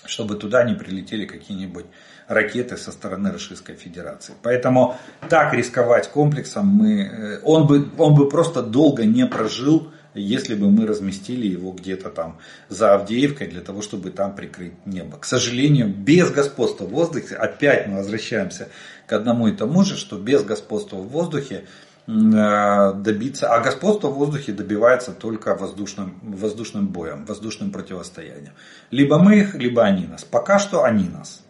Чтобы 0.04 0.34
туда 0.34 0.64
не 0.64 0.74
прилетели 0.74 1.26
какие-нибудь 1.26 1.86
ракеты 2.32 2.76
со 2.76 2.92
стороны 2.92 3.30
Российской 3.30 3.74
Федерации. 3.74 4.34
Поэтому 4.42 4.96
так 5.28 5.54
рисковать 5.54 6.08
комплексом 6.10 6.66
мы, 6.66 7.02
э, 7.02 7.40
он, 7.42 7.66
бы, 7.66 7.88
он 7.98 8.14
бы 8.14 8.28
просто 8.28 8.62
долго 8.62 9.04
не 9.04 9.26
прожил, 9.26 9.92
если 10.14 10.54
бы 10.54 10.70
мы 10.70 10.86
разместили 10.86 11.46
его 11.46 11.72
где-то 11.72 12.10
там 12.10 12.38
за 12.68 12.94
Авдеевкой 12.94 13.48
для 13.48 13.60
того, 13.60 13.82
чтобы 13.82 14.10
там 14.10 14.34
прикрыть 14.34 14.74
небо. 14.84 15.16
К 15.18 15.24
сожалению, 15.24 15.88
без 15.88 16.30
господства 16.30 16.84
в 16.84 16.90
воздухе, 16.90 17.34
опять 17.36 17.86
мы 17.86 17.98
возвращаемся 17.98 18.68
к 19.06 19.12
одному 19.12 19.48
и 19.48 19.52
тому 19.52 19.84
же, 19.84 19.96
что 19.96 20.18
без 20.18 20.44
господства 20.44 20.96
в 20.96 21.08
воздухе 21.08 21.64
э, 22.06 22.92
добиться, 22.94 23.54
а 23.54 23.60
господство 23.60 24.08
в 24.08 24.14
воздухе 24.14 24.52
добивается 24.52 25.12
только 25.12 25.54
воздушным, 25.54 26.18
воздушным 26.22 26.88
боем, 26.88 27.24
воздушным 27.24 27.70
противостоянием. 27.70 28.52
Либо 28.90 29.18
мы 29.18 29.40
их, 29.40 29.54
либо 29.54 29.82
они 29.82 30.06
нас. 30.06 30.24
Пока 30.24 30.58
что 30.58 30.84
они 30.84 31.08
нас. 31.08 31.41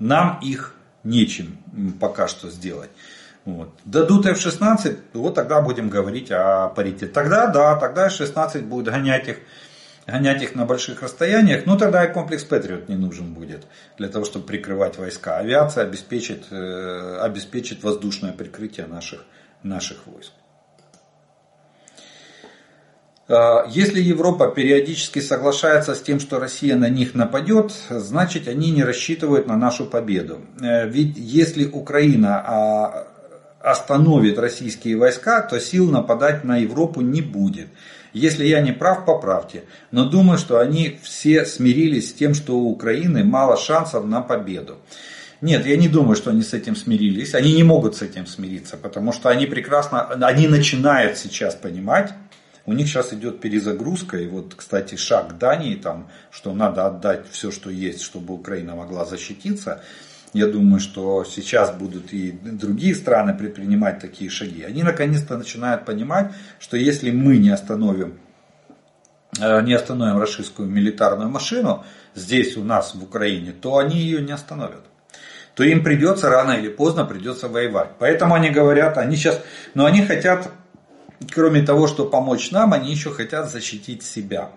Нам 0.00 0.40
их 0.42 0.74
нечем 1.04 1.58
пока 2.00 2.26
что 2.26 2.50
сделать. 2.50 2.90
Вот. 3.44 3.70
Дадут 3.84 4.26
F-16, 4.26 4.98
вот 5.14 5.34
тогда 5.34 5.60
будем 5.60 5.88
говорить 5.88 6.30
о 6.30 6.68
парите. 6.68 7.06
Тогда, 7.06 7.46
да, 7.46 7.76
тогда 7.76 8.06
F-16 8.06 8.62
будет 8.62 8.86
гонять 8.86 9.28
их, 9.28 9.38
гонять 10.06 10.42
их 10.42 10.54
на 10.54 10.66
больших 10.66 11.02
расстояниях, 11.02 11.64
но 11.64 11.76
тогда 11.78 12.04
и 12.04 12.12
комплекс 12.12 12.44
Патриот 12.44 12.88
не 12.88 12.96
нужен 12.96 13.32
будет 13.32 13.66
для 13.98 14.08
того, 14.08 14.24
чтобы 14.24 14.46
прикрывать 14.46 14.98
войска. 14.98 15.38
Авиация 15.38 15.84
обеспечит, 15.84 16.46
э, 16.50 17.18
обеспечит 17.20 17.82
воздушное 17.82 18.32
прикрытие 18.32 18.86
наших, 18.86 19.24
наших 19.62 20.06
войск. 20.06 20.32
А, 23.30 23.64
если 23.68 24.00
Европа 24.00 24.48
периодически 24.48 25.20
соглашается 25.20 25.94
с 25.94 26.02
тем, 26.02 26.18
что 26.18 26.40
Россия 26.40 26.74
на 26.74 26.88
них 26.88 27.14
нападет, 27.14 27.72
значит 27.88 28.48
они 28.48 28.72
не 28.72 28.82
рассчитывают 28.82 29.46
на 29.46 29.56
нашу 29.56 29.86
победу. 29.86 30.40
Э, 30.60 30.88
ведь 30.88 31.16
если 31.16 31.64
Украина 31.66 32.42
а, 32.44 33.06
остановит 33.60 34.36
российские 34.38 34.96
войска, 34.96 35.42
то 35.42 35.60
сил 35.60 35.88
нападать 35.90 36.42
на 36.42 36.58
Европу 36.58 37.02
не 37.02 37.22
будет. 37.22 37.68
Если 38.12 38.44
я 38.46 38.60
не 38.60 38.72
прав, 38.72 39.04
поправьте. 39.04 39.62
Но 39.92 40.06
думаю, 40.06 40.36
что 40.36 40.58
они 40.58 40.98
все 41.00 41.44
смирились 41.44 42.10
с 42.10 42.12
тем, 42.12 42.34
что 42.34 42.58
у 42.58 42.70
Украины 42.70 43.22
мало 43.22 43.56
шансов 43.56 44.06
на 44.06 44.22
победу. 44.22 44.78
Нет, 45.40 45.64
я 45.66 45.76
не 45.76 45.88
думаю, 45.88 46.16
что 46.16 46.30
они 46.30 46.42
с 46.42 46.52
этим 46.52 46.74
смирились. 46.74 47.34
Они 47.34 47.52
не 47.52 47.62
могут 47.62 47.94
с 47.94 48.02
этим 48.02 48.26
смириться, 48.26 48.76
потому 48.76 49.12
что 49.12 49.28
они 49.28 49.46
прекрасно, 49.46 50.02
они 50.02 50.48
начинают 50.48 51.16
сейчас 51.16 51.54
понимать, 51.54 52.12
у 52.66 52.72
них 52.72 52.88
сейчас 52.88 53.12
идет 53.12 53.40
перезагрузка, 53.40 54.18
и 54.18 54.26
вот, 54.26 54.54
кстати, 54.54 54.94
шаг 54.96 55.38
Дании, 55.38 55.74
там, 55.74 56.08
что 56.30 56.52
надо 56.52 56.86
отдать 56.86 57.26
все, 57.30 57.50
что 57.50 57.70
есть, 57.70 58.02
чтобы 58.02 58.34
Украина 58.34 58.76
могла 58.76 59.04
защититься. 59.04 59.82
Я 60.32 60.46
думаю, 60.46 60.78
что 60.78 61.24
сейчас 61.24 61.74
будут 61.74 62.12
и 62.12 62.30
другие 62.30 62.94
страны 62.94 63.34
предпринимать 63.34 63.98
такие 63.98 64.30
шаги. 64.30 64.62
Они 64.62 64.82
наконец-то 64.82 65.36
начинают 65.36 65.84
понимать, 65.84 66.32
что 66.60 66.76
если 66.76 67.10
мы 67.10 67.38
не 67.38 67.50
остановим 67.50 68.20
э, 69.40 69.62
не 69.62 69.74
остановим 69.74 70.18
российскую 70.20 70.68
милитарную 70.68 71.28
машину 71.28 71.84
здесь 72.14 72.56
у 72.56 72.62
нас 72.62 72.94
в 72.94 73.02
Украине, 73.02 73.52
то 73.52 73.78
они 73.78 73.98
ее 73.98 74.22
не 74.22 74.32
остановят. 74.32 74.84
То 75.54 75.64
им 75.64 75.82
придется 75.82 76.28
рано 76.28 76.52
или 76.52 76.68
поздно 76.68 77.04
придется 77.04 77.48
воевать. 77.48 77.90
Поэтому 77.98 78.34
они 78.34 78.50
говорят, 78.50 78.98
они 78.98 79.16
сейчас, 79.16 79.42
но 79.74 79.84
они 79.84 80.02
хотят 80.02 80.48
кроме 81.32 81.62
того, 81.62 81.86
что 81.86 82.06
помочь 82.06 82.50
нам, 82.50 82.72
они 82.72 82.90
еще 82.90 83.10
хотят 83.10 83.50
защитить 83.50 84.02
себя. 84.02 84.50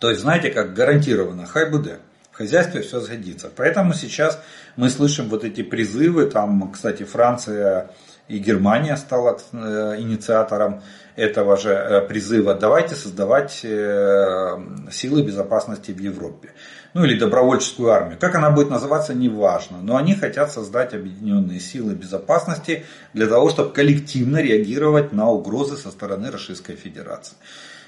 То 0.00 0.10
есть, 0.10 0.22
знаете, 0.22 0.50
как 0.50 0.74
гарантированно, 0.74 1.46
хай 1.46 1.70
буде. 1.70 1.98
В 2.30 2.36
хозяйстве 2.36 2.82
все 2.82 3.00
сгодится. 3.00 3.50
Поэтому 3.54 3.94
сейчас 3.94 4.40
мы 4.76 4.90
слышим 4.90 5.28
вот 5.28 5.42
эти 5.42 5.62
призывы, 5.62 6.26
там, 6.26 6.70
кстати, 6.70 7.02
Франция 7.02 7.90
и 8.28 8.38
Германия 8.38 8.96
стала 8.96 9.38
э, 9.52 9.96
инициатором 9.98 10.82
этого 11.16 11.56
же 11.56 11.70
э, 11.70 12.00
призыва. 12.02 12.54
Давайте 12.54 12.94
создавать 12.94 13.60
э, 13.64 14.56
силы 14.92 15.22
безопасности 15.22 15.90
в 15.90 15.98
Европе 15.98 16.52
ну 16.94 17.04
или 17.04 17.18
добровольческую 17.18 17.90
армию. 17.90 18.18
Как 18.18 18.34
она 18.34 18.50
будет 18.50 18.70
называться, 18.70 19.14
не 19.14 19.28
важно. 19.28 19.78
Но 19.82 19.96
они 19.96 20.14
хотят 20.14 20.50
создать 20.50 20.94
объединенные 20.94 21.60
силы 21.60 21.94
безопасности 21.94 22.84
для 23.12 23.26
того, 23.26 23.50
чтобы 23.50 23.70
коллективно 23.70 24.38
реагировать 24.38 25.12
на 25.12 25.28
угрозы 25.30 25.76
со 25.76 25.90
стороны 25.90 26.30
Российской 26.30 26.76
Федерации. 26.76 27.36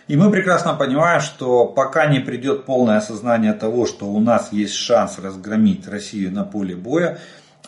И 0.09 0.17
мы 0.17 0.31
прекрасно 0.31 0.75
понимаем, 0.75 1.21
что 1.21 1.67
пока 1.67 2.07
не 2.07 2.19
придет 2.19 2.65
полное 2.65 2.99
осознание 2.99 3.53
того, 3.53 3.87
что 3.87 4.07
у 4.07 4.19
нас 4.19 4.49
есть 4.53 4.75
шанс 4.75 5.19
разгромить 5.19 5.87
Россию 5.87 6.33
на 6.33 6.45
поле 6.45 6.75
боя, 6.75 7.19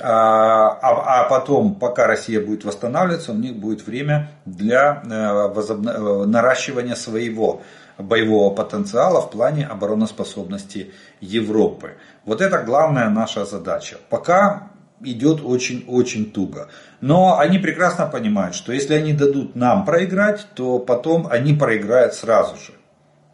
а, 0.00 0.70
а, 0.82 1.20
а 1.20 1.28
потом, 1.28 1.74
пока 1.74 2.06
Россия 2.06 2.40
будет 2.44 2.64
восстанавливаться, 2.64 3.32
у 3.32 3.36
них 3.36 3.54
будет 3.54 3.86
время 3.86 4.30
для 4.46 5.02
э, 5.04 5.08
э, 5.08 6.24
наращивания 6.26 6.94
своего 6.94 7.62
боевого 7.98 8.54
потенциала 8.54 9.20
в 9.20 9.30
плане 9.30 9.66
обороноспособности 9.66 10.92
Европы. 11.20 11.96
Вот 12.24 12.40
это 12.40 12.62
главная 12.62 13.08
наша 13.08 13.44
задача. 13.44 13.98
Пока 14.08 14.70
идет 15.04 15.40
очень-очень 15.44 16.30
туго. 16.32 16.68
Но 17.00 17.38
они 17.38 17.58
прекрасно 17.58 18.06
понимают, 18.06 18.54
что 18.54 18.72
если 18.72 18.94
они 18.94 19.12
дадут 19.12 19.56
нам 19.56 19.84
проиграть, 19.84 20.46
то 20.54 20.78
потом 20.78 21.26
они 21.30 21.54
проиграют 21.54 22.14
сразу 22.14 22.56
же. 22.56 22.72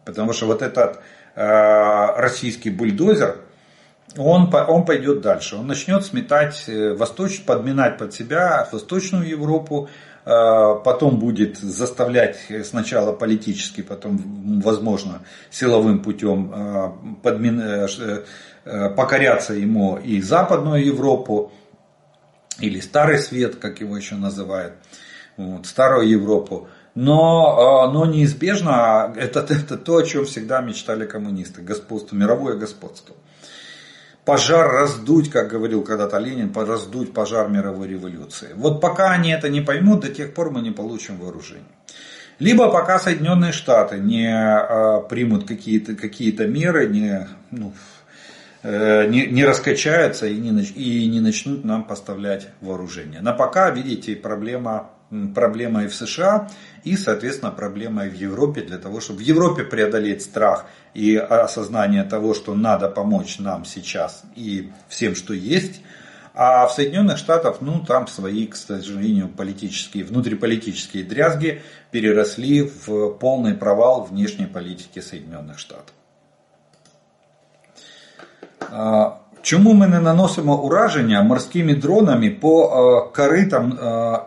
Потому 0.05 0.33
что 0.33 0.47
вот 0.47 0.61
этот 0.61 0.99
э, 1.35 2.05
российский 2.17 2.71
бульдозер, 2.71 3.37
он, 4.17 4.53
он 4.53 4.85
пойдет 4.85 5.21
дальше. 5.21 5.55
Он 5.55 5.67
начнет 5.67 6.03
сметать, 6.03 6.63
э, 6.67 6.93
восточ, 6.93 7.43
подминать 7.43 7.97
под 7.97 8.13
себя 8.13 8.67
Восточную 8.71 9.27
Европу, 9.27 9.89
потом 10.29 11.17
будет 11.17 11.57
заставлять 11.57 12.37
сначала 12.63 13.13
политически, 13.13 13.81
потом, 13.81 14.61
возможно, 14.61 15.21
силовым 15.49 16.01
путем 16.01 16.51
э, 16.53 16.91
подмин... 17.23 17.61
Э, 17.61 18.89
покоряться 18.95 19.53
ему 19.53 19.97
и 19.97 20.21
Западную 20.21 20.85
Европу, 20.85 21.51
или 22.59 22.79
Старый 22.81 23.17
Свет, 23.17 23.55
как 23.55 23.79
его 23.79 23.97
еще 23.97 24.15
называют, 24.15 24.73
вот, 25.37 25.65
Старую 25.65 26.07
Европу. 26.07 26.67
Но, 26.93 27.89
но 27.91 28.05
неизбежно 28.05 29.13
это, 29.17 29.39
это 29.49 29.77
то, 29.77 29.97
о 29.97 30.03
чем 30.03 30.25
всегда 30.25 30.61
мечтали 30.61 31.05
коммунисты, 31.05 31.61
господство, 31.61 32.15
мировое 32.15 32.57
господство 32.57 33.15
пожар 34.29 34.71
раздуть, 34.71 35.31
как 35.31 35.47
говорил 35.47 35.81
когда-то 35.81 36.19
Ленин, 36.19 36.53
раздуть 36.53 37.13
пожар 37.13 37.49
мировой 37.49 37.87
революции. 37.87 38.49
Вот 38.55 38.79
пока 38.79 39.09
они 39.09 39.31
это 39.31 39.49
не 39.49 39.61
поймут, 39.61 40.01
до 40.01 40.09
тех 40.09 40.35
пор 40.35 40.51
мы 40.51 40.61
не 40.61 40.69
получим 40.69 41.17
вооружение. 41.17 41.65
Либо 42.37 42.69
пока 42.69 42.99
Соединенные 42.99 43.53
Штаты 43.53 43.97
не 43.97 44.27
а, 44.31 44.99
примут 44.99 45.47
какие-то 45.47 45.95
какие 45.95 46.31
меры, 46.45 46.87
не, 46.87 47.27
ну, 47.49 47.73
э, 48.61 49.07
не, 49.07 49.25
не 49.25 49.45
раскачаются 49.45 50.27
и 50.27 50.37
не, 50.37 50.61
и 50.61 51.07
не 51.07 51.21
начнут 51.21 51.65
нам 51.65 51.83
поставлять 51.83 52.49
вооружение. 52.61 53.21
Но 53.21 53.35
пока, 53.35 53.71
видите, 53.71 54.15
проблема 54.15 54.91
проблема 55.33 55.83
и 55.83 55.87
в 55.87 55.95
США, 55.95 56.49
и, 56.83 56.95
соответственно, 56.97 57.51
проблема 57.51 58.03
в 58.03 58.13
Европе, 58.13 58.61
для 58.61 58.77
того, 58.77 59.01
чтобы 59.01 59.19
в 59.19 59.21
Европе 59.23 59.63
преодолеть 59.63 60.21
страх 60.21 60.65
и 60.93 61.15
осознание 61.15 62.03
того, 62.03 62.33
что 62.33 62.55
надо 62.55 62.89
помочь 62.89 63.39
нам 63.39 63.65
сейчас 63.65 64.23
и 64.35 64.71
всем, 64.87 65.15
что 65.15 65.33
есть, 65.33 65.81
а 66.33 66.67
в 66.67 66.71
Соединенных 66.71 67.17
Штатах, 67.17 67.57
ну, 67.59 67.83
там 67.83 68.07
свои, 68.07 68.47
к 68.47 68.55
сожалению, 68.55 69.27
политические, 69.29 70.05
внутриполитические 70.05 71.03
дрязги 71.03 71.61
переросли 71.91 72.61
в 72.63 73.09
полный 73.13 73.55
провал 73.55 74.03
внешней 74.03 74.45
политики 74.45 74.99
Соединенных 74.99 75.59
Штатов. 75.59 75.93
А, 79.48 79.48
Чому 79.48 79.72
ми 79.72 79.86
не 79.86 80.00
наносимо 80.00 80.62
ураження 80.62 81.22
морськими 81.22 81.74
дронами 81.74 82.30
по 82.30 82.64
е, 82.64 83.16
коритам 83.16 83.72
е, 83.72 83.84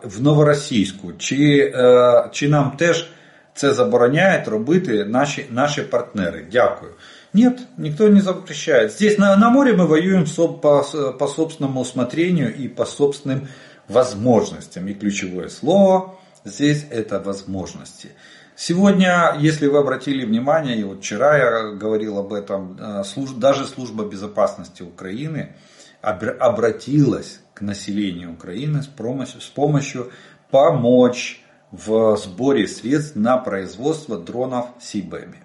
в 0.08 0.22
Новоросійську? 0.22 1.12
Чи 1.18 1.72
е, 1.74 2.28
чи 2.32 2.48
нам 2.48 2.70
теж 2.70 3.10
це 3.54 3.74
забороняють 3.74 4.48
робити 4.48 5.04
наші 5.04 5.46
наші 5.50 5.82
партнери? 5.82 6.46
Дякую. 6.52 6.92
Нет, 7.34 7.58
никто 7.76 8.08
не 8.08 8.20
запрещает. 8.20 8.92
Здесь 8.92 9.18
на, 9.18 9.36
на 9.36 9.50
море 9.50 9.72
мы 9.74 9.86
воюем 9.86 10.24
по, 10.62 10.84
по 11.18 11.26
собственному 11.28 11.80
усмотрению 11.80 12.54
и 12.64 12.68
по 12.68 12.84
собственным 12.84 13.48
возможностям. 13.88 14.88
И 14.88 14.94
ключевое 14.94 15.48
слово 15.48 16.14
Здесь 16.48 16.86
это 16.90 17.20
возможности. 17.20 18.10
Сегодня, 18.55 19.35
если 19.39 19.67
вы 19.67 19.79
обратили 19.79 20.25
внимание, 20.25 20.77
и 20.77 20.83
вот 20.83 20.99
вчера 20.99 21.37
я 21.37 21.71
говорил 21.71 22.19
об 22.19 22.33
этом, 22.33 22.77
э, 22.79 23.03
даже 23.37 23.65
служба 23.65 24.05
безопасности 24.05 24.83
Украины 24.83 25.55
обратилась 26.01 27.39
к 27.53 27.61
населению 27.61 28.33
Украины 28.33 28.83
с 28.83 28.87
помощью, 28.87 30.11
помочь 30.51 31.41
в 31.71 32.17
сборе 32.17 32.67
средств 32.67 33.15
на 33.15 33.37
производство 33.37 34.19
дронов 34.19 34.67
Сибэми. 34.79 35.41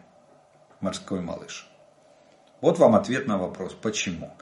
Морской 0.81 1.21
малыш. 1.21 1.69
Вот 2.61 2.79
вам 2.79 2.95
ответ 2.95 3.27
на 3.27 3.39
вопрос, 3.39 3.73
почему. 3.81 4.35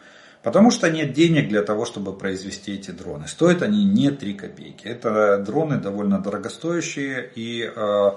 Потому 0.42 0.70
что 0.70 0.90
нет 0.90 1.12
денег 1.12 1.48
для 1.48 1.62
того, 1.62 1.84
чтобы 1.84 2.16
произвести 2.16 2.74
эти 2.74 2.90
дроны. 2.92 3.26
Стоят 3.28 3.62
они 3.62 3.84
не 3.84 4.10
3 4.10 4.34
копейки. 4.34 4.86
Это 4.86 5.38
дроны 5.38 5.76
довольно 5.76 6.20
дорогостоящие. 6.20 7.30
И 7.34 7.62
э, 7.62 8.10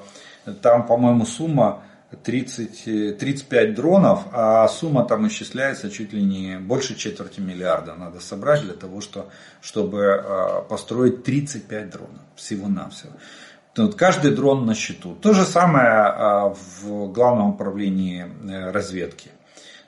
там, 0.62 0.86
по-моему, 0.86 1.26
сумма 1.26 1.84
30, 2.24 3.18
35 3.20 3.76
дронов, 3.76 4.22
а 4.32 4.68
сумма 4.68 5.06
там 5.06 5.28
исчисляется 5.28 5.91
чуть 5.91 6.12
ли 6.12 6.24
не 6.24 6.58
больше 6.58 6.95
четверти 6.95 7.39
миллиарда 7.39 7.93
надо 7.93 8.20
собрать 8.20 8.62
для 8.62 8.74
того, 8.74 9.00
что, 9.00 9.30
чтобы 9.62 10.00
э, 10.00 10.62
построить 10.68 11.24
35 11.24 11.89
дронов 11.89 12.22
всего-навсего. 12.36 13.12
Вот 13.78 13.95
каждый 13.95 14.32
дрон 14.32 14.66
на 14.66 14.74
счету. 14.74 15.16
То 15.16 15.34
же 15.34 15.45
самое 15.45 15.88
э, 15.88 16.54
в 16.82 17.12
главном 17.12 17.52
управлении 17.52 18.26
э, 18.26 18.72
разведки. 18.72 19.30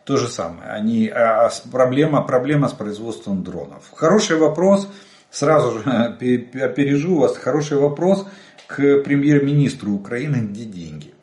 То 0.04 0.18
же 0.18 0.28
самое. 0.28 0.70
Они, 0.70 1.08
а, 1.08 1.48
а 1.48 1.52
проблема, 1.72 2.22
проблема 2.22 2.70
с 2.70 2.74
производством 2.74 3.44
дронов. 3.44 3.92
Хороший 3.96 4.38
вопрос, 4.38 4.88
сразу 5.32 5.80
же 5.80 5.90
опережу 5.90 7.18
вас, 7.18 7.36
хороший 7.36 7.78
вопрос 7.78 8.28
к 8.76 9.04
премьер-министру 9.04 9.92
Украины, 9.92 10.48
где 10.48 10.64
деньги? 10.64 11.14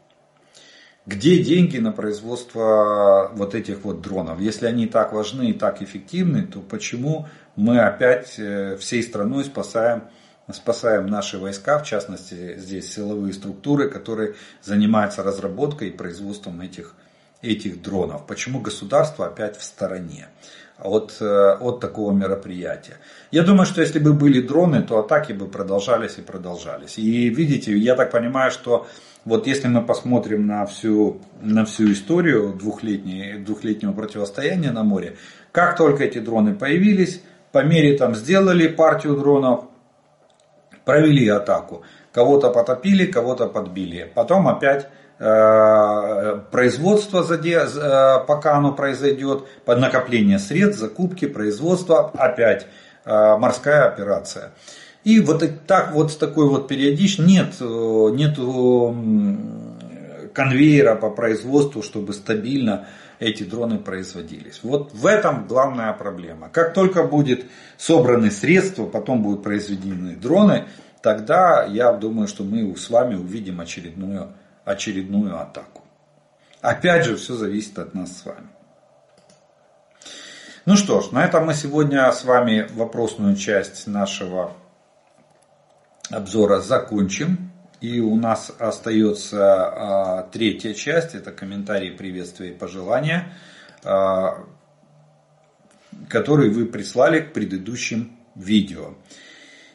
Где 1.06 1.42
деньги 1.42 1.78
на 1.78 1.90
производство 1.92 3.30
вот 3.34 3.54
этих 3.54 3.84
вот 3.84 4.02
дронов? 4.02 4.40
Если 4.40 4.66
они 4.66 4.86
так 4.86 5.14
важны 5.14 5.50
и 5.50 5.52
так 5.54 5.80
эффективны, 5.80 6.42
то 6.42 6.60
почему 6.60 7.26
мы 7.56 7.80
опять 7.80 8.34
э, 8.38 8.76
всей 8.76 9.02
страной 9.02 9.44
спасаем, 9.44 10.04
спасаем 10.52 11.06
наши 11.06 11.38
войска, 11.38 11.78
в 11.78 11.86
частности 11.86 12.58
здесь 12.58 12.92
силовые 12.92 13.32
структуры, 13.32 13.88
которые 13.88 14.34
занимаются 14.62 15.22
разработкой 15.22 15.88
и 15.88 15.96
производством 15.96 16.60
этих 16.60 16.94
этих 17.40 17.80
дронов. 17.82 18.26
Почему 18.26 18.60
государство 18.60 19.26
опять 19.26 19.56
в 19.56 19.62
стороне 19.62 20.28
от, 20.82 21.16
э, 21.20 21.56
от 21.60 21.80
такого 21.80 22.12
мероприятия? 22.12 22.96
Я 23.30 23.42
думаю, 23.42 23.66
что 23.66 23.80
если 23.80 23.98
бы 23.98 24.12
были 24.12 24.40
дроны, 24.40 24.82
то 24.82 24.98
атаки 24.98 25.32
бы 25.32 25.46
продолжались 25.46 26.18
и 26.18 26.22
продолжались. 26.22 26.98
И 26.98 27.28
видите, 27.28 27.76
я 27.76 27.94
так 27.94 28.10
понимаю, 28.10 28.50
что 28.50 28.86
вот 29.24 29.46
если 29.46 29.68
мы 29.68 29.82
посмотрим 29.82 30.46
на 30.46 30.64
всю, 30.64 31.20
на 31.42 31.64
всю 31.64 31.92
историю 31.92 32.54
двухлетнего 32.54 33.92
противостояния 33.92 34.70
на 34.70 34.84
море, 34.84 35.16
как 35.52 35.76
только 35.76 36.04
эти 36.04 36.18
дроны 36.18 36.54
появились, 36.54 37.20
по 37.52 37.62
мере 37.64 37.96
там 37.96 38.14
сделали 38.14 38.68
партию 38.68 39.16
дронов, 39.16 39.64
провели 40.84 41.28
атаку. 41.28 41.82
Кого-то 42.12 42.50
потопили, 42.50 43.06
кого-то 43.06 43.46
подбили. 43.46 44.10
Потом 44.14 44.48
опять 44.48 44.88
производство, 46.50 47.26
э, 47.28 48.24
пока 48.26 48.54
оно 48.54 48.72
произойдет, 48.72 49.44
накопление 49.66 50.38
средств, 50.38 50.80
закупки, 50.80 51.26
производство, 51.26 52.10
опять 52.14 52.66
э, 53.04 53.36
морская 53.36 53.86
операция. 53.88 54.52
И 55.02 55.20
вот 55.20 55.42
так 55.66 55.92
вот 55.92 56.12
с 56.12 56.16
такой 56.16 56.48
вот 56.48 56.68
периодичностью 56.68 58.14
нет, 58.14 58.38
нет 58.38 60.32
конвейера 60.32 60.94
по 60.94 61.10
производству, 61.10 61.82
чтобы 61.82 62.12
стабильно 62.12 62.86
эти 63.18 63.42
дроны 63.42 63.78
производились. 63.78 64.60
Вот 64.62 64.92
в 64.92 65.06
этом 65.06 65.48
главная 65.48 65.92
проблема. 65.92 66.48
Как 66.48 66.74
только 66.74 67.02
будет 67.02 67.44
собраны 67.76 68.30
средства, 68.30 68.86
потом 68.86 69.22
будут 69.22 69.42
произведены 69.42 70.14
дроны, 70.14 70.66
тогда 71.02 71.64
я 71.64 71.92
думаю, 71.92 72.28
что 72.28 72.44
мы 72.44 72.76
с 72.76 72.88
вами 72.90 73.16
увидим 73.16 73.60
очередную 73.60 74.28
очередную 74.68 75.40
атаку. 75.40 75.82
Опять 76.60 77.06
же, 77.06 77.16
все 77.16 77.34
зависит 77.34 77.78
от 77.78 77.94
нас 77.94 78.18
с 78.18 78.24
вами. 78.24 78.48
Ну 80.66 80.76
что 80.76 81.00
ж, 81.00 81.12
на 81.12 81.24
этом 81.24 81.46
мы 81.46 81.54
сегодня 81.54 82.10
с 82.12 82.24
вами 82.24 82.68
вопросную 82.74 83.36
часть 83.36 83.86
нашего 83.86 84.52
обзора 86.10 86.60
закончим. 86.60 87.50
И 87.80 88.00
у 88.00 88.16
нас 88.16 88.52
остается 88.58 89.38
а, 89.40 90.22
третья 90.32 90.74
часть, 90.74 91.14
это 91.14 91.30
комментарии, 91.30 91.90
приветствия 91.90 92.50
и 92.50 92.54
пожелания, 92.54 93.32
а, 93.84 94.44
которые 96.08 96.50
вы 96.50 96.66
прислали 96.66 97.20
к 97.20 97.32
предыдущим 97.32 98.16
видео. 98.34 98.94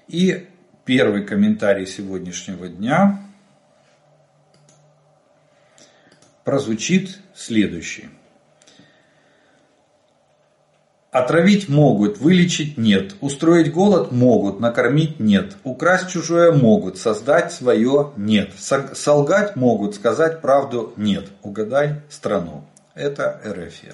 И 0.09 0.47
первый 0.85 1.25
комментарий 1.25 1.87
сегодняшнего 1.87 2.67
дня 2.67 3.32
прозвучит 6.43 7.19
следующий. 7.35 8.09
Отравить 11.11 11.69
могут, 11.69 12.17
вылечить 12.17 12.75
нет, 12.75 13.13
устроить 13.21 13.71
голод 13.71 14.11
могут, 14.11 14.59
накормить 14.59 15.19
нет, 15.19 15.57
украсть 15.63 16.09
чужое 16.09 16.51
могут, 16.51 16.97
создать 16.97 17.53
свое 17.53 18.13
нет, 18.17 18.51
солгать 18.57 19.55
могут, 19.55 19.93
сказать 19.93 20.41
правду 20.41 20.91
нет. 20.97 21.29
Угадай 21.43 22.01
страну. 22.09 22.65
Это 22.95 23.39
Эрефия. 23.43 23.93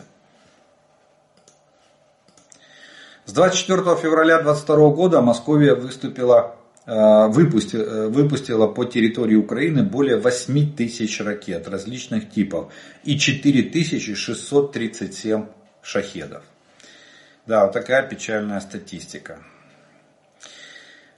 С 3.26 3.34
24 3.34 3.98
февраля 3.98 4.42
2022 4.42 4.90
года 4.92 5.22
Московия 5.22 5.76
выступила 5.76 6.56
выпустила, 6.86 7.84
э, 7.84 8.08
выпустила 8.08 8.68
по 8.68 8.86
территории 8.86 9.36
Украины 9.36 9.84
более 9.84 10.18
8 10.18 10.76
тысяч 10.76 11.22
ракет 11.22 11.68
различных 11.68 12.32
типов 12.32 12.72
и 13.04 13.18
4637 13.18 15.46
шахедов. 15.82 16.44
Да, 17.46 17.66
вот 17.66 17.74
такая 17.74 18.08
печальная 18.08 18.60
статистика. 18.60 19.40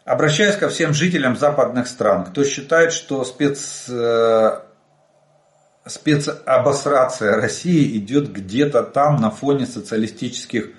Обращаясь 0.03 0.55
ко 0.55 0.69
всем 0.69 0.93
жителям 0.93 1.37
западных 1.37 1.87
стран, 1.87 2.25
кто 2.25 2.43
считает, 2.43 2.91
что 2.91 3.23
спец, 3.23 3.85
э, 3.87 4.61
спецобосрация 5.85 7.35
России 7.35 7.97
идет 7.97 8.31
где-то 8.31 8.83
там 8.83 9.21
на 9.21 9.29
фоне 9.29 9.65
социалистических 9.65 10.71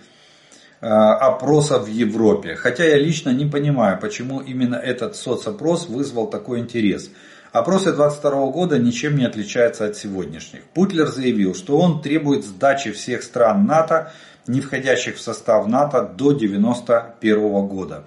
Э, 0.82 0.88
опросов 0.88 1.84
в 1.84 1.86
Европе. 1.86 2.56
Хотя 2.56 2.82
я 2.82 2.98
лично 2.98 3.30
не 3.30 3.46
понимаю, 3.46 4.00
почему 4.00 4.40
именно 4.40 4.74
этот 4.74 5.14
соцопрос 5.14 5.88
вызвал 5.88 6.26
такой 6.26 6.58
интерес. 6.58 7.08
Опросы 7.52 7.92
2022 7.92 8.46
года 8.50 8.78
ничем 8.80 9.16
не 9.16 9.24
отличаются 9.24 9.84
от 9.84 9.96
сегодняшних. 9.96 10.64
Путлер 10.74 11.06
заявил, 11.06 11.54
что 11.54 11.78
он 11.78 12.02
требует 12.02 12.44
сдачи 12.44 12.90
всех 12.90 13.22
стран 13.22 13.64
НАТО, 13.64 14.12
не 14.48 14.60
входящих 14.60 15.18
в 15.18 15.20
состав 15.20 15.68
НАТО, 15.68 16.02
до 16.02 16.30
1991 16.30 17.66
года. 17.68 18.02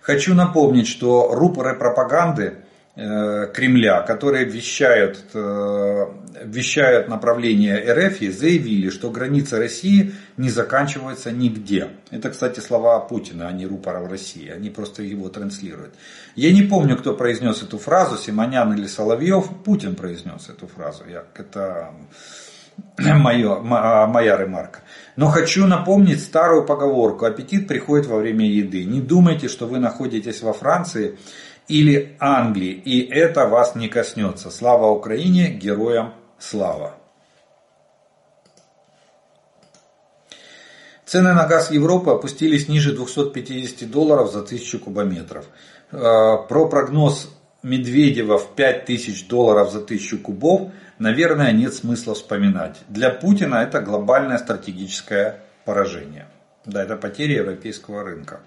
Хочу 0.00 0.34
напомнить, 0.34 0.88
что 0.88 1.28
рупоры 1.34 1.76
пропаганды 1.76 2.63
Кремля, 2.96 4.02
которые 4.02 4.44
вещают, 4.44 5.18
э, 5.34 6.06
вещают 6.44 7.08
направление 7.08 7.92
РФ, 7.92 8.20
заявили, 8.32 8.88
что 8.90 9.10
граница 9.10 9.58
России 9.58 10.12
не 10.36 10.48
заканчивается 10.48 11.32
нигде. 11.32 11.88
Это, 12.12 12.30
кстати, 12.30 12.60
слова 12.60 13.00
Путина, 13.00 13.48
а 13.48 13.52
не 13.52 13.66
рупора 13.66 13.98
в 13.98 14.08
России. 14.08 14.48
Они 14.48 14.70
просто 14.70 15.02
его 15.02 15.28
транслируют. 15.28 15.94
Я 16.36 16.52
не 16.52 16.62
помню, 16.62 16.96
кто 16.96 17.14
произнес 17.14 17.64
эту 17.64 17.78
фразу, 17.78 18.16
Симонян 18.16 18.72
или 18.74 18.86
Соловьев. 18.86 19.50
Путин 19.64 19.96
произнес 19.96 20.48
эту 20.48 20.68
фразу. 20.68 21.02
Я, 21.10 21.24
это 21.34 21.90
мое, 22.98 23.58
моя 23.58 24.36
ремарка. 24.36 24.82
Но 25.16 25.26
хочу 25.26 25.66
напомнить 25.66 26.22
старую 26.22 26.64
поговорку. 26.64 27.24
Аппетит 27.24 27.66
приходит 27.66 28.06
во 28.06 28.18
время 28.18 28.48
еды. 28.48 28.84
Не 28.84 29.00
думайте, 29.00 29.48
что 29.48 29.66
вы 29.66 29.80
находитесь 29.80 30.42
во 30.42 30.52
Франции 30.52 31.18
или 31.68 32.16
Англии, 32.18 32.72
и 32.72 33.00
это 33.00 33.46
вас 33.46 33.74
не 33.74 33.88
коснется. 33.88 34.50
Слава 34.50 34.90
Украине, 34.90 35.48
героям 35.48 36.14
слава! 36.38 36.94
Цены 41.06 41.32
на 41.32 41.46
газ 41.46 41.70
Европы 41.70 42.10
опустились 42.10 42.68
ниже 42.68 42.92
250 42.92 43.90
долларов 43.90 44.32
за 44.32 44.40
1000 44.40 44.78
кубометров. 44.78 45.46
Э, 45.92 46.38
про 46.48 46.68
прогноз 46.68 47.30
Медведева 47.62 48.38
в 48.38 48.54
5000 48.54 49.26
долларов 49.28 49.70
за 49.70 49.78
1000 49.78 50.18
кубов, 50.18 50.72
наверное, 50.98 51.52
нет 51.52 51.74
смысла 51.74 52.14
вспоминать. 52.14 52.78
Для 52.88 53.10
Путина 53.10 53.56
это 53.56 53.80
глобальное 53.80 54.38
стратегическое 54.38 55.40
поражение. 55.64 56.26
Да, 56.64 56.82
это 56.82 56.96
потеря 56.96 57.36
европейского 57.36 58.02
рынка. 58.02 58.40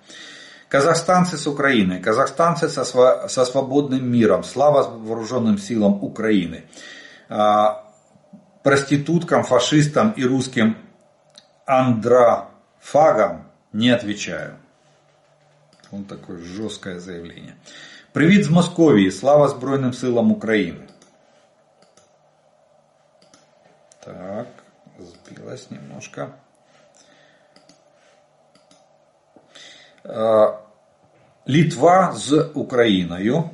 Казахстанцы 0.68 1.36
с 1.36 1.46
Украиной, 1.46 2.00
казахстанцы 2.00 2.68
со, 2.68 2.84
со 2.84 3.44
свободным 3.44 4.10
миром, 4.10 4.42
слава 4.42 4.82
вооруженным 4.88 5.58
силам 5.58 6.02
Украины. 6.02 6.64
А, 7.28 7.84
проституткам, 8.62 9.42
фашистам 9.44 10.12
и 10.12 10.24
русским 10.24 10.76
андрофагам 11.66 13.50
не 13.72 13.90
отвечаю. 13.90 14.56
Вот 15.90 16.08
такое 16.08 16.38
жесткое 16.38 17.00
заявление. 17.00 17.54
Привет 18.12 18.44
з 18.44 18.50
Московії, 18.50 19.10
слава 19.10 19.48
Збройним 19.48 19.92
силам 19.92 20.32
України. 20.32 20.88
Так, 24.04 24.46
сбилась 24.98 25.70
немножко. 25.70 26.28
Литва 31.45 32.13
с 32.13 32.51
Украиной. 32.53 33.51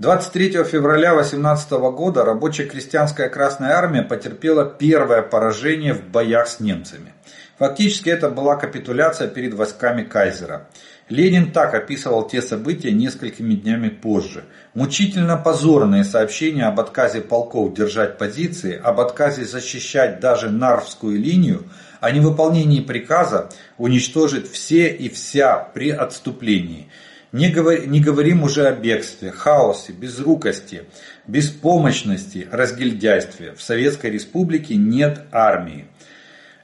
23 0.00 0.64
февраля 0.64 1.14
18 1.14 1.70
года 1.70 2.24
рабочая 2.24 2.64
крестьянская 2.66 3.28
Красная 3.28 3.72
Армия 3.72 4.02
потерпела 4.02 4.64
первое 4.64 5.22
поражение 5.22 5.94
в 5.94 6.08
боях 6.08 6.48
с 6.48 6.60
немцами. 6.60 7.12
Фактически 7.58 8.08
это 8.08 8.30
была 8.30 8.56
капитуляция 8.56 9.28
перед 9.28 9.54
войсками 9.54 10.02
Кайзера. 10.02 10.68
Ленин 11.08 11.52
так 11.52 11.74
описывал 11.74 12.28
те 12.28 12.42
события 12.42 12.92
несколькими 12.92 13.54
днями 13.54 13.88
позже. 13.88 14.44
Мучительно 14.74 15.36
позорные 15.36 16.04
сообщения 16.04 16.66
об 16.66 16.78
отказе 16.78 17.20
полков 17.20 17.74
держать 17.74 18.18
позиции, 18.18 18.76
об 18.76 19.00
отказе 19.00 19.44
защищать 19.44 20.20
даже 20.20 20.50
Нарвскую 20.50 21.18
линию, 21.18 21.64
о 22.00 22.10
невыполнении 22.10 22.80
приказа 22.80 23.50
уничтожить 23.76 24.50
все 24.50 24.88
и 24.88 25.08
вся 25.08 25.56
при 25.56 25.90
отступлении– 25.90 26.88
не, 27.32 27.50
говор, 27.50 27.86
не 27.86 28.00
говорим 28.00 28.42
уже 28.42 28.66
о 28.66 28.72
бегстве, 28.72 29.30
хаосе, 29.30 29.92
безрукости, 29.92 30.84
беспомощности, 31.26 32.48
разгильдяйстве. 32.50 33.52
В 33.52 33.60
Советской 33.60 34.10
Республике 34.10 34.76
нет 34.76 35.26
армии. 35.30 35.86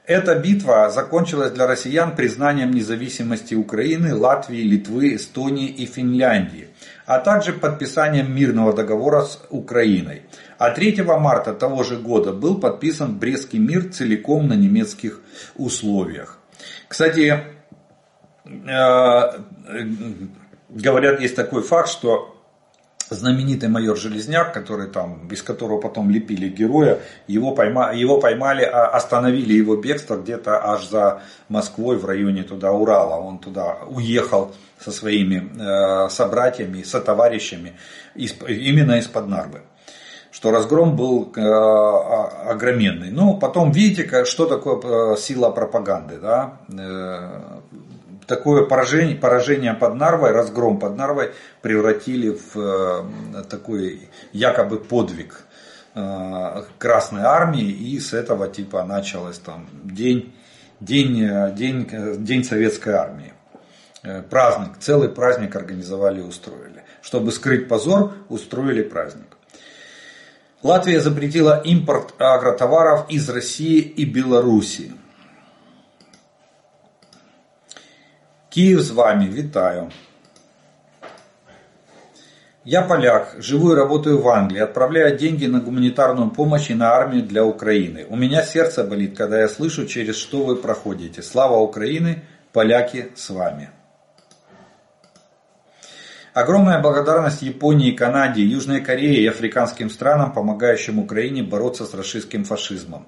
Эта 0.07 0.35
битва 0.35 0.89
закончилась 0.91 1.51
для 1.51 1.67
россиян 1.67 2.15
признанием 2.15 2.71
независимости 2.71 3.55
Украины, 3.55 4.15
Латвии, 4.15 4.61
Литвы, 4.61 5.15
Эстонии 5.15 5.67
и 5.67 5.85
Финляндии, 5.85 6.69
а 7.05 7.19
также 7.19 7.53
подписанием 7.53 8.35
мирного 8.35 8.73
договора 8.73 9.21
с 9.21 9.41
Украиной. 9.49 10.23
А 10.57 10.71
3 10.71 11.01
марта 11.03 11.53
того 11.53 11.83
же 11.83 11.97
года 11.97 12.31
был 12.31 12.59
подписан 12.59 13.17
Брестский 13.17 13.59
мир 13.59 13.89
целиком 13.91 14.47
на 14.47 14.53
немецких 14.53 15.21
условиях. 15.55 16.39
Кстати, 16.87 17.43
э, 18.45 19.21
говорят, 20.69 21.19
есть 21.19 21.35
такой 21.35 21.61
факт, 21.61 21.89
что 21.89 22.31
знаменитый 23.09 23.69
майор 23.69 23.97
Железняк, 23.97 24.53
который 24.53 24.87
там, 24.87 25.27
из 25.27 25.43
которого 25.43 25.79
потом 25.79 26.09
лепили 26.09 26.47
героя, 26.47 26.99
его, 27.27 27.53
пойма, 27.53 27.93
его 27.93 28.19
поймали, 28.19 28.63
а 28.63 28.87
остановили 28.87 29.53
его 29.53 29.75
бегство 29.75 30.15
где-то 30.15 30.71
аж 30.71 30.87
за 30.89 31.21
Москвой 31.49 31.97
в 31.97 32.05
районе 32.05 32.43
туда 32.43 32.71
Урала. 32.71 33.15
Он 33.15 33.39
туда 33.39 33.79
уехал 33.87 34.55
со 34.79 34.91
своими 34.91 35.49
э, 35.59 36.09
собратьями, 36.09 36.83
сотоварищами 36.83 37.73
из, 38.15 38.33
именно 38.47 38.93
из-под 38.93 39.27
Нарвы 39.27 39.61
что 40.35 40.51
разгром 40.51 40.97
был 40.97 41.31
э, 41.33 41.39
огроменный. 41.39 43.09
Ну, 43.09 43.37
потом 43.37 43.71
видите, 43.71 44.25
что 44.25 44.45
такое 44.45 45.13
э, 45.13 45.17
сила 45.17 45.49
пропаганды. 45.49 46.17
Да? 46.17 46.57
Э, 46.77 47.59
такое 48.27 48.65
поражение, 48.65 49.15
поражение 49.15 49.73
под 49.73 49.95
Нарвой, 49.95 50.31
разгром 50.31 50.77
под 50.77 50.97
Нарвой 50.97 51.31
превратили 51.61 52.37
в 52.37 53.05
такой 53.49 54.09
якобы 54.33 54.79
подвиг 54.79 55.45
Красной 55.93 57.21
Армии, 57.21 57.69
и 57.69 57.97
с 57.97 58.11
этого 58.11 58.49
типа 58.49 58.83
началось 58.83 59.37
там 59.37 59.67
день, 59.85 60.35
день, 60.81 61.55
день, 61.55 61.87
день 62.25 62.43
Советской 62.43 62.95
Армии. 62.95 63.33
Праздник, 64.29 64.79
целый 64.81 65.07
праздник 65.07 65.55
организовали 65.55 66.19
и 66.19 66.23
устроили. 66.23 66.83
Чтобы 67.01 67.31
скрыть 67.31 67.69
позор, 67.69 68.11
устроили 68.27 68.83
праздник. 68.83 69.35
Латвия 70.63 70.99
запретила 70.99 71.61
импорт 71.63 72.13
агротоваров 72.19 73.09
из 73.09 73.29
России 73.29 73.79
и 73.79 74.05
Белоруссии. 74.05 74.91
Київ 78.49 78.81
з 78.81 78.91
вами, 78.91 79.29
вітаю. 79.29 79.91
Я 82.67 82.81
поляк, 82.81 83.35
живу 83.39 83.73
и 83.73 83.75
работаю 83.75 84.21
в 84.21 84.27
Англии, 84.27 84.59
отправляю 84.59 85.15
деньги 85.15 85.45
на 85.45 85.59
гуманитарную 85.59 86.31
помощь 86.31 86.71
и 86.71 86.73
на 86.73 86.89
армию 86.95 87.21
для 87.21 87.43
Украины. 87.43 88.07
У 88.09 88.15
меня 88.15 88.41
сердце 88.41 88.83
болит, 88.83 89.15
когда 89.15 89.39
я 89.39 89.47
слышу, 89.47 89.85
через 89.85 90.15
что 90.15 90.43
вы 90.43 90.55
проходите. 90.55 91.21
Слава 91.21 91.57
Украины, 91.57 92.23
поляки 92.53 93.11
с 93.15 93.29
вами. 93.29 93.69
Огромная 96.35 96.81
благодарность 96.81 97.43
Японии, 97.43 97.91
Канаде, 97.91 98.43
Южной 98.43 98.81
Корее 98.81 99.21
и 99.21 99.27
африканским 99.27 99.89
странам, 99.89 100.33
помогающим 100.33 100.99
Украине 100.99 101.43
бороться 101.43 101.85
с 101.85 101.93
расистским 101.93 102.43
фашизмом. 102.43 103.07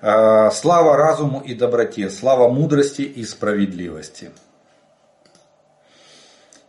А, 0.00 0.50
слава 0.50 0.96
разуму 0.96 1.40
и 1.40 1.52
доброте, 1.52 2.08
слава 2.08 2.48
мудрости 2.48 3.02
и 3.02 3.26
справедливости. 3.26 4.30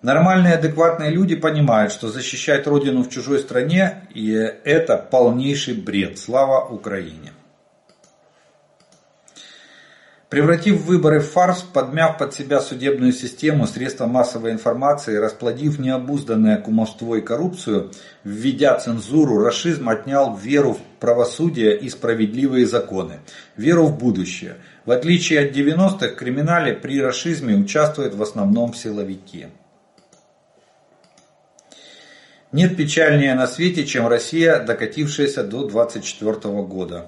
Нормальные, 0.02 0.56
адекватные 0.56 1.10
люди 1.10 1.38
понимают, 1.38 1.94
что 1.94 2.10
защищать 2.10 2.68
родину 2.68 3.04
в 3.04 3.10
чужой 3.10 3.40
стране 3.40 4.10
и 4.14 4.30
это 4.34 4.98
полнейший 4.98 5.76
бред. 5.76 6.20
Слава 6.20 6.68
Украине. 6.68 7.32
Превратив 10.32 10.84
выборы 10.84 11.20
в 11.20 11.30
фарс, 11.30 11.62
подмяв 11.62 12.18
под 12.18 12.34
себя 12.34 12.62
судебную 12.62 13.12
систему, 13.12 13.68
средства 13.68 14.06
массовой 14.06 14.52
информации, 14.52 15.18
расплодив 15.18 15.78
необузданное 15.78 16.58
кумовство 16.58 17.16
и 17.16 17.22
коррупцию, 17.22 17.92
введя 18.24 18.80
цензуру, 18.80 19.44
расизм 19.44 19.90
отнял 19.90 20.34
веру 20.34 20.76
в 20.76 20.80
правосудие 21.02 21.78
и 21.78 21.90
справедливые 21.90 22.66
законы, 22.66 23.20
веру 23.58 23.88
в 23.88 23.98
будущее. 23.98 24.56
В 24.86 24.92
отличие 24.92 25.42
от 25.42 25.52
90-х, 25.52 26.08
в 26.08 26.16
криминале 26.16 26.76
при 26.76 27.02
расизме 27.02 27.58
участвуют 27.58 28.16
в 28.16 28.22
основном 28.24 28.74
силовики. 28.74 29.48
Нет 32.54 32.78
печальнее 32.78 33.36
на 33.36 33.48
свете, 33.48 33.86
чем 33.86 34.08
Россия, 34.08 34.64
докатившаяся 34.64 35.44
до 35.44 35.68
24 35.68 36.34
года. 36.64 37.08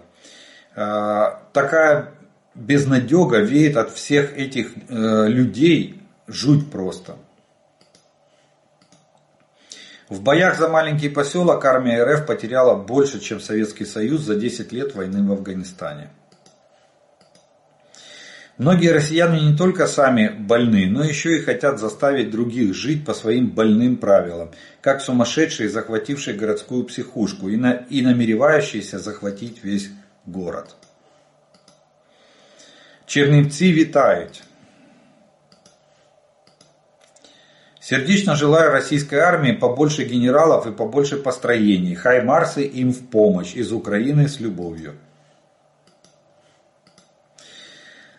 А, 0.76 1.42
такая 1.54 2.12
безнадега 2.56 3.40
веет 3.40 3.78
от 3.78 3.92
всех 3.92 4.38
этих 4.38 4.74
э, 4.90 5.28
людей, 5.28 6.02
жуть 6.28 6.70
просто. 6.72 7.16
В 10.10 10.22
боях 10.22 10.60
за 10.60 10.70
маленький 10.70 11.10
поселок 11.10 11.66
армия 11.66 12.04
РФ 12.04 12.26
потеряла 12.26 12.76
больше, 12.76 13.20
чем 13.20 13.40
Советский 13.40 13.86
Союз 13.86 14.22
за 14.22 14.36
10 14.36 14.72
лет 14.72 14.94
войны 14.94 15.28
в 15.28 15.32
Афганистане. 15.32 16.10
Многие 18.60 18.92
россияне 18.92 19.42
не 19.42 19.58
только 19.58 19.88
сами 19.88 20.30
больны, 20.30 20.88
но 20.88 21.04
еще 21.04 21.38
и 21.38 21.42
хотят 21.42 21.80
заставить 21.80 22.30
других 22.30 22.76
жить 22.76 23.04
по 23.04 23.16
своим 23.16 23.50
больным 23.50 23.98
правилам, 23.98 24.52
как 24.82 25.02
сумасшедшие, 25.02 25.70
захватившие 25.70 26.38
городскую 26.38 26.84
психушку 26.84 27.50
и, 27.50 27.58
на, 27.58 27.72
и 27.72 28.04
намеревающиеся 28.04 29.00
захватить 29.00 29.64
весь 29.64 29.90
город. 30.28 30.76
Чернівці 33.07 33.73
вітають. 33.73 34.43
Сердечно 37.81 38.35
желаю 38.35 38.71
российской 38.71 39.19
армии 39.19 39.53
побольше 39.53 40.05
генералов 40.05 40.67
и 40.67 40.73
побольше 40.73 41.17
построений. 41.17 41.95
Хай 41.95 42.23
Марсы 42.23 42.67
им 42.67 42.93
в 42.93 43.09
помощь. 43.11 43.57
Из 43.57 43.73
Украины 43.73 44.29
с 44.29 44.41
любовью. 44.41 44.95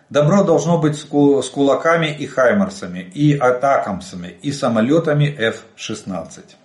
Добро 0.10 0.44
должно 0.44 0.82
быть 0.82 0.96
с 0.96 1.50
кулаками 1.50 2.08
и 2.08 2.26
хаймарсами, 2.26 3.12
и 3.14 3.38
атакамсами, 3.38 4.30
и 4.42 4.52
самолетами 4.52 5.26
F-16. 5.38 6.56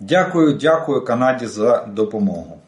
Дякую, 0.00 0.58
дякую 0.58 1.04
Канаді 1.04 1.46
за 1.46 1.86
допомогу. 1.86 2.60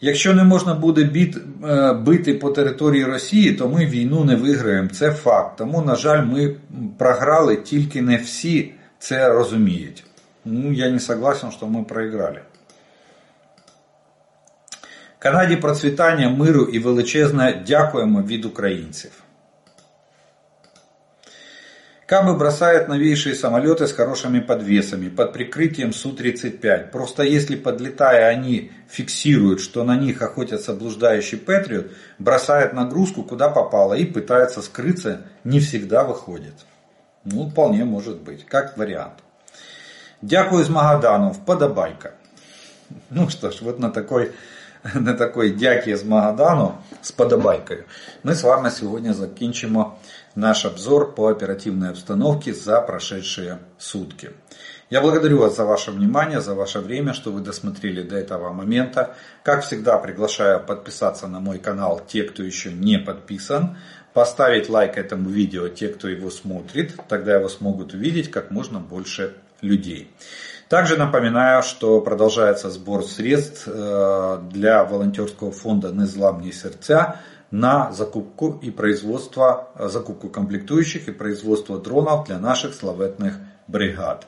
Якщо 0.00 0.34
не 0.34 0.44
можна 0.44 0.74
буде 0.74 1.04
біт, 1.04 1.36
е, 1.64 1.92
бити 1.92 2.34
по 2.34 2.50
території 2.50 3.04
Росії, 3.04 3.52
то 3.52 3.68
ми 3.68 3.86
війну 3.86 4.24
не 4.24 4.36
виграємо. 4.36 4.88
Це 4.88 5.12
факт. 5.12 5.56
Тому, 5.58 5.82
на 5.82 5.96
жаль, 5.96 6.24
ми 6.24 6.56
програли, 6.98 7.56
тільки 7.56 8.02
не 8.02 8.16
всі 8.16 8.72
це 8.98 9.28
розуміють. 9.28 10.04
Ну, 10.44 10.72
я 10.72 10.90
не 10.90 11.00
согласен, 11.00 11.50
що 11.50 11.66
ми 11.66 11.84
проіграли. 11.84 12.40
Канаді 15.18 15.56
процвітання, 15.56 16.30
миру 16.30 16.62
і 16.62 16.78
величезне 16.78 17.64
дякуємо 17.66 18.22
від 18.22 18.44
українців. 18.44 19.10
Кабы 22.06 22.36
бросают 22.36 22.86
новейшие 22.86 23.34
самолеты 23.34 23.88
с 23.88 23.92
хорошими 23.92 24.38
подвесами 24.38 25.08
под 25.08 25.32
прикрытием 25.32 25.92
Су-35. 25.92 26.90
Просто 26.92 27.24
если 27.24 27.56
подлетая 27.56 28.28
они 28.28 28.70
фиксируют, 28.88 29.60
что 29.60 29.82
на 29.82 29.96
них 29.96 30.22
охотятся 30.22 30.72
блуждающий 30.72 31.36
Патриот, 31.36 31.90
бросают 32.20 32.74
нагрузку 32.74 33.24
куда 33.24 33.48
попало 33.48 33.94
и 33.94 34.04
пытаются 34.04 34.62
скрыться, 34.62 35.22
не 35.42 35.58
всегда 35.58 36.04
выходит. 36.04 36.54
Ну, 37.24 37.50
вполне 37.50 37.84
может 37.84 38.20
быть, 38.20 38.46
как 38.46 38.78
вариант. 38.78 39.14
Дякую 40.22 40.64
з 40.64 40.68
Магадану, 40.68 41.32
вподобайка. 41.32 42.14
Ну 43.10 43.28
что 43.28 43.50
ж, 43.50 43.62
вот 43.62 43.80
на 43.80 43.90
такой, 43.90 44.30
на 44.94 45.14
такой 45.14 45.50
дяки 45.50 45.96
з 45.96 46.04
Магадану 46.04 46.74
з 47.02 47.10
подобайкою 47.10 47.84
ми 48.24 48.34
з 48.34 48.42
вами 48.42 48.70
сьогодні 48.70 49.12
закінчимо 49.12 49.94
наш 50.36 50.64
обзор 50.64 51.14
по 51.14 51.28
оперативной 51.28 51.90
обстановке 51.90 52.54
за 52.54 52.80
прошедшие 52.80 53.58
сутки. 53.78 54.30
Я 54.88 55.00
благодарю 55.00 55.38
вас 55.38 55.56
за 55.56 55.64
ваше 55.64 55.90
внимание, 55.90 56.40
за 56.40 56.54
ваше 56.54 56.78
время, 56.78 57.12
что 57.12 57.32
вы 57.32 57.40
досмотрели 57.40 58.02
до 58.02 58.16
этого 58.16 58.52
момента. 58.52 59.16
Как 59.42 59.64
всегда, 59.64 59.98
приглашаю 59.98 60.60
подписаться 60.64 61.26
на 61.26 61.40
мой 61.40 61.58
канал 61.58 62.00
те, 62.06 62.22
кто 62.22 62.44
еще 62.44 62.72
не 62.72 62.98
подписан, 62.98 63.78
поставить 64.12 64.68
лайк 64.68 64.96
этому 64.96 65.28
видео 65.28 65.68
те, 65.68 65.88
кто 65.88 66.08
его 66.08 66.30
смотрит, 66.30 66.94
тогда 67.08 67.34
его 67.34 67.48
смогут 67.48 67.94
увидеть 67.94 68.30
как 68.30 68.52
можно 68.52 68.78
больше 68.78 69.34
людей. 69.60 70.10
Также 70.68 70.96
напоминаю, 70.96 71.62
что 71.62 72.00
продолжается 72.00 72.70
сбор 72.70 73.04
средств 73.04 73.64
э, 73.66 74.38
для 74.50 74.84
волонтерского 74.84 75.52
фонда 75.52 75.90
«Незламні 75.92 76.52
сердца» 76.52 77.20
на 77.51 77.91
закупку 77.91 78.59
и 78.61 78.71
производство, 78.71 79.69
э, 79.75 79.89
закупку 79.89 80.29
комплектующих 80.29 81.07
и 81.07 81.11
производство 81.11 81.77
дронов 81.79 82.27
для 82.27 82.39
наших 82.39 82.73
славетных 82.73 83.33
бригад. 83.67 84.25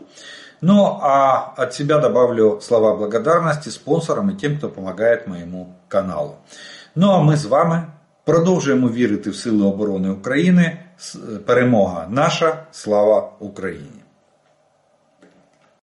Ну 0.61 0.99
а 1.01 1.53
от 1.57 1.73
себя 1.73 1.99
добавлю 1.99 2.59
слова 2.61 2.95
благодарности 2.95 3.69
спонсорам 3.69 4.29
и 4.29 4.37
тем, 4.37 4.57
кто 4.57 4.69
помогает 4.69 5.27
моему 5.27 5.75
каналу. 5.87 6.35
Ну 6.95 7.09
а 7.11 7.21
ми 7.21 7.37
з 7.37 7.45
вами 7.45 7.83
продовжуємо 8.25 8.89
вірити 8.89 9.29
в 9.29 9.35
Сили 9.35 9.65
оборони 9.65 10.09
України. 10.09 10.77
Перемога 11.45 12.07
наша, 12.09 12.65
слава 12.71 13.31
Україні! 13.39 13.96